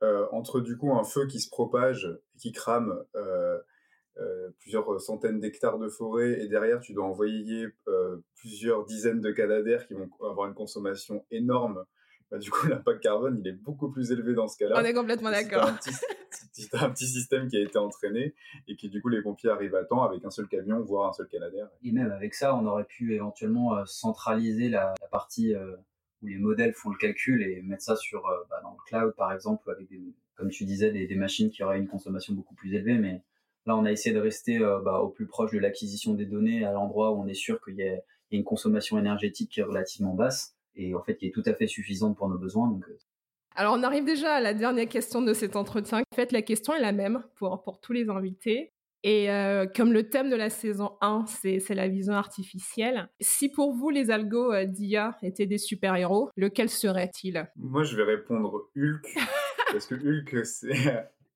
euh, 0.02 0.26
entre 0.32 0.62
du 0.62 0.78
coup 0.78 0.94
un 0.94 1.04
feu 1.04 1.28
qui 1.28 1.42
se 1.42 1.50
propage 1.50 2.06
et 2.36 2.40
qui 2.40 2.54
crame 2.54 3.04
euh, 3.16 3.58
plusieurs 4.60 5.00
centaines 5.02 5.42
d'hectares 5.42 5.80
de 5.80 5.90
forêt 5.90 6.42
et 6.42 6.48
derrière 6.48 6.80
tu 6.80 6.94
dois 6.94 7.06
envoyer 7.06 7.68
plusieurs 8.36 8.86
dizaines 8.86 9.22
de 9.22 9.32
canadaires 9.32 9.86
qui 9.88 9.94
vont 9.94 10.10
avoir 10.22 10.48
une 10.48 10.54
consommation 10.54 11.26
énorme 11.32 11.86
bah, 12.32 12.38
du 12.38 12.52
coup, 12.52 12.68
l'impact 12.70 13.02
carbone, 13.02 13.38
il 13.40 13.48
est 13.48 13.54
beaucoup 13.54 13.90
plus 13.90 14.12
élevé 14.12 14.34
dans 14.34 14.48
ce 14.48 14.58
cas-là. 14.58 14.76
On 14.80 14.86
est 14.86 14.94
complètement 14.94 15.32
d'accord. 15.32 15.70
Si 16.52 16.70
un 16.74 16.90
petit 16.90 17.08
système 17.08 17.48
qui 17.48 17.58
a 17.58 17.62
été 17.62 17.78
entraîné 17.78 18.36
et 18.68 18.76
qui 18.76 18.90
du 18.90 19.02
coup 19.02 19.10
les 19.10 19.22
pompiers 19.22 19.50
arrivent 19.50 19.76
à 19.76 19.84
temps 19.84 20.04
avec 20.04 20.24
un 20.26 20.30
seul 20.30 20.48
camion, 20.48 20.80
voire 20.82 21.10
un 21.10 21.14
seul 21.14 21.28
canadair. 21.28 21.68
Et 21.84 21.92
même 21.92 22.12
avec 22.12 22.36
ça, 22.36 22.56
on 22.56 22.66
aurait 22.66 22.84
pu 22.84 23.16
éventuellement 23.16 23.78
euh, 23.78 23.84
centraliser 23.86 24.70
la, 24.70 24.94
partie 25.12 25.56
euh, 25.56 25.76
où 26.22 26.28
les 26.28 26.38
modèles 26.38 26.74
font 26.74 26.90
le 26.90 26.98
calcul 26.98 27.42
et 27.42 27.62
mettre 27.62 27.84
ça 27.84 27.96
sur 27.96 28.28
euh, 28.28 28.38
bah, 28.50 28.60
dans 28.62 28.72
le 28.72 28.78
cloud 28.88 29.16
par 29.16 29.34
exemple 29.34 29.70
avec 29.72 29.90
des, 29.90 30.14
comme 30.36 30.50
tu 30.50 30.66
disais 30.66 30.92
des, 30.92 31.16
machines 31.16 31.50
qui 31.50 31.64
auraient 31.64 31.80
une 31.80 31.88
consommation 31.88 32.34
beaucoup 32.34 32.56
plus 32.56 32.74
élevée. 32.76 32.98
Mais 32.98 33.24
là, 33.66 33.76
on 33.76 33.86
a 33.86 33.92
essayé 33.92 34.14
de 34.14 34.22
rester 34.22 34.60
bah, 34.60 35.00
au 35.00 35.10
plus 35.10 35.26
proche 35.26 35.52
de 35.52 35.60
l'acquisition 35.60 36.14
des 36.14 36.26
données 36.26 36.64
à 36.64 36.72
l'endroit 36.72 37.12
où 37.12 37.22
on 37.22 37.28
est 37.28 37.34
sûr 37.34 37.60
qu'il 37.64 37.76
y, 37.76 37.84
a 37.84 37.98
une 38.32 38.44
consommation 38.44 39.00
énergétique 39.00 39.52
qui 39.52 39.60
est 39.60 39.64
relativement 39.64 40.14
basse 40.14 40.56
et 40.80 40.96
en 40.96 41.04
fait 41.04 41.18
qui 41.18 41.28
est 41.28 41.32
tout 41.32 41.44
à 41.46 41.54
fait 41.54 41.68
suffisante 41.68 42.18
pour 42.18 42.30
nos 42.30 42.38
besoins. 42.38 42.68
Donc 42.68 42.86
alors, 43.56 43.76
on 43.78 43.84
arrive 43.84 44.06
déjà 44.06 44.36
à 44.36 44.40
la 44.40 44.54
dernière 44.54 44.88
question 44.88 45.22
de 45.22 45.34
cet 45.34 45.58
entretien. 45.58 46.00
En 46.00 46.16
fait, 46.16 46.32
la 46.32 46.42
question 46.42 46.74
est 46.74 46.80
la 46.80 46.94
même 46.94 47.24
pour, 47.36 47.62
pour 47.62 47.82
tous 47.82 47.92
les 47.92 48.08
invités. 48.08 48.72
Et 49.04 49.32
euh, 49.32 49.66
comme 49.66 49.94
le 49.94 50.10
thème 50.10 50.30
de 50.30 50.36
la 50.36 50.50
saison 50.50 50.92
1, 51.02 51.26
c'est 51.28 51.74
la 51.74 51.88
vision 51.88 52.14
artificielle, 52.14 53.10
si 53.22 53.50
pour 53.50 53.74
vous 53.74 53.90
les 53.90 54.12
algos 54.12 54.54
euh, 54.54 54.66
d'IA 54.66 55.18
étaient 55.24 55.46
des 55.46 55.58
super-héros, 55.58 56.30
lequel 56.36 56.70
serait-il? 56.70 57.50
Moi, 57.56 57.84
je 57.84 57.96
vais 57.96 58.04
répondre 58.04 58.70
Hulk, 58.76 59.16
parce 59.72 59.88
que 59.88 59.96
Hulk, 59.96 60.46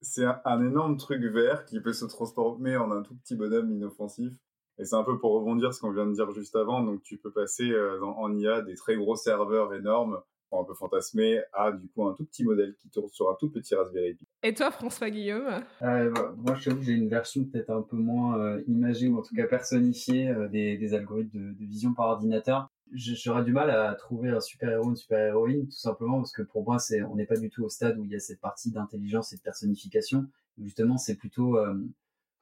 c'est 0.02 0.26
un, 0.46 0.66
énorme 0.66 0.98
truc 0.98 1.24
vert 1.24 1.64
qui 1.66 1.80
peut 1.80 1.94
se 1.94 2.06
transformer 2.06 2.76
en 2.76 2.92
un 2.92 3.02
tout 3.02 3.16
petit 3.16 3.36
bonhomme 3.36 3.72
inoffensif. 3.72 4.34
Et 4.80 4.86
c'est 4.86 4.96
un 4.96 5.04
peu 5.04 5.20
pour 5.20 5.34
rebondir 5.34 5.74
ce 5.74 5.80
qu'on 5.80 5.92
vient 5.92 6.06
de 6.06 6.14
dire 6.14 6.32
juste 6.32 6.56
avant. 6.56 6.82
Donc, 6.82 7.04
tu 7.04 7.18
peux 7.18 7.32
passer 7.32 7.70
euh, 7.70 8.04
en 8.04 8.34
IA 8.36 8.62
des 8.62 8.76
très 8.76 8.96
gros 8.96 9.16
serveurs 9.16 9.74
énormes 9.74 10.22
un 10.60 10.64
peu 10.64 10.74
fantasmé 10.74 11.42
à 11.54 11.72
du 11.72 11.88
coup 11.90 12.08
un 12.08 12.14
tout 12.14 12.26
petit 12.26 12.44
modèle 12.44 12.76
qui 12.76 12.90
tourne 12.90 13.10
sur 13.10 13.30
un 13.30 13.36
tout 13.40 13.50
petit 13.50 13.76
Raspberry 13.76 14.16
Pi. 14.16 14.28
Et 14.44 14.54
toi, 14.54 14.72
François 14.72 15.10
Guillaume? 15.10 15.64
Euh, 15.82 16.12
bah, 16.12 16.34
Moi, 16.38 16.56
je 16.56 16.66
t'avoue 16.66 16.80
que 16.80 16.86
j'ai 16.86 16.94
une 16.94 17.10
version 17.10 17.46
peut-être 17.46 17.70
un 17.70 17.82
peu 17.82 17.98
moins 17.98 18.40
euh, 18.40 18.64
imagée 18.68 19.08
ou 19.08 19.18
en 19.18 19.22
tout 19.22 19.36
cas 19.36 19.48
personnifiée 19.48 20.30
euh, 20.30 20.48
des, 20.48 20.94
algorithmes 20.94 21.54
de, 21.54 21.66
vision 21.66 21.94
par 21.94 22.08
ordinateur. 22.08 22.70
J'aurais 22.94 23.44
du 23.44 23.54
mal 23.54 23.72
à 23.72 23.96
trouver 23.96 24.30
un 24.30 24.40
super-héros, 24.40 24.90
une 24.90 24.96
super-héroïne, 24.96 25.66
tout 25.66 25.72
simplement 25.72 26.18
parce 26.18 26.32
que 26.32 26.44
pour 26.44 26.64
moi, 26.64 26.78
c'est, 26.78 27.02
on 27.02 27.16
n'est 27.16 27.26
pas 27.26 27.38
du 27.38 27.50
tout 27.50 27.64
au 27.64 27.70
stade 27.70 27.98
où 27.98 28.04
il 28.04 28.12
y 28.12 28.16
a 28.16 28.20
cette 28.20 28.40
partie 28.40 28.72
d'intelligence 28.72 29.34
et 29.34 29.38
de 29.38 29.42
personnification. 29.42 30.28
Justement, 30.62 30.98
c'est 30.98 31.16
plutôt, 31.16 31.58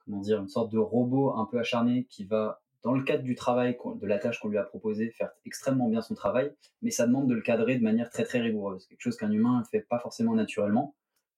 comment 0.04 0.20
dire, 0.20 0.40
une 0.40 0.48
sorte 0.48 0.72
de 0.72 0.78
robot 0.78 1.34
un 1.34 1.46
peu 1.46 1.58
acharné 1.58 2.04
qui 2.10 2.24
va 2.24 2.62
dans 2.82 2.94
le 2.94 3.04
cadre 3.04 3.22
du 3.22 3.34
travail, 3.34 3.78
de 4.00 4.06
la 4.06 4.18
tâche 4.18 4.40
qu'on 4.40 4.48
lui 4.48 4.58
a 4.58 4.64
proposée, 4.64 5.10
faire 5.10 5.30
extrêmement 5.46 5.88
bien 5.88 6.02
son 6.02 6.14
travail, 6.14 6.52
mais 6.82 6.90
ça 6.90 7.06
demande 7.06 7.28
de 7.28 7.34
le 7.34 7.40
cadrer 7.40 7.76
de 7.76 7.82
manière 7.82 8.10
très 8.10 8.24
très 8.24 8.40
rigoureuse, 8.40 8.86
quelque 8.86 9.00
chose 9.00 9.16
qu'un 9.16 9.30
humain 9.30 9.60
ne 9.60 9.64
fait 9.64 9.86
pas 9.86 10.00
forcément 10.00 10.34
naturellement. 10.34 10.94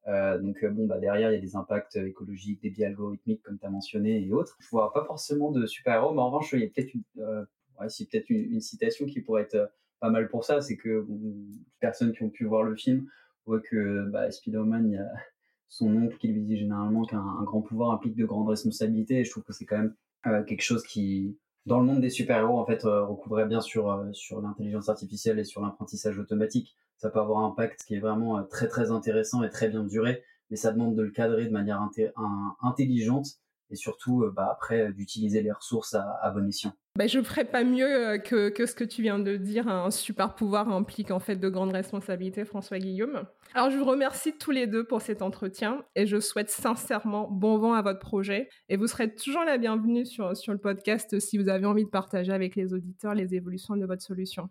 Euh, 0.06 0.38
donc 0.38 0.62
euh, 0.62 0.70
bon, 0.70 0.86
bah 0.86 0.98
derrière 0.98 1.30
il 1.30 1.34
y 1.34 1.38
a 1.38 1.40
des 1.40 1.56
impacts 1.56 1.96
écologiques, 1.96 2.62
des 2.62 2.70
biais 2.70 2.86
algorithmiques 2.86 3.42
comme 3.42 3.58
tu 3.58 3.66
as 3.66 3.70
mentionné 3.70 4.22
et 4.22 4.32
autres. 4.32 4.56
Je 4.60 4.68
vois 4.68 4.92
pas 4.92 5.04
forcément 5.04 5.50
de 5.50 5.66
super-héros, 5.66 6.12
mais 6.14 6.20
en 6.20 6.26
revanche 6.30 6.52
il 6.52 6.60
y 6.60 6.64
a 6.64 6.68
peut-être 6.68 6.94
une, 6.94 7.02
euh, 7.18 7.44
peut-être 7.78 8.30
une, 8.30 8.60
citation 8.60 9.06
qui 9.06 9.20
pourrait 9.20 9.42
être 9.42 9.70
pas 10.00 10.10
mal 10.10 10.28
pour 10.28 10.44
ça, 10.44 10.60
c'est 10.60 10.76
que 10.76 11.06
les 11.08 11.58
personnes 11.80 12.12
qui 12.12 12.22
ont 12.22 12.30
pu 12.30 12.44
voir 12.44 12.62
le 12.62 12.76
film 12.76 13.06
voient 13.46 13.60
que 13.60 14.08
bah, 14.10 14.30
Spider-Man, 14.30 14.90
il 14.90 14.94
y 14.94 14.98
a 14.98 15.08
son 15.68 15.94
oncle 15.96 16.16
qui 16.18 16.28
lui 16.28 16.42
dit 16.42 16.56
généralement 16.56 17.04
qu'un 17.04 17.42
grand 17.42 17.62
pouvoir 17.62 17.90
implique 17.90 18.16
de 18.16 18.24
grandes 18.24 18.48
responsabilités, 18.48 19.20
et 19.20 19.24
je 19.24 19.30
trouve 19.30 19.44
que 19.44 19.52
c'est 19.52 19.64
quand 19.64 19.78
même 19.78 19.94
euh, 20.26 20.42
quelque 20.44 20.62
chose 20.62 20.82
qui, 20.84 21.38
dans 21.66 21.80
le 21.80 21.86
monde 21.86 22.00
des 22.00 22.10
super-héros, 22.10 22.58
en 22.58 22.66
fait, 22.66 22.84
euh, 22.84 23.04
recouvrait 23.04 23.46
bien 23.46 23.60
sur, 23.60 23.90
euh, 23.90 24.12
sur 24.12 24.40
l'intelligence 24.40 24.88
artificielle 24.88 25.38
et 25.38 25.44
sur 25.44 25.60
l'apprentissage 25.62 26.18
automatique. 26.18 26.76
Ça 26.96 27.10
peut 27.10 27.20
avoir 27.20 27.44
un 27.44 27.48
impact 27.48 27.84
qui 27.84 27.96
est 27.96 28.00
vraiment 28.00 28.42
très 28.44 28.68
très 28.68 28.90
intéressant 28.90 29.42
et 29.42 29.50
très 29.50 29.68
bien 29.68 29.84
duré, 29.84 30.22
mais 30.50 30.56
ça 30.56 30.72
demande 30.72 30.94
de 30.94 31.02
le 31.02 31.10
cadrer 31.10 31.46
de 31.46 31.50
manière 31.52 31.86
intelligente 32.62 33.26
et 33.70 33.76
surtout 33.76 34.24
bah, 34.34 34.48
après 34.50 34.92
d'utiliser 34.92 35.42
les 35.42 35.52
ressources 35.52 35.94
à 35.94 36.30
bon 36.30 36.46
escient. 36.48 36.72
Bah, 36.96 37.08
je 37.08 37.18
ne 37.18 37.24
ferais 37.24 37.44
pas 37.44 37.64
mieux 37.64 37.92
euh, 37.92 38.18
que, 38.18 38.50
que, 38.50 38.66
ce 38.66 38.74
que 38.76 38.84
tu 38.84 39.02
viens 39.02 39.18
de 39.18 39.36
dire. 39.36 39.66
Un 39.66 39.90
super 39.90 40.36
pouvoir 40.36 40.68
implique 40.68 41.10
en 41.10 41.18
fait 41.18 41.34
de 41.34 41.48
grandes 41.48 41.72
responsabilités, 41.72 42.44
François 42.44 42.78
Guillaume. 42.78 43.24
Alors 43.52 43.70
je 43.70 43.76
vous 43.76 43.84
remercie 43.84 44.32
tous 44.38 44.52
les 44.52 44.68
deux 44.68 44.84
pour 44.84 45.02
cet 45.02 45.20
entretien 45.20 45.84
et 45.96 46.06
je 46.06 46.20
souhaite 46.20 46.50
sincèrement 46.50 47.28
bon 47.28 47.58
vent 47.58 47.74
à 47.74 47.82
votre 47.82 47.98
projet. 47.98 48.48
Et 48.68 48.76
vous 48.76 48.86
serez 48.86 49.12
toujours 49.12 49.42
la 49.42 49.58
bienvenue 49.58 50.06
sur, 50.06 50.36
sur 50.36 50.52
le 50.52 50.58
podcast 50.58 51.18
si 51.18 51.36
vous 51.36 51.48
avez 51.48 51.66
envie 51.66 51.84
de 51.84 51.90
partager 51.90 52.30
avec 52.30 52.54
les 52.54 52.72
auditeurs 52.72 53.14
les 53.14 53.34
évolutions 53.34 53.76
de 53.76 53.86
votre 53.86 54.02
solution. 54.02 54.48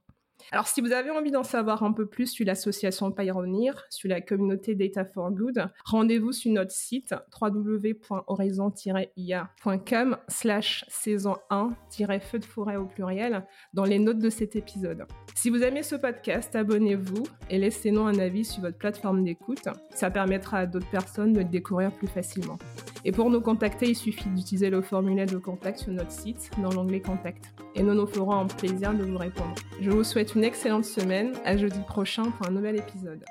Alors, 0.51 0.67
si 0.67 0.81
vous 0.81 0.91
avez 0.91 1.09
envie 1.09 1.31
d'en 1.31 1.43
savoir 1.43 1.83
un 1.83 1.93
peu 1.93 2.05
plus 2.05 2.27
sur 2.27 2.45
l'association 2.45 3.11
Pioneer, 3.11 3.71
sur 3.89 4.09
la 4.09 4.21
communauté 4.21 4.75
Data 4.75 5.03
for 5.05 5.31
Good, 5.31 5.65
rendez-vous 5.85 6.31
sur 6.31 6.51
notre 6.51 6.69
site 6.71 7.15
www.horizon-ia.com 7.39 10.17
slash 10.27 10.85
saison 10.89 11.37
1-feu 11.49 12.39
de 12.39 12.45
forêt 12.45 12.75
au 12.75 12.85
pluriel 12.85 13.45
dans 13.73 13.85
les 13.85 13.99
notes 13.99 14.19
de 14.19 14.29
cet 14.29 14.55
épisode. 14.55 15.05
Si 15.35 15.49
vous 15.49 15.63
aimez 15.63 15.83
ce 15.83 15.95
podcast, 15.95 16.55
abonnez-vous 16.55 17.23
et 17.49 17.57
laissez-nous 17.57 18.01
un 18.01 18.19
avis 18.19 18.45
sur 18.45 18.61
votre 18.61 18.77
plateforme 18.77 19.23
d'écoute. 19.23 19.67
Ça 19.91 20.11
permettra 20.11 20.59
à 20.59 20.65
d'autres 20.65 20.89
personnes 20.89 21.33
de 21.33 21.39
le 21.39 21.45
découvrir 21.45 21.91
plus 21.91 22.07
facilement. 22.07 22.57
Et 23.05 23.11
pour 23.11 23.29
nous 23.29 23.41
contacter, 23.41 23.89
il 23.89 23.95
suffit 23.95 24.29
d'utiliser 24.29 24.69
le 24.69 24.81
formulaire 24.81 25.25
de 25.25 25.37
contact 25.37 25.79
sur 25.79 25.91
notre 25.91 26.11
site 26.11 26.49
dans 26.61 26.71
l'onglet 26.71 27.01
Contact. 27.01 27.53
Et 27.75 27.83
nous 27.83 27.93
nous 27.93 28.07
ferons 28.07 28.33
un 28.33 28.45
plaisir 28.45 28.93
de 28.93 29.03
vous 29.03 29.17
répondre. 29.17 29.55
Je 29.81 29.89
vous 29.89 30.03
souhaite 30.03 30.35
une 30.35 30.43
excellente 30.43 30.85
semaine. 30.85 31.33
À 31.43 31.57
jeudi 31.57 31.79
prochain 31.87 32.23
pour 32.23 32.47
un 32.47 32.51
nouvel 32.51 32.77
épisode. 32.77 33.23